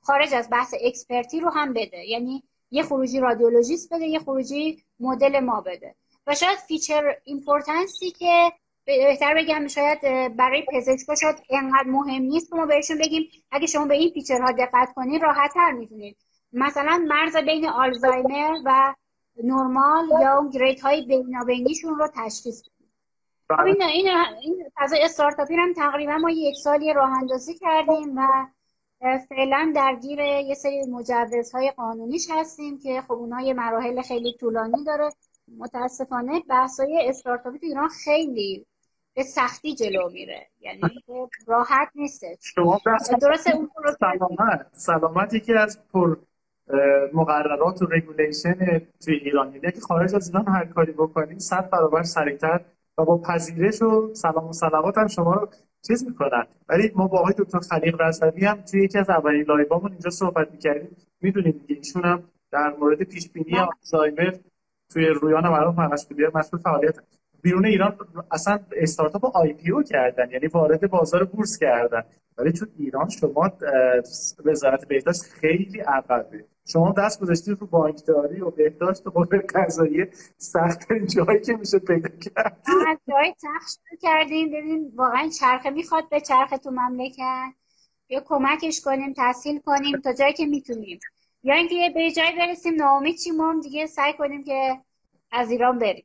خارج 0.06 0.34
از 0.34 0.50
بحث 0.50 0.74
expert 0.82 1.32
ی 1.32 1.40
رو 1.40 1.50
هم 1.50 1.74
بده. 1.74 2.06
یعنی 2.06 2.44
یه 2.72 2.84
خروجی 2.84 3.20
رادیولوژیست 3.20 3.94
بده 3.94 4.06
یه 4.06 4.20
خروجی 4.20 4.84
مدل 5.00 5.40
ما 5.40 5.62
بده. 5.62 5.96
و 6.28 6.36
شاید 6.36 6.58
feature 6.58 7.16
importance 7.24 8.04
ی 8.04 8.12
که 8.12 8.52
بهتر 8.86 9.34
بگم 9.36 9.68
شاید 9.68 10.02
برای 10.36 10.66
پزشکا 10.74 11.16
شاید 11.16 11.44
انقدر 11.50 11.88
مهم 11.88 12.22
نیست 12.22 12.50
که 12.50 12.56
ما 12.56 12.66
بهشون 12.66 12.98
بگیم 12.98 13.30
اگه 13.52 13.68
شما 13.68 13.86
به 13.86 13.96
این 13.96 14.12
feature 14.14 14.47
ها 14.47 14.52
دقت 14.52 14.94
کنید 14.96 15.24
راحت 15.24 15.54
تر 15.54 15.72
می‌تونید 15.72 16.18
مثلا 16.54 17.06
مرز 17.08 17.38
بین 17.38 17.70
آلزایمر 17.70 18.54
و 18.66 18.96
نرمال 19.44 20.10
یا 20.22 20.38
اون 20.38 20.50
grade 20.50 20.82
های 20.82 21.06
بینابینیشون 21.06 21.96
رو 21.96 22.08
تشخیص 22.16 22.62
بدید 22.62 22.92
خب 23.50 23.66
این 23.66 23.84
این 23.84 24.08
این 24.42 24.66
فضای 24.76 25.04
استارتاپی 25.04 25.56
هم 25.56 25.74
تقریبا 25.74 26.18
ما 26.18 26.30
یک 26.30 26.56
سالی 26.56 26.94
راه 26.94 27.12
اندازی 27.12 27.54
کردیم 27.54 28.18
و 28.18 28.48
فعلا 29.00 29.72
درگیر 29.76 30.20
یه 30.20 30.56
سری 30.56 30.86
مجوزهای 30.92 31.72
قانونیش 31.78 32.28
هستیم 32.32 32.80
که 32.80 33.02
خب 33.02 33.12
اونها 33.12 33.42
یه 33.42 33.54
مراحل 33.54 34.02
خیلی 34.02 34.34
طولانی 34.40 34.84
داره. 34.84 35.10
متاسفانه 35.58 36.44
بحثای 36.50 37.10
استارتاپی 37.10 37.60
تو 37.60 37.66
ایران 37.66 37.90
خیلی 37.90 38.66
به 39.16 39.24
سختی 39.24 39.76
جلو 39.76 40.10
میره. 40.10 40.48
یعنی 40.60 40.82
راحت 41.48 41.90
نیست 41.96 42.26
درسته 43.22 43.56
اون 43.56 43.70
سلامت. 44.00 44.68
سلامت 44.72 45.34
یکی 45.34 45.54
از 45.54 45.80
پر 45.94 46.18
مقررات 47.14 47.82
و 47.82 47.86
regulation 47.86 48.82
توی 49.06 49.16
ایران 49.16 49.48
یعنی 49.48 49.72
که 49.72 49.80
خارج 49.80 50.16
از 50.16 50.28
ایران 50.28 50.48
هر 50.48 50.66
کاری 50.66 50.92
بکنیم 50.92 51.40
صد 51.40 51.70
برابر 51.70 52.04
سریعتر 52.04 52.62
و 52.98 53.06
با 53.06 53.18
پذیرش 53.18 53.82
و 53.82 54.14
سلام 54.14 54.48
و 54.48 54.54
صلوات 54.54 54.98
هم 54.98 55.08
شما 55.08 55.34
رو 55.34 55.50
چیز 55.88 56.06
می‌کنن. 56.06 56.46
ولی 56.70 56.92
ما 56.96 57.08
با 57.08 57.20
آقای 57.20 57.34
دکتر 57.38 57.60
خلیق 57.60 58.02
رضوی 58.02 58.46
هم 58.46 58.62
توی 58.62 58.84
یکی 58.84 58.98
از 58.98 59.10
اولین 59.10 59.46
live 59.48 59.73
امون 59.73 59.92
اینجا 59.92 60.10
صحبت 60.10 60.52
می‌کردیم. 60.52 60.96
می‌دونیم 61.22 61.52
دیگه 61.52 61.76
ایشون 61.76 62.06
هم 62.06 62.24
در 62.52 62.74
مورد 62.80 63.04
پیش 63.04 63.30
بینی 63.30 63.60
آلزایمر 63.60 64.34
توی 64.94 65.06
رویان 65.06 65.48
مردم 65.48 65.94
مسئولیت 65.94 66.36
مسئول 66.36 66.60
فعالیت 66.62 67.00
بیرون 67.42 67.66
ایران 67.66 67.98
اصلا 68.32 68.60
استارتاپ 68.76 69.38
IPO 69.38 69.84
کردن 69.84 70.32
یعنی 70.32 70.48
وارد 70.48 70.90
بازار 70.90 71.24
بورس 71.24 71.58
کردن. 71.58 72.04
ولی 72.38 72.52
تو 72.52 72.66
ایران 72.78 73.10
شما 73.10 73.52
وزارت 74.46 74.88
بهداشت 74.88 75.24
خیلی 75.24 75.80
عقبه 75.80 76.46
شما 76.68 76.94
دست 76.98 77.22
گذاشتید 77.22 77.62
رو 77.62 77.68
بانکداری 77.68 78.42
و 78.42 78.50
بهداشت 78.50 79.08
و 79.08 79.10
قوه 79.10 79.38
قضاییه. 79.38 80.10
سخت 80.38 80.94
جایی 80.94 81.42
که 81.42 81.54
میشه 81.54 81.80
پیدا 81.80 82.10
کرد. 82.10 82.64
از 82.88 82.98
جای 83.08 83.34
سخت 83.38 83.80
کردیم 84.02 84.48
ببین 84.48 84.92
واقعا 84.96 85.30
چرخه 85.40 85.70
می‌خواد 85.70 86.10
به 86.10 86.22
چرخه 86.22 86.58
تو 86.58 86.72
مملکت. 86.72 87.54
یا 88.10 88.24
کمکش 88.26 88.82
کنیم 88.82 89.14
تحصیل 89.14 89.60
کنیم 89.60 90.00
تا 90.00 90.14
جایی 90.14 90.34
که 90.34 90.46
می‌تونیم. 90.46 91.00
یا 91.44 91.56
اینکه 91.56 91.92
به 91.94 92.12
جایی 92.12 92.36
برسیم 92.38 92.76
ناامید 92.76 93.16
چیم 93.18 93.62
دیگه 93.62 93.86
سعی 93.86 94.14
کنیم 94.14 94.44
که 94.44 94.80
از 95.32 95.52
ایران 95.52 95.80
بریم. 95.80 96.04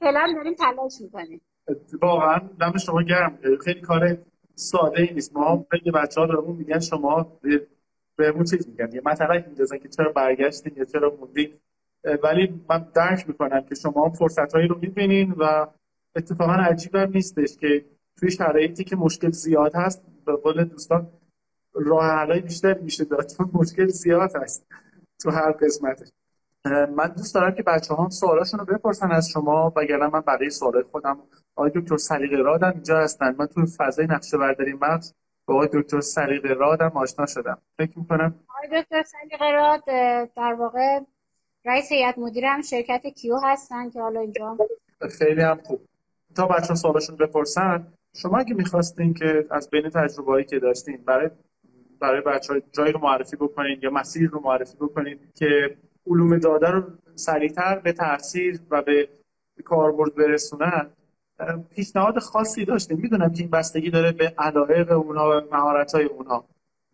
فعلا 0.00 0.32
داریم 0.36 0.54
تلاش 0.54 0.92
می‌کنیم. 1.00 1.40
واقعا 2.02 2.38
دم 2.60 2.78
شما 2.78 3.02
گرم. 3.02 3.38
خیلی 3.64 3.80
کار 3.80 4.18
ساده 4.54 5.02
ای 5.02 5.14
نیست. 5.14 5.36
ما 5.36 5.66
خیلی 5.70 5.90
بچه 5.90 6.20
ها 6.20 6.26
دارمون 6.26 6.56
میگن 6.56 6.78
شما 6.78 7.32
بهمون 8.16 8.44
چیز 8.44 8.68
میگن. 8.68 8.92
یه 8.92 9.02
مطلق 9.04 9.46
میندازن 9.46 9.78
که 9.78 9.88
چرا 9.88 10.12
برگشتین 10.12 10.72
یا 10.76 10.84
چرا 10.84 11.16
موندین. 11.20 11.50
ولی 12.22 12.60
من 12.68 12.86
درک 12.94 13.28
می‌کنم 13.28 13.60
که 13.60 13.74
شما 13.74 14.10
فرصت 14.10 14.54
هایی 14.54 14.68
رو 14.68 14.78
می‌بینین 14.78 15.32
و 15.32 15.66
اتفاقا 16.16 16.52
عجیب 16.52 16.96
هم 16.96 17.10
نیستش 17.10 17.56
که 17.56 17.84
توی 18.16 18.30
شرایطی 18.30 18.84
که 18.84 18.96
مشکل 18.96 19.30
زیاد 19.30 19.74
هست 19.74 20.02
به 20.26 20.36
قول 20.36 20.64
دوستان 20.64 21.08
راه 21.74 22.04
حلای 22.04 22.40
بیشتر 22.40 22.78
میشه 22.78 23.04
داد. 23.04 23.32
مشکل 23.52 23.86
زیاد 23.86 24.36
هست 24.36 24.66
تو 25.22 25.30
هر 25.30 25.52
قسمتش. 25.52 26.08
من 26.96 27.06
دوست 27.16 27.34
دارم 27.34 27.54
که 27.54 27.62
بچه 27.62 27.94
ها 27.94 28.08
سوالاشون 28.08 28.60
رو 28.60 28.66
بپرسن 28.66 29.10
از 29.10 29.30
شما 29.30 29.72
وگرنه 29.76 30.06
من 30.06 30.20
برای 30.20 30.50
سوالای 30.50 30.82
خودم 30.82 31.18
آقای 31.56 31.70
دکتر 31.74 31.96
سلیق 31.96 32.32
رادم 32.32 32.70
اینجا 32.70 32.98
هستن. 32.98 33.34
من 33.38 33.46
تو 33.46 33.66
فضای 33.66 34.06
نقشه 34.06 34.38
برداری 34.38 34.72
مغز 34.72 35.12
با 35.46 35.66
دکتر 35.66 36.00
سلیق 36.00 36.46
رادم 36.46 36.92
آشنا 36.94 37.26
شدم. 37.26 37.58
فکر 37.78 37.98
می‌کنم 37.98 38.34
آقای 38.48 38.82
دکتر 38.82 39.02
سلیق 39.02 39.42
راد 39.42 39.84
در 40.36 40.54
واقع 40.58 41.00
رئیس 41.64 41.92
هیئت 41.92 42.18
مدیرم 42.18 42.62
شرکت 42.62 43.06
کیو 43.06 43.36
هستن 43.44 43.90
که 43.90 44.00
حالا 44.00 44.20
اینجا 44.20 44.56
خیلی 45.18 45.40
هم 45.40 45.60
خوب. 45.64 45.80
تا 46.36 46.46
بچه 46.46 46.68
ها 46.68 46.74
سوالاشون 46.74 47.16
بپرسن 47.16 47.86
شما 48.16 48.38
اگه 48.38 48.54
می‌خواستین 48.54 49.14
که 49.14 49.46
از 49.50 49.70
بین 49.70 49.90
تجربه 49.90 50.44
که 50.44 50.58
داشتین 50.58 50.96
برای 50.96 51.30
برای 52.00 52.20
بچه 52.20 52.52
های 52.52 52.62
جایی 52.72 52.92
رو 52.92 53.00
معرفی 53.00 53.36
بکنین 53.36 53.78
یا 53.82 53.90
مسیر 53.90 54.30
رو 54.30 54.40
معرفی 54.40 54.76
بکنین 54.76 55.18
که 55.34 55.76
علوم 56.06 56.38
داده 56.38 56.70
رو 56.70 56.82
سریعتر 57.14 57.78
به 57.78 57.92
تاثیر 57.92 58.60
و 58.70 58.82
به 58.82 59.08
کاربرد 59.64 60.14
برسونن 60.14 60.90
پیشنهاد 61.70 62.18
خاصی 62.18 62.64
داشتیم. 62.64 62.98
می‌دونم 62.98 63.32
که 63.32 63.40
این 63.40 63.50
بستگی 63.50 63.90
داره 63.90 64.12
به 64.12 64.34
علایق 64.38 64.92
اونها 64.92 65.30
و 65.30 65.54
مهارت 65.54 65.94
های 65.94 66.04
اونها 66.04 66.44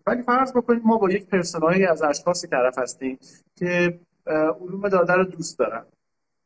ولی 0.07 0.23
فرض 0.23 0.53
بکنید 0.53 0.83
ما 0.85 0.97
با 0.97 1.11
یک 1.11 1.27
پرسنایی 1.27 1.87
از 1.87 2.03
اشخاصی 2.03 2.47
طرف 2.47 2.79
هستیم 2.79 3.19
که 3.57 4.01
علوم 4.27 4.89
داده 4.89 5.13
رو 5.13 5.25
دوست 5.25 5.59
دارن 5.59 5.85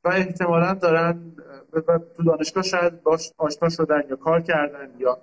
و 0.05 0.09
احتمالا 0.09 0.75
دارن 0.75 1.33
تو 2.17 2.23
دانشگاه 2.23 2.63
شاید 2.63 3.03
باش 3.03 3.33
آشنا 3.39 3.69
شدن 3.69 4.03
یا 4.09 4.17
کار 4.17 4.41
کردن 4.41 4.91
یا 4.99 5.19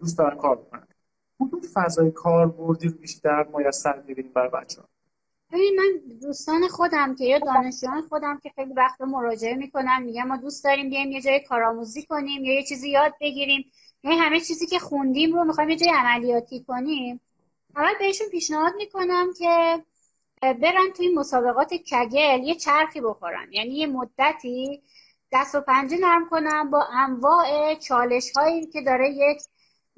دوست 0.00 0.18
دارن 0.18 0.36
کار 0.36 0.56
بکنن. 0.56 0.86
کدوم 1.38 1.60
فضای 1.74 2.10
کاربردی 2.10 2.88
رو 2.88 2.94
بیشتر 2.94 3.46
میسر 3.56 4.02
می‌بینیم 4.06 4.32
برای 4.34 4.50
بچه 4.50 4.80
ها 4.80 4.88
ببین 5.56 5.80
من 5.80 6.18
دوستان 6.20 6.68
خودم 6.68 7.14
که 7.14 7.24
یا 7.24 7.38
دانشجویان 7.38 8.02
خودم 8.02 8.40
که 8.42 8.50
خیلی 8.54 8.72
وقت 8.72 9.00
مراجعه 9.00 9.54
می‌کنن 9.54 10.02
میگن 10.02 10.22
ما 10.22 10.36
دوست 10.36 10.64
داریم 10.64 10.90
بیایم 10.90 11.12
یه 11.12 11.20
جای 11.20 11.40
کارآموزی 11.40 12.02
کنیم 12.02 12.44
یا 12.44 12.54
یه 12.54 12.62
چیزی 12.62 12.90
یاد 12.90 13.14
بگیریم. 13.20 13.72
یعنی 14.04 14.16
همه 14.16 14.40
چیزی 14.40 14.66
که 14.66 14.78
خوندیم 14.78 15.34
رو 15.34 15.44
می‌خوایم 15.44 15.70
یه 15.70 15.76
جای 15.76 15.90
عملیاتی 15.90 16.64
کنیم. 16.68 17.20
اول 17.76 17.92
بهشون 17.98 18.28
پیشنهاد 18.28 18.72
می‌کنم 18.76 19.32
که 19.38 19.82
برن 20.42 20.92
توی 20.96 21.14
مسابقات 21.14 21.74
کگل 21.74 22.42
یه 22.44 22.54
چرخی 22.54 23.00
بخورن. 23.00 23.52
یعنی 23.52 23.74
یه 23.74 23.86
مدتی 23.86 24.82
دست 25.32 25.54
و 25.54 25.60
پنجه 25.60 25.96
نرم 25.96 26.28
کنن 26.28 26.70
با 26.70 26.84
انواع 26.92 27.74
چالش 27.74 28.32
هایی 28.36 28.66
که 28.66 28.82
داره 28.82 29.10
یک 29.10 29.42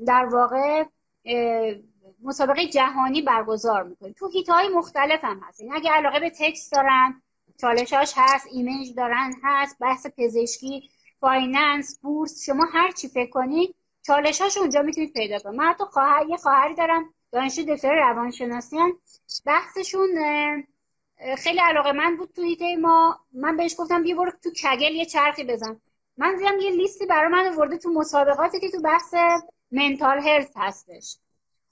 در 0.06 0.24
واقع 0.24 0.84
مسابقه 2.22 2.66
جهانی 2.66 3.22
برگزار 3.22 3.82
می‌کنیم 3.82 4.14
تو 4.18 4.28
هیت 4.28 4.48
های 4.48 4.68
مختلف 4.68 5.24
هم 5.24 5.40
هست. 5.48 5.60
این 5.60 5.74
اگه 5.74 5.90
علاقه 5.90 6.20
به 6.20 6.30
تکست 6.30 6.72
دارن 6.72 7.22
چالشاش 7.60 8.12
هست 8.16 8.46
ایمیج 8.52 8.94
دارن 8.94 9.32
هست 9.42 9.76
بحث 9.80 10.06
پزشکی 10.18 10.90
finance 11.20 11.98
بورس 12.02 12.44
شما 12.46 12.66
هر 12.72 12.90
چی 12.90 13.08
فکر 13.08 13.30
کنید 13.30 13.74
چالشاش 14.02 14.58
اونجا 14.58 14.82
می‌تونید 14.82 15.12
پیدا 15.12 15.38
کنید 15.38 15.60
من 15.60 15.64
حتی 15.64 15.84
خواهر 15.84 16.26
یه 16.28 16.36
خواهری 16.36 16.74
دارم 16.74 17.14
دانشجو 17.32 17.74
دکتر 17.74 17.94
روانشناسی 17.94 18.76
بحثشون 19.46 20.08
خیلی 21.38 21.58
علاقه‌مند 21.58 22.16
بود 22.16 22.32
تو 22.36 22.42
حیطه 22.42 22.76
ما. 22.76 23.18
من 23.32 23.56
بهش 23.56 23.74
گفتم 23.78 24.02
بیا 24.02 24.16
برو 24.16 24.30
تو 24.30 24.50
Kaggle 24.50 24.94
یه 24.94 25.04
چرخی 25.04 25.44
بزن. 25.44 25.80
من 26.16 26.36
دیدم 26.36 26.58
یه 26.60 26.70
لیستی 26.70 27.06
برای 27.06 27.28
من 27.28 27.56
آورده 27.56 27.78
تو 27.78 27.90
مسابقاتی 27.90 28.60
که 28.60 28.70
تو 28.70 28.80
بحث 28.80 29.14
mental 29.70 30.18
health 30.18 30.52
هستش. 30.56 31.18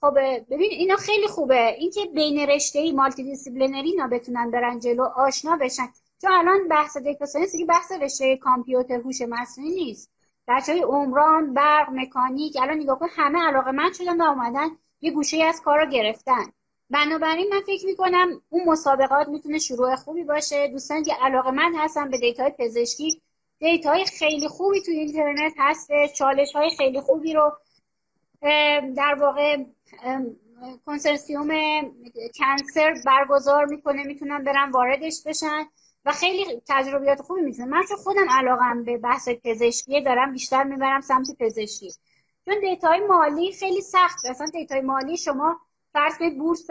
خب 0.01 0.13
ببین 0.49 0.71
اینا 0.71 0.95
خیلی 0.95 1.27
خوبه. 1.27 1.75
اینکه 1.77 2.05
بین 2.05 2.39
رشته 2.39 2.79
ای 2.79 2.91
multidisciplinary 2.91 3.89
اینا 3.89 4.07
بتونن 4.07 4.51
برن 4.51 4.79
جلو 4.79 5.03
آشنا 5.03 5.57
بشن. 5.61 5.87
چون 6.21 6.31
الان 6.31 6.67
بحث 6.67 6.97
data 6.97 7.25
science 7.25 7.55
که 7.57 7.65
بحث 7.65 7.91
رشته 7.91 8.37
کامپیوتر 8.37 8.95
هوش 8.95 9.21
مصنوعی 9.21 9.71
نیست. 9.71 10.11
بچه 10.47 10.71
های 10.71 10.81
عمران 10.81 11.53
برق 11.53 11.89
مکانیک 11.91 12.57
الان 12.61 12.77
نگاه 12.77 12.99
کن 12.99 13.07
همه 13.11 13.39
علاقه‌مند 13.39 13.93
شدن 13.93 14.21
و 14.21 14.23
اومدن 14.23 14.69
یه 15.01 15.11
گوشه 15.11 15.43
از 15.43 15.61
کار 15.61 15.79
رو 15.79 15.89
گرفتن. 15.89 16.45
بنابراین 16.89 17.53
من 17.53 17.61
فکر 17.61 17.85
می‌کنم 17.85 18.41
اون 18.49 18.69
مسابقات 18.69 19.27
می‌تونه 19.27 19.59
شروع 19.59 19.95
خوبی 19.95 20.23
باشه. 20.23 20.67
دوستان 20.67 21.03
که 21.03 21.13
علاقه‌مند 21.21 21.75
هستن 21.75 22.09
به 22.09 22.17
دیتای 22.17 22.51
پزشکی 22.59 23.21
دیتای 23.59 24.05
خیلی 24.05 24.47
خوبی 24.47 24.81
توی 24.81 24.99
اینترنت 24.99 25.53
هست. 25.57 25.89
چالش 26.17 26.55
های 26.55 26.69
خیلی 26.77 27.01
خوبی 27.01 27.33
رو 27.33 27.57
در 28.95 29.17
واقع 29.19 29.57
کنسرسیوم 30.85 31.47
cancer 32.37 33.01
برگزار 33.05 33.65
می‌کنه 33.65 34.03
می‌تونن 34.03 34.43
برن 34.43 34.71
واردش 34.71 35.23
بشن 35.25 35.65
و 36.05 36.11
خیلی 36.11 36.61
تجربیات 36.67 37.21
خوبی 37.21 37.41
می‌تونه 37.41 37.67
من 37.67 37.83
چون 37.89 37.97
خودم 37.97 38.29
علاقم 38.29 38.83
به 38.83 38.97
بحث 38.97 39.29
پزشکی 39.43 40.01
دارم 40.01 40.33
بیشتر 40.33 40.63
می‌برم 40.63 41.01
سمت 41.01 41.27
پزشکی. 41.39 41.93
چون 42.45 42.59
دیتای 42.59 42.99
مالی 42.99 43.51
خیلی 43.51 43.81
سخت. 43.81 44.25
اصلا 44.25 44.47
دیتای 44.47 44.81
مالی 44.81 45.17
شما 45.17 45.59
فرض 45.93 46.17
کنید 46.17 46.37
بورس 46.37 46.67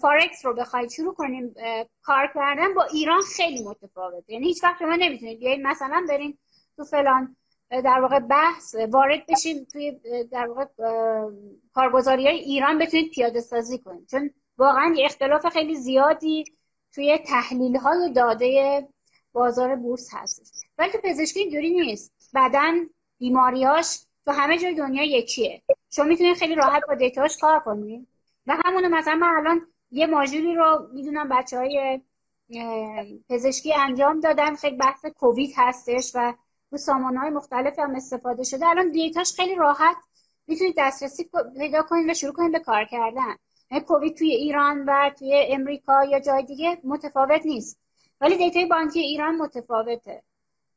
فارکس 0.00 0.46
رو 0.46 0.54
بخواید 0.54 0.90
شروع 0.90 1.14
کنیم 1.14 1.54
کار 2.02 2.30
کردن 2.34 2.74
با 2.74 2.84
ایران 2.84 3.20
خیلی 3.36 3.64
متفاوته. 3.64 4.32
یعنی 4.32 4.46
هیچ 4.46 4.64
وقت 4.64 4.78
شما 4.78 4.96
نمی‌تونید 4.96 5.38
بیاید 5.38 5.60
مثلا 5.66 6.06
برین 6.08 6.38
تو 6.76 6.84
فلان 6.84 7.36
در 7.70 8.00
واقع 8.00 8.18
بحث 8.18 8.74
وارد 8.92 9.26
بشین 9.26 9.64
توی 9.64 9.98
در 10.32 10.46
واقع 10.46 10.64
کارگزاری 11.74 12.26
های 12.26 12.36
ایران 12.36 12.78
بتونید 12.78 13.10
پیاده 13.10 13.40
سازی 13.40 13.78
کنید. 13.78 14.06
چون 14.10 14.30
واقعا 14.58 14.94
یه 14.96 15.04
اختلاف 15.04 15.46
خیلی 15.46 15.74
زیادی 15.74 16.44
توی 16.94 17.18
تحلیل 17.18 17.76
های 17.76 18.12
داده 18.12 18.88
بازار 19.32 19.76
بورس 19.76 20.08
هست. 20.12 20.66
ولی 20.78 20.92
تو 20.92 20.98
پزشکی 21.04 21.40
اینجوری 21.40 21.70
نیست. 21.70 22.12
بدن 22.34 22.74
بیماریاش 23.18 23.98
تو 24.26 24.32
همه 24.32 24.58
جای 24.58 24.74
دنیا 24.74 25.04
یکیه. 25.04 25.62
شما 25.90 26.04
می‌تونید 26.04 26.36
خیلی 26.36 26.54
راحت 26.54 26.82
با 26.88 26.94
دیتاش 26.94 27.38
کار 27.38 27.60
کنید. 27.60 28.08
و 28.46 28.56
همونو 28.64 28.88
مثلا 28.88 29.14
من 29.14 29.36
الان 29.36 29.66
یه 29.90 30.06
ماژولی 30.06 30.54
رو 30.54 30.88
می‌دونم 30.92 31.28
بچه 31.28 31.58
های 31.58 32.00
پزشکی 33.28 33.74
انجام 33.74 34.20
دادن. 34.20 34.54
خیلی 34.54 34.76
بحث 34.76 35.06
کووید 35.06 35.50
هستش 35.56 36.12
و 36.14 36.34
تو 36.76 36.82
سامانه 36.82 37.20
های 37.20 37.30
مختلف 37.30 37.78
هم 37.78 37.94
استفاده 37.94 38.44
شده. 38.44 38.66
الان 38.66 38.90
دیتاش 38.90 39.32
خیلی 39.32 39.54
راحت. 39.54 39.96
می‌تونید 40.46 40.74
دسترسی 40.78 41.30
پیدا 41.58 41.82
کنید 41.82 42.10
و 42.10 42.14
شروع 42.14 42.32
کنید 42.32 42.52
به 42.52 42.58
کار 42.58 42.84
کردن. 42.84 43.36
یعنی 43.70 43.84
کووید 43.84 44.16
توی 44.16 44.30
ایران 44.30 44.84
و 44.84 45.10
توی 45.18 45.46
امریکا 45.48 46.04
یا 46.04 46.20
جای 46.20 46.42
دیگه 46.42 46.78
متفاوت 46.84 47.46
نیست. 47.46 47.80
ولی 48.20 48.36
دیتای 48.36 48.66
بانکی 48.66 49.00
ایران 49.00 49.36
متفاوته. 49.36 50.22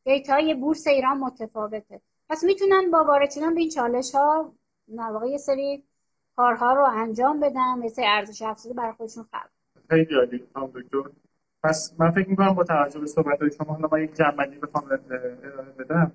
دیتای 0.04 0.54
بورس 0.54 0.88
ایران 0.88 1.18
متفاوته. 1.18 2.02
پس 2.30 2.44
می‌تونن 2.44 2.92
با 2.92 3.04
وارد 3.04 3.32
شدن 3.32 3.54
به 3.54 3.62
این 3.62 3.70
چالش 3.70 4.16
ها 4.16 4.54
واقع 4.98 5.28
یه 5.28 5.38
سری 5.38 5.84
کارها 6.36 6.74
رو 6.74 6.84
انجام 6.84 7.40
بدن. 7.40 7.80
مثل 7.80 8.02
ارزش 8.06 8.42
افزوده 8.42 8.76
برای 8.76 8.94
خودشون 8.94 9.26
خلق. 9.32 9.50
خیلی 9.90 10.16
عالی 10.16 10.48
پس 11.64 11.94
من 11.98 12.12
فکر 12.12 12.30
می‌کنم 12.30 12.54
با 12.54 12.64
توجه 12.64 13.00
به 13.00 13.08
صحبت 13.08 13.42
های 13.42 13.52
شما 13.52 13.74
حالا 13.74 13.90
من 13.92 14.04
یک 14.04 14.16
جنبندی 14.16 14.58
بخوام 14.58 14.86
ارائه 15.44 15.72
بدم. 15.80 16.12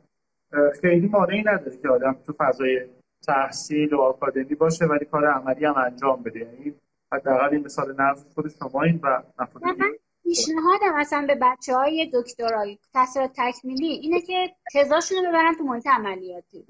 خیلی 0.81 1.09
مانعی 1.09 1.41
نداره 1.41 1.77
که 1.83 1.89
آدم 1.89 2.17
تو 2.27 2.33
فضای 2.39 2.81
تحصیل 3.27 3.95
و 3.95 4.01
آکادمی 4.01 4.55
باشه 4.55 4.85
ولی 4.85 5.05
کار 5.05 5.27
عملی 5.27 5.65
هم 5.65 5.75
انجام 5.77 6.23
بده. 6.23 6.41
یعنی 6.41 6.75
حداقل 7.13 7.49
این 7.49 7.65
مثال 7.65 7.95
نفس 7.99 8.25
خود 8.35 8.49
شما 8.49 8.83
این 8.83 9.01
و 9.03 9.23
من 9.63 9.75
پیشنهادم 10.23 10.95
اصلا 10.95 11.25
به 11.27 11.35
بچه 11.43 11.75
های 11.75 12.11
دکترای 12.15 12.79
تحصیلات 12.95 13.31
تکمیلی 13.37 13.87
اینه 13.87 14.21
که 14.21 14.51
تزاشون 14.75 15.25
رو 15.25 15.31
ببرن 15.31 15.55
تو 15.59 15.65
محیط 15.65 15.87
عملیاتی. 15.87 16.67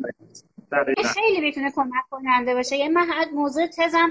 خیلی 1.05 1.41
می‌تونه 1.41 1.73
کمک 1.75 2.05
کننده 2.11 2.55
باشه. 2.55 2.77
یعنی 2.77 2.95
من 2.95 3.07
موضوع 3.35 3.67
تزم 3.67 4.09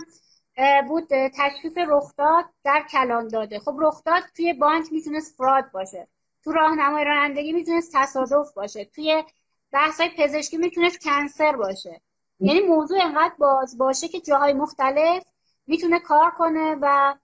بود 0.87 1.07
تشخیص 1.37 1.77
رخداد 1.87 2.45
در 2.63 2.83
کلان 2.91 3.27
داده. 3.27 3.59
خب 3.59 3.75
رخداد 3.79 4.23
توی 4.35 4.53
بانک 4.53 4.85
می‌تونست 4.91 5.35
فراد 5.37 5.71
باشه. 5.71 6.07
تو 6.43 6.51
راهنمای 6.51 7.05
رانندگی 7.05 7.53
می‌تونست 7.53 7.91
تصادف 7.95 8.53
باشه. 8.53 8.85
توی 8.85 9.23
بحث 9.71 9.99
های 10.01 10.09
پزشکی 10.17 10.57
می‌تونست 10.57 11.03
کنسر 11.03 11.55
باشه. 11.55 12.01
یعنی 12.39 12.59
موضوع 12.59 12.97
انقدر 13.03 13.33
باز 13.37 13.77
باشه 13.77 14.07
که 14.07 14.19
جاهای 14.19 14.53
مختلف 14.53 15.23
می‌تونه 15.67 15.99
کار 15.99 16.31
کنه 16.31 16.77
و 16.81 17.15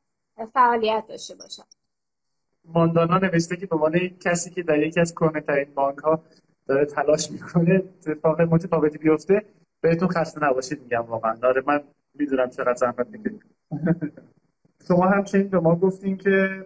فعالیت 0.53 1.03
داشته 1.07 1.35
باشه. 1.35 1.63
ماندانا 2.65 3.17
نوشته 3.17 3.57
که 3.57 3.65
به 3.65 3.75
عنوان 3.75 4.09
کسی 4.09 4.49
که 4.49 4.63
در 4.63 4.79
یکی 4.79 4.99
از 4.99 5.15
کهنه‌ترین 5.15 5.73
بانک 5.73 5.97
ها 5.97 6.23
داره 6.67 6.85
تلاش 6.85 7.31
می‌کنه 7.31 7.83
اتفاق 8.07 8.41
متفاوتی 8.41 8.97
بیفته 8.97 9.45
بهتون 9.81 10.07
خسته 10.07 10.43
نباشید 10.43 10.81
میگم 10.81 11.01
واقعا. 11.01 11.35
داره 11.35 11.63
من 11.67 11.83
می‌دونم 12.19 12.49
چقدر 12.49 12.73
زحمت 12.73 13.07
می‌کشید 13.11 13.43
شما 14.87 15.05
همچنین 15.05 15.47
به 15.47 15.59
ما 15.59 15.75
گفتین 15.75 16.17
که 16.17 16.65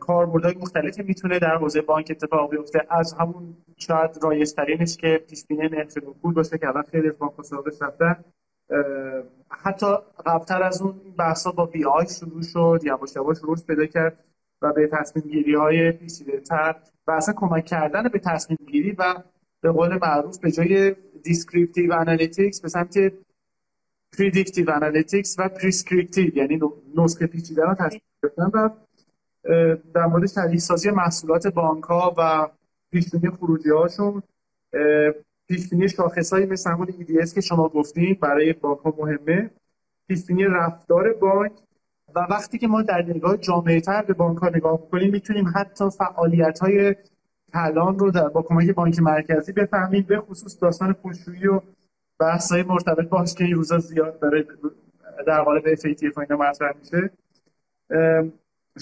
کاربردهای 0.00 0.54
مختلفی 0.54 1.02
می‌تونه 1.02 1.38
در 1.38 1.56
حوزه 1.56 1.80
بانک 1.80 2.06
اتفاق 2.10 2.50
بیفته. 2.50 2.86
از 2.90 3.12
همون 3.12 3.56
شاید 3.76 4.18
رایج 4.22 4.52
ترینش 4.52 4.96
که 4.96 5.24
پیش 5.28 5.46
بینی 5.46 5.68
نرخ 5.68 5.98
باشه 6.22 6.58
که 6.58 6.68
الان 6.68 6.82
خیلی 6.82 7.08
از 7.08 7.18
بانک 7.18 7.42
سابقش 7.42 7.82
رفتن. 7.82 8.24
حتی 9.50 9.86
قبلتر 10.26 10.62
از 10.62 10.82
اون 10.82 10.94
بحث 11.18 11.46
با 11.46 11.66
بی 11.66 11.84
آی 11.84 12.06
شروع 12.08 12.42
شد 12.42 12.80
یواش 12.84 13.16
یواش 13.16 13.36
رشد 13.44 13.66
پیدا 13.66 13.86
کرد 13.86 14.24
و 14.62 14.72
به 14.72 14.86
تصمیم 14.86 15.24
گیری 15.28 15.54
های 15.54 15.92
پیچیده 15.92 16.42
و 17.06 17.10
اصلا 17.10 17.34
کمک 17.34 17.64
کردن 17.64 18.08
به 18.08 18.18
تصمیم 18.18 18.58
گیری 18.66 18.92
و 18.92 19.14
به 19.60 19.70
قول 19.70 19.98
معروف 20.02 20.38
به 20.38 20.50
جای 20.50 20.96
descriptive 21.22 21.92
analytics 21.92 22.60
به 22.60 22.68
سمت 22.68 23.12
predictive 24.18 24.70
analytics 24.70 25.36
و 25.38 25.48
prescriptive 25.48 26.36
یعنی 26.36 26.60
نسخه 26.96 27.26
پیچیده 27.26 27.62
رو 27.64 27.74
تصمیم 27.74 28.00
گرفتن 28.22 28.50
و 28.54 28.70
در 29.94 30.06
مورد 30.06 30.26
شبیه 30.26 30.58
سازی 30.58 30.90
محصولات 30.90 31.46
بانک 31.46 31.84
ها 31.84 32.14
و 32.18 32.48
پیشبینی 32.90 33.30
خروجی 33.30 33.70
هاشون 33.70 34.22
پیشبینی 35.48 35.88
شاخص 35.88 36.32
هایی 36.32 36.46
مثل 36.46 36.70
همون 36.70 36.86
EDS 36.86 37.34
که 37.34 37.40
شما 37.40 37.68
گفتین 37.68 38.18
برای 38.20 38.52
بانک 38.52 38.78
ها 38.78 38.94
مهمه 38.98 39.50
پیشبینی 40.08 40.44
رفتار 40.44 41.12
بانک 41.12 41.52
و 42.14 42.20
وقتی 42.30 42.58
که 42.58 42.68
ما 42.68 42.82
در 42.82 43.02
نگاه 43.02 43.36
جامعه 43.36 43.80
تر 43.80 44.02
به 44.02 44.12
بانک 44.14 44.38
ها 44.38 44.48
نگاه 44.48 44.90
کنیم 44.90 45.10
می‌تونیم 45.10 45.52
حتی 45.54 45.90
فعالیت 45.90 46.58
های 46.58 46.94
کلان 47.52 47.98
رو 47.98 48.10
در 48.10 48.28
با 48.28 48.42
کمک 48.42 48.70
بانک 48.70 48.98
مرکزی 48.98 49.52
بفهمیم 49.52 50.02
به 50.02 50.20
خصوص 50.20 50.62
داستان 50.62 50.92
پولشویی 50.92 51.46
و 51.46 51.60
بحث 52.18 52.52
های 52.52 52.62
مرتبط 52.62 53.08
باش 53.08 53.34
که 53.34 53.44
این 53.44 53.54
روزا 53.54 53.78
زیاد 53.78 54.20
داره 54.20 54.46
در 55.26 55.42
قالب 55.42 55.74
FATF 55.74 56.18
اینا 56.18 56.36
مطرح 56.36 56.72
میشه. 56.78 57.10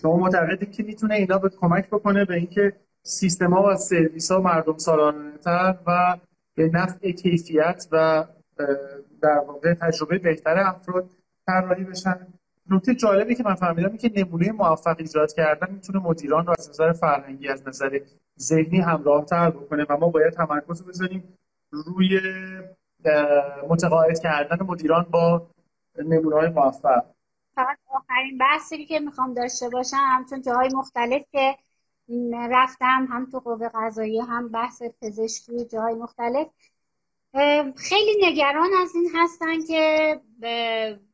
شما 0.02 0.16
معتقدید 0.16 0.72
که 0.72 0.82
می‌تونه 0.82 1.14
اینا 1.14 1.38
به 1.38 1.48
کمک 1.48 1.86
بکنه 1.86 2.24
به 2.24 2.34
اینکه 2.34 2.72
سیستما 3.02 3.68
و 3.68 3.76
سرویس 3.76 4.32
ها 4.32 4.40
مردم 4.40 4.78
سالانه 4.78 5.38
تر 5.38 5.74
و 5.86 6.16
به 6.54 6.68
نفع 6.68 7.10
کیفیت 7.10 7.86
و 7.92 8.24
در 9.22 9.38
واقع 9.38 9.74
تجربه 9.74 10.18
بهتر 10.18 10.58
افراد 10.58 11.10
طراحی 11.46 11.84
بشن. 11.84 12.26
نکته 12.70 12.94
جالبی 12.94 13.34
که 13.34 13.42
من 13.42 13.54
فهمیدم 13.54 13.96
که 13.96 14.12
نمونه 14.16 14.52
موفق 14.52 14.96
ایجاد 14.98 15.32
کردن 15.32 15.74
می‌تونه 15.74 15.98
مدیران 15.98 16.46
رو 16.46 16.54
از 16.58 16.70
نظر 16.70 16.92
فرهنگی 16.92 17.48
از 17.48 17.68
نظر 17.68 18.00
ذهنی 18.38 18.80
همراه 18.80 19.24
تر 19.24 19.50
بکنه 19.50 19.86
و 19.88 19.96
ما 19.96 20.08
باید 20.08 20.32
تمرکز 20.32 20.86
بزنیم 20.88 21.24
روی 21.70 22.20
متقاعد 23.68 24.18
کردن 24.18 24.66
مدیران 24.66 25.06
با 25.10 25.46
نمونه 25.98 26.36
های 26.36 26.48
موفق. 26.48 27.04
فقط 27.54 27.78
آخرین 27.94 28.38
بحثی 28.38 28.86
که 28.86 29.00
می‌خوام 29.00 29.34
داشته 29.34 29.68
باشم 29.68 30.26
چون 30.30 30.42
جاهای 30.42 30.68
مختلف 30.74 31.22
که 31.32 31.56
رفتم 32.32 33.08
هم 33.10 33.28
تو 33.30 33.38
قوه 33.38 33.68
قضایی 33.74 34.20
هم 34.20 34.48
بحث 34.48 34.82
پزشکی 35.02 35.64
جاهای 35.64 35.94
مختلف. 35.94 36.46
خیلی 37.76 38.26
نگران 38.26 38.70
از 38.82 38.94
این 38.94 39.10
هستن 39.14 39.66
که 39.68 40.20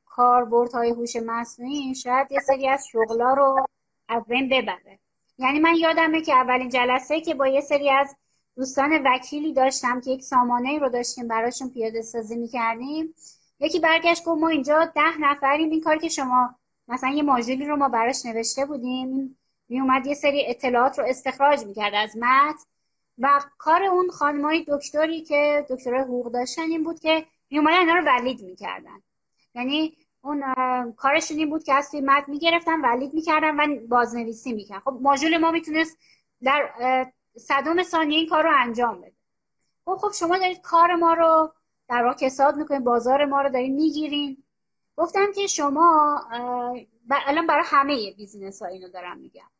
کاربردهای 0.06 0.90
هوش 0.90 1.16
مصنوعی 1.26 1.94
شاید 1.94 2.32
یه 2.32 2.40
سری 2.40 2.68
از 2.68 2.86
شغلا 2.92 3.34
رو 3.34 3.66
از 4.08 4.24
بین 4.24 4.48
ببره. 4.48 4.98
یعنی 5.38 5.60
من 5.60 5.74
یادمه 5.74 6.22
که 6.22 6.34
اولین 6.34 6.68
جلسه 6.68 7.20
که 7.20 7.34
با 7.34 7.46
یه 7.46 7.60
سری 7.60 7.90
از 7.90 8.16
دوستان 8.56 9.02
وکیلی 9.04 9.52
داشتم 9.52 10.00
که 10.00 10.10
یک 10.10 10.22
سامانه 10.22 10.78
رو 10.78 10.88
داشتیم 10.88 11.28
براشون 11.28 11.70
پیاده 11.70 12.02
سازی 12.02 12.36
می‌کردیم. 12.36 13.14
یکی 13.60 13.80
برگشت 13.80 14.24
گفت 14.24 14.40
ما 14.40 14.48
اینجا 14.48 14.84
ده 14.84 15.20
نفریم. 15.20 15.70
این 15.70 15.80
کار 15.80 15.96
که 15.96 16.08
شما 16.08 16.54
مثلا 16.88 17.10
یه 17.10 17.22
ماژولی 17.22 17.66
رو 17.66 17.76
ما 17.76 17.88
براش 17.88 18.26
نوشته 18.26 18.66
بودیم 18.66 19.38
می 19.68 19.80
اومد 19.80 20.06
یه 20.06 20.14
سری 20.14 20.44
اطلاعات 20.46 20.98
رو 20.98 21.04
استخراج 21.08 21.64
می‌کرد 21.64 21.94
از 21.94 22.16
متن. 22.16 22.58
و 23.18 23.40
کار 23.58 23.82
اون 23.82 24.08
خانمای 24.08 24.64
دکتری 24.68 25.20
که 25.20 25.66
دکترای 25.70 26.00
حقوق 26.00 26.32
داشتن 26.32 26.62
این 26.62 26.84
بود 26.84 27.00
که 27.00 27.24
می 27.50 27.58
اومدن 27.58 27.78
اینا 27.78 27.94
رو 27.94 28.04
ولید 28.04 28.42
می‌کردن. 28.42 29.02
یعنی 29.54 29.96
اون 30.22 30.42
کارشون 30.92 31.36
این 31.38 31.50
بود 31.50 31.64
که 31.64 31.74
از 31.74 31.90
توی 31.90 32.00
متن 32.00 32.32
می‌گرفتن 32.32 32.80
ولید 32.80 33.14
می‌کردن 33.14 33.56
و 33.56 33.86
بازنویسی 33.88 34.52
می‌کردن. 34.52 34.80
خب 34.80 34.98
ماژول 35.00 35.38
ما 35.38 35.50
می‌تونست 35.50 35.98
در 36.42 36.70
صدم 37.36 37.82
ثانیه 37.82 38.18
این 38.18 38.28
کار 38.28 38.42
رو 38.42 38.50
انجام 38.54 39.00
بده. 39.00 39.12
خب 39.84 39.96
خب 39.96 40.12
شما 40.12 40.38
دارید 40.38 40.60
کار 40.60 40.94
ما 40.94 41.14
رو 41.14 41.52
در 41.88 42.02
واقع 42.04 42.16
کساد 42.16 42.56
می‌کنید 42.56 42.84
بازار 42.84 43.24
ما 43.24 43.42
رو 43.42 43.48
دارید 43.48 43.72
می‌گیرین. 43.72 44.42
گفتم 44.96 45.32
که 45.34 45.46
شما 45.46 46.20
الان 47.10 47.46
برای 47.46 47.64
همه 47.66 48.12
بیزینس 48.16 48.62
ها 48.62 48.68
اینو 48.68 48.88
دارم 48.88 49.18
میگم. 49.18 49.50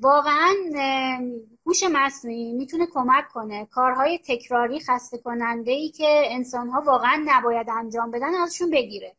واقعا 0.00 0.54
هوش 1.66 1.82
مصنوعی 1.92 2.52
می‌تونه 2.52 2.86
کمک 2.86 3.28
کنه. 3.28 3.66
کارهای 3.66 4.18
تکراری 4.18 4.80
خسته 4.80 5.18
کننده 5.18 5.72
ای 5.72 5.88
که 5.88 6.22
انسان 6.24 6.68
ها 6.68 6.80
واقعا 6.80 7.22
نباید 7.26 7.70
انجام 7.70 8.10
بدن 8.10 8.34
ازشون 8.34 8.70
بگیره. 8.70 9.16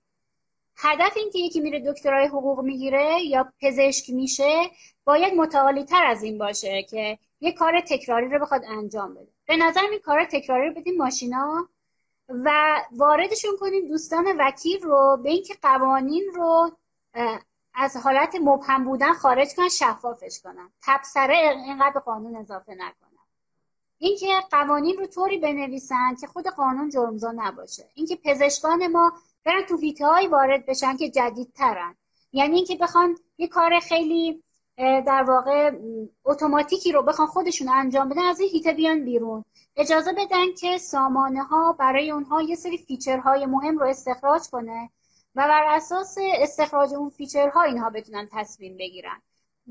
هدف 0.82 1.18
این 1.18 1.32
که 1.32 1.40
یکی 1.40 1.60
میره 1.60 1.92
دکترای 1.92 2.28
حقوق 2.28 2.60
می‌گیره 2.60 3.22
یا 3.22 3.54
پزشک 3.62 4.10
میشه 4.10 4.72
باید 5.06 5.34
متعالی 5.34 5.84
تر 5.84 6.06
از 6.06 6.24
این 6.24 6.38
باشه 6.38 6.84
که 6.84 7.18
یه 7.42 7.52
کار 7.52 7.82
تکراری 7.82 8.30
رو 8.30 8.40
بخواد 8.40 8.62
انجام 8.68 9.14
بده. 9.14 9.28
به 9.48 9.58
نظر 9.58 9.82
این 9.92 10.00
کار 10.00 10.26
تکراری 10.26 10.68
رو 10.68 10.74
بدیم 10.74 10.98
ماشینا 10.98 11.70
و 12.30 12.78
واردشون 12.92 13.52
کنیم 13.60 13.88
دوستان 13.88 14.26
وکیل 14.40 14.82
رو 14.82 15.20
به 15.24 15.30
اینکه 15.30 15.54
قوانین 15.62 16.32
رو 16.34 16.72
از 17.74 17.98
حالت 17.98 18.36
مبهم 18.42 18.84
بودن 18.84 19.14
خارج 19.14 19.56
کنن 19.56 19.70
شفافش 19.70 20.40
کنن. 20.44 20.70
تبصره 20.84 21.38
اینقدر 21.66 22.00
قانون 22.00 22.36
اضافه 22.36 22.72
نکنن. 22.74 23.10
اینکه 23.98 24.28
قوانین 24.52 24.98
رو 24.98 25.08
طوری 25.08 25.38
بنویسن 25.38 26.16
که 26.22 26.28
خود 26.28 26.48
قانون 26.48 26.90
جرمزا 26.90 27.32
نباشه. 27.32 27.90
اینکه 27.94 28.16
پزشکان 28.16 28.88
ما 28.88 29.14
برن 29.46 29.66
تو 29.66 29.78
هیته 29.78 30.28
وارد 30.32 30.66
بشن 30.66 30.98
که 30.98 31.10
جدیدترن. 31.10 31.96
یعنی 32.32 32.56
اینکه 32.56 32.76
بخوان 32.76 33.18
یه 33.38 33.48
کار 33.48 33.80
خیلی 33.80 34.44
در 34.78 35.24
واقع 35.28 35.72
اتوماتیکی 36.26 36.92
رو 36.92 37.04
بخوان 37.04 37.28
خودشون 37.28 37.70
انجام 37.70 38.10
بدن 38.10 38.26
از 38.26 38.40
این 38.40 38.50
هیته 38.50 38.74
بیان 38.74 39.06
بیرون. 39.06 39.46
اجازه 39.76 40.12
بدن 40.14 40.54
که 40.60 40.78
سامانه 40.78 41.44
ها 41.44 41.74
برای 41.74 42.12
اونها 42.12 42.42
یه 42.42 42.56
سری 42.56 42.78
فیچرهای 42.78 43.46
مهم 43.46 43.78
رو 43.78 43.86
استخراج 43.86 44.42
کنه 44.52 44.90
و 45.36 45.48
بر 45.48 45.76
اساس 45.76 46.18
استخراج 46.20 46.94
اون 46.94 47.10
فیچرها 47.10 47.64
اینها 47.64 47.90
بتونن 47.90 48.30
تصمیم 48.32 48.78
بگیرن. 48.78 49.22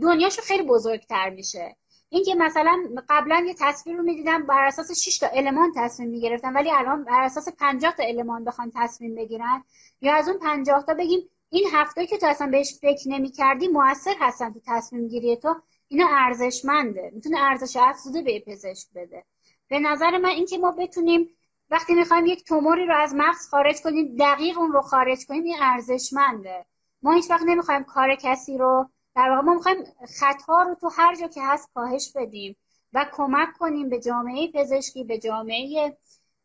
دنیاشو 0.02 0.42
خیلی 0.42 0.62
بزرگتر 0.62 1.30
میشه. 1.30 1.76
اینکه 2.10 2.34
مثلا 2.34 2.84
قبلا 3.08 3.44
یه 3.46 3.54
تصویر 3.58 3.96
رو 3.96 4.02
می‌دیدم 4.02 4.42
بر 4.42 4.66
اساس 4.66 4.92
6 4.98 5.18
تا 5.18 5.26
المان 5.26 5.72
تصمیم 5.76 6.08
می‌گرفتن 6.08 6.52
ولی 6.52 6.70
الان 6.70 7.04
بر 7.04 7.22
اساس 7.22 7.48
50 7.48 7.94
تا 7.96 8.02
المان 8.02 8.44
بخوان 8.44 8.72
تصمیم 8.74 9.14
بگیرن 9.14 9.64
یا 10.00 10.14
از 10.14 10.28
اون 10.28 10.38
50 10.38 10.84
تا 10.84 10.94
بگیم 10.94 11.28
این 11.50 11.64
هفته 11.72 12.06
که 12.06 12.18
تو 12.18 12.26
اصلا 12.26 12.46
بهش 12.50 12.78
فکر 12.80 13.08
نمی‌کردی 13.08 13.68
موثر 13.68 14.14
هستن 14.20 14.52
تو 14.52 14.60
تصمیم 14.66 15.08
گیری 15.08 15.36
تو 15.36 15.54
اینا 15.88 16.06
ارزشمنده. 16.10 17.10
می‌تونه 17.14 17.40
ارزش 17.40 17.76
افزوده 17.76 18.22
به 18.22 18.42
پزشک 18.46 18.88
بده. 18.94 19.24
به 19.68 19.78
نظر 19.78 20.18
من 20.18 20.28
اینکه 20.28 20.58
ما 20.58 20.70
بتونیم 20.70 21.28
وقتی 21.70 21.94
می‌خوایم 21.94 22.26
یک 22.26 22.44
توموری 22.44 22.86
رو 22.86 22.96
از 22.96 23.14
مغز 23.14 23.48
خارج 23.48 23.82
کنیم 23.82 24.16
دقیق 24.18 24.58
اون 24.58 24.72
رو 24.72 24.80
خارج 24.80 25.26
کنیم 25.26 25.44
این 25.44 25.56
ارزشمنده. 25.60 26.66
ما 27.02 27.12
هیچ 27.12 27.30
وقت 27.30 27.42
نمی‌خوایم 27.46 27.84
کار 27.84 28.14
کسی 28.14 28.58
رو 28.58 28.90
در 29.16 29.30
واقع 29.30 29.40
ما 29.40 29.54
می‌خوایم 29.54 29.84
خطا 30.18 30.62
رو 30.62 30.74
تو 30.74 30.88
هر 30.88 31.14
جا 31.14 31.28
که 31.28 31.40
هست 31.42 31.70
کاهش 31.74 32.12
بدیم 32.16 32.56
و 32.92 33.06
کمک 33.12 33.48
کنیم 33.58 33.88
به 33.88 34.00
جامعه 34.00 34.52
پزشکی 34.52 35.04
به 35.04 35.18
جامعه 35.18 35.96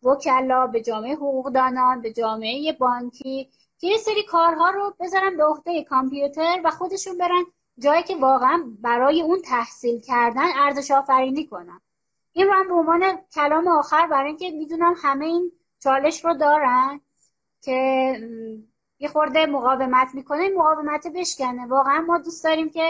وکلا 0.03 0.67
به 0.67 0.81
جامعه 0.81 1.15
حقوقدانان 1.15 2.01
به 2.01 2.13
جامعه 2.13 2.73
بانکی 2.73 3.49
که 3.79 3.87
یه 3.87 3.97
سری 3.97 4.23
کارها 4.23 4.69
رو 4.69 4.95
بذارن 4.99 5.37
به 5.37 5.45
عهده 5.45 5.83
کامپیوتر 5.83 6.61
و 6.63 6.71
خودشون 6.71 7.17
برن 7.17 7.45
جایی 7.79 8.03
که 8.03 8.15
واقعا 8.15 8.63
برای 8.81 9.21
اون 9.21 9.41
تحصیل 9.41 10.01
کردن 10.01 10.47
ارزش 10.55 10.91
آفرینی 10.91 11.47
کنن. 11.47 11.81
این 12.33 12.47
رو 12.47 12.53
هم 12.53 12.67
به 12.67 12.73
عنوان 12.73 13.17
کلام 13.33 13.67
آخر 13.67 14.07
برای 14.07 14.27
اینکه 14.27 14.51
می‌دونم 14.51 14.93
همه 14.97 15.25
این 15.25 15.51
چالش 15.79 16.25
رو 16.25 16.33
دارن 16.33 17.01
که 17.61 18.13
یه 19.03 19.09
خورده 19.09 19.45
مقاومت 19.45 20.07
می‌کنه 20.13 20.49
مقاومت 20.57 21.07
بشکنه. 21.15 21.67
واقعا 21.67 22.01
ما 22.01 22.17
دوست 22.17 22.43
داریم 22.43 22.69
که 22.69 22.81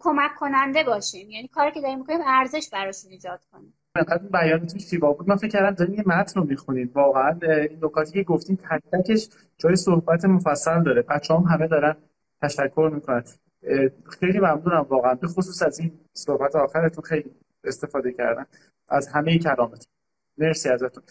کمک 0.00 0.34
کننده 0.38 0.84
باشیم. 0.84 1.30
یعنی 1.30 1.48
کاری 1.48 1.72
که 1.72 1.80
داریم 1.80 1.98
می‌کنیم 1.98 2.20
ارزش 2.26 2.70
براشون 2.72 3.10
ایجاد 3.10 3.40
کنیم. 3.52 3.74
این 3.96 4.28
بیانتون 4.32 4.78
شیوا 4.78 5.12
بود؟ 5.12 5.28
من 5.28 5.36
فکر 5.36 5.48
کردم 5.48 5.70
داریم 5.70 5.94
یه 5.94 6.04
متن 6.06 6.40
رو 6.40 6.46
می‌خونید 6.46 6.96
واقعا 6.96 7.38
این 7.42 7.78
نکاتی 7.82 8.12
که 8.12 8.22
گفتیم 8.22 8.56
تک 8.56 8.82
تکش 8.92 9.28
جای 9.58 9.76
صحبت 9.76 10.24
مفصل 10.24 10.82
داره. 10.82 11.02
بچه 11.02 11.34
هم 11.34 11.42
همه 11.42 11.66
دارن 11.66 11.96
تشکر 12.42 12.90
می‌کنن. 12.94 13.24
خیلی 14.20 14.38
ممنونم 14.38 14.86
واقعا. 14.88 15.14
به 15.14 15.26
خصوص 15.26 15.62
از 15.62 15.78
این 15.78 16.00
صحبت 16.12 16.56
آخرتون 16.56 17.04
خیلی 17.04 17.30
استفاده 17.64 18.12
کردن. 18.12 18.46
از 18.88 19.08
همه 19.08 19.38
کلامتون. 19.38 19.92
مرسی 20.38 20.68
ازتون. 20.68 21.02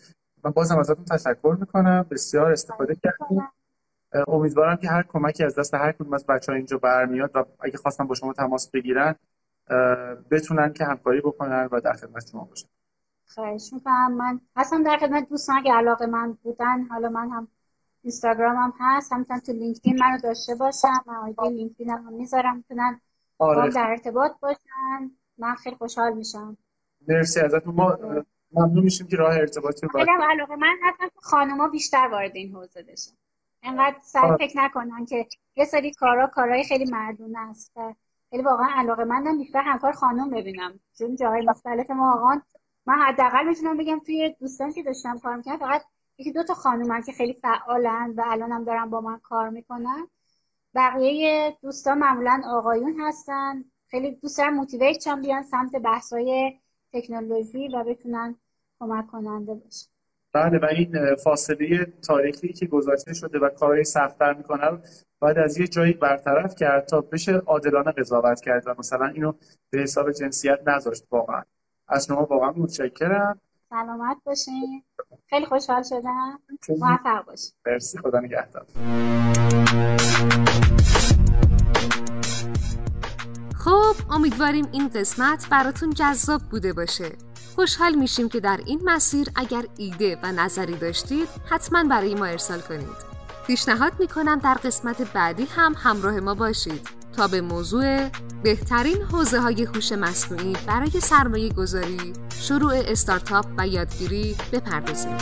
من 0.43 0.51
بازم 0.51 0.77
ازتون 0.77 1.05
تشکر 1.05 1.57
می‌کنم. 1.59 2.05
بسیار 2.11 2.51
استفاده 2.51 2.95
کردیم. 2.95 3.47
امیدوارم 4.28 4.76
که 4.76 4.89
هر 4.89 5.03
کمکی 5.03 5.43
از 5.43 5.56
دست 5.60 5.74
هر 5.74 5.91
کدوم 5.91 6.14
از 6.14 6.26
بچه 6.26 6.51
ها 6.51 6.56
اینجا 6.56 6.78
برمیاد 6.78 7.32
و 7.34 7.45
اگه 7.60 7.78
خواستن 7.78 8.08
با 8.08 8.16
شما 8.16 8.34
تماس 8.34 8.72
بگیرن 8.72 9.16
بتونن 10.32 10.74
که 10.74 10.86
همکاری 10.86 11.22
بکنن 11.22 11.70
و 11.72 11.80
در 11.80 11.93
خدمت 11.93 12.30
شما 12.32 12.43
باشن. 12.43 12.68
خواهش 13.28 13.74
می‌کنم 13.74 14.14
من 14.14 14.41
اصلا 14.56 14.84
در 14.86 14.97
خدمت 14.97 15.30
دوستان 15.30 15.58
اگه 15.58 15.74
علاقه 15.74 16.06
من 16.06 16.38
بودن 16.43 16.84
حالا 16.84 17.10
من 17.10 17.30
هم 17.30 17.47
اینستاگرام 18.03 18.56
هم 18.56 18.74
هست 18.80 19.14
همینطور 19.14 19.38
تو 19.38 19.51
لینکدین 19.51 19.99
منو 19.99 20.18
داشته 20.18 20.56
باشم. 20.56 21.03
من 21.08 21.16
آیدی 21.16 21.56
لینکدین 21.56 21.89
هم 21.89 22.14
می‌ذارم 22.14 22.56
می‌تونن 22.56 23.01
آره. 23.38 23.72
در 23.72 23.88
ارتباط 23.89 24.32
باشن. 24.39 25.12
من 25.38 25.56
خیلی 25.56 25.76
خوشحال 25.76 26.14
میشم. 26.14 26.58
مرسی 27.08 27.39
ازتون. 27.39 27.76
ما 27.76 27.97
ممنون 28.51 28.84
میشیم 28.84 29.08
که 29.08 29.18
راه 29.18 29.36
ارتباطی 29.36 29.88
رو 29.88 29.99
علاقه 29.99 30.56
من 30.56 30.76
هستم 30.84 31.08
که 31.08 31.20
خانوما 31.22 31.68
بیشتر 31.68 32.08
وارد 32.12 32.36
این 32.36 32.56
حوزه 32.56 32.84
بشن. 32.84 33.12
انقدر 33.66 33.95
سر. 34.01 34.38
فکر 34.38 34.57
نکنن 34.57 35.05
که 35.05 35.28
یه 35.55 35.66
سری 35.66 35.91
کارا 35.93 36.28
کارهای 36.28 36.63
خیلی 36.63 36.91
مردونه 36.91 37.39
است. 37.39 37.72
خیلی 38.30 38.43
واقعا 38.43 38.68
علاقه 38.76 39.03
مندم 39.03 39.38
بیشتر 39.38 39.61
همکار 39.61 39.91
خانم 39.91 40.30
ببینم. 40.30 40.80
چون 40.97 41.16
جاهای 41.16 41.45
مختلف 41.45 41.91
ما 41.91 42.13
آقان 42.13 42.41
من 42.86 42.95
حداقل 42.95 43.47
می‌تونم 43.47 43.78
بگم 43.78 43.99
توی 43.99 44.36
دوستان 44.39 44.72
که 44.72 44.84
داشتم 44.84 45.20
کار 45.20 45.36
می‌کنم 45.36 45.57
فقط 45.57 45.82
یکی 46.18 46.32
دو 46.32 46.43
تا 46.43 46.53
خانومن 46.53 47.01
که 47.01 47.11
خیلی 47.11 47.34
فعالن 47.34 48.13
و 48.18 48.24
الانم 48.28 48.63
دارن 48.63 48.89
با 48.89 49.01
من 49.01 49.20
کار 49.20 49.49
می‌کنن. 49.49 50.07
بقیه 50.76 51.57
دوستان 51.61 51.97
معمولا 51.97 52.41
آقایون 52.45 52.99
هستن. 52.99 53.66
خیلی 53.88 54.11
دوست 54.11 54.38
دارم 54.38 54.53
موتیویت 54.53 55.07
بیان 55.07 55.43
سمت 55.43 55.76
بحثای 55.76 56.59
تکنولوژی 56.93 57.68
و 57.68 57.84
بتونن 57.84 58.36
کمک 58.80 59.07
کننده 59.07 59.53
باشن. 59.53 59.95
بله 60.36 60.59
و 60.59 60.65
این 60.65 61.15
فاصله 61.15 61.86
تاریخی 62.07 62.53
که 62.53 62.65
گذاشته 62.65 63.13
شده 63.13 63.39
و 63.39 63.49
کارهای 63.49 63.83
سختتر 63.83 64.33
می‌کنه 64.33 64.79
باید 65.19 65.38
از 65.38 65.57
یه 65.57 65.67
جایی 65.67 65.93
برطرف 65.93 66.55
کرد 66.55 66.86
تا 66.86 67.01
بشه 67.01 67.33
عادلانه 67.33 67.91
قضاوت 67.91 68.41
کرد 68.41 68.67
و 68.67 68.75
مثلا 68.77 69.05
اینو 69.05 69.33
به 69.69 69.79
حساب 69.79 70.11
جنسیت 70.11 70.59
نذاشت 70.67 71.03
واقعا. 71.11 71.43
از 71.88 72.05
شما 72.05 72.25
واقعا 72.25 72.51
متشکرم. 72.51 73.39
سلامت 73.69 74.17
باشین. 74.25 74.83
خیلی 75.29 75.45
خوشحال 75.45 75.83
شدم. 75.83 76.39
موفق 76.69 77.25
باشین. 77.25 77.51
مرسی. 77.65 77.97
خدا 77.97 78.19
نگهدار. 78.19 78.65
خب 83.65 84.11
امیدواریم 84.11 84.65
این 84.73 84.88
قسمت 84.88 85.47
براتون 85.51 85.93
جذاب 85.93 86.41
بوده 86.51 86.73
باشه. 86.73 87.09
خوشحال 87.56 87.95
میشیم 87.95 88.30
که 88.30 88.39
در 88.39 88.60
این 88.66 88.82
مسیر 88.86 89.28
اگر 89.36 89.66
ایده 89.78 90.20
و 90.24 90.32
نظری 90.32 90.78
داشتید 90.78 91.28
حتما 91.49 91.84
برای 91.84 92.16
ما 92.16 92.26
ارسال 92.26 92.60
کنید 92.62 93.16
پیشنهاد 93.47 93.93
می‌کنم 93.99 94.39
در 94.39 94.53
قسمت 94.53 95.14
بعدی 95.14 95.45
هم 95.45 95.76
همراه 95.78 96.20
ما 96.20 96.34
باشید 96.34 96.88
تا 97.18 97.28
به 97.28 97.41
موضوع 97.41 98.10
بهترین 98.43 99.01
حوزه 99.01 99.39
های 99.39 99.64
هوش 99.64 99.91
مصنوعی 99.91 100.58
برای 100.68 100.89
سرمایه 100.89 101.53
گذاری، 101.53 102.14
شروع 102.39 102.74
استارتاپ 102.76 103.45
و 103.58 103.68
یادگیری 103.68 104.36
بپردازیم. 104.51 105.18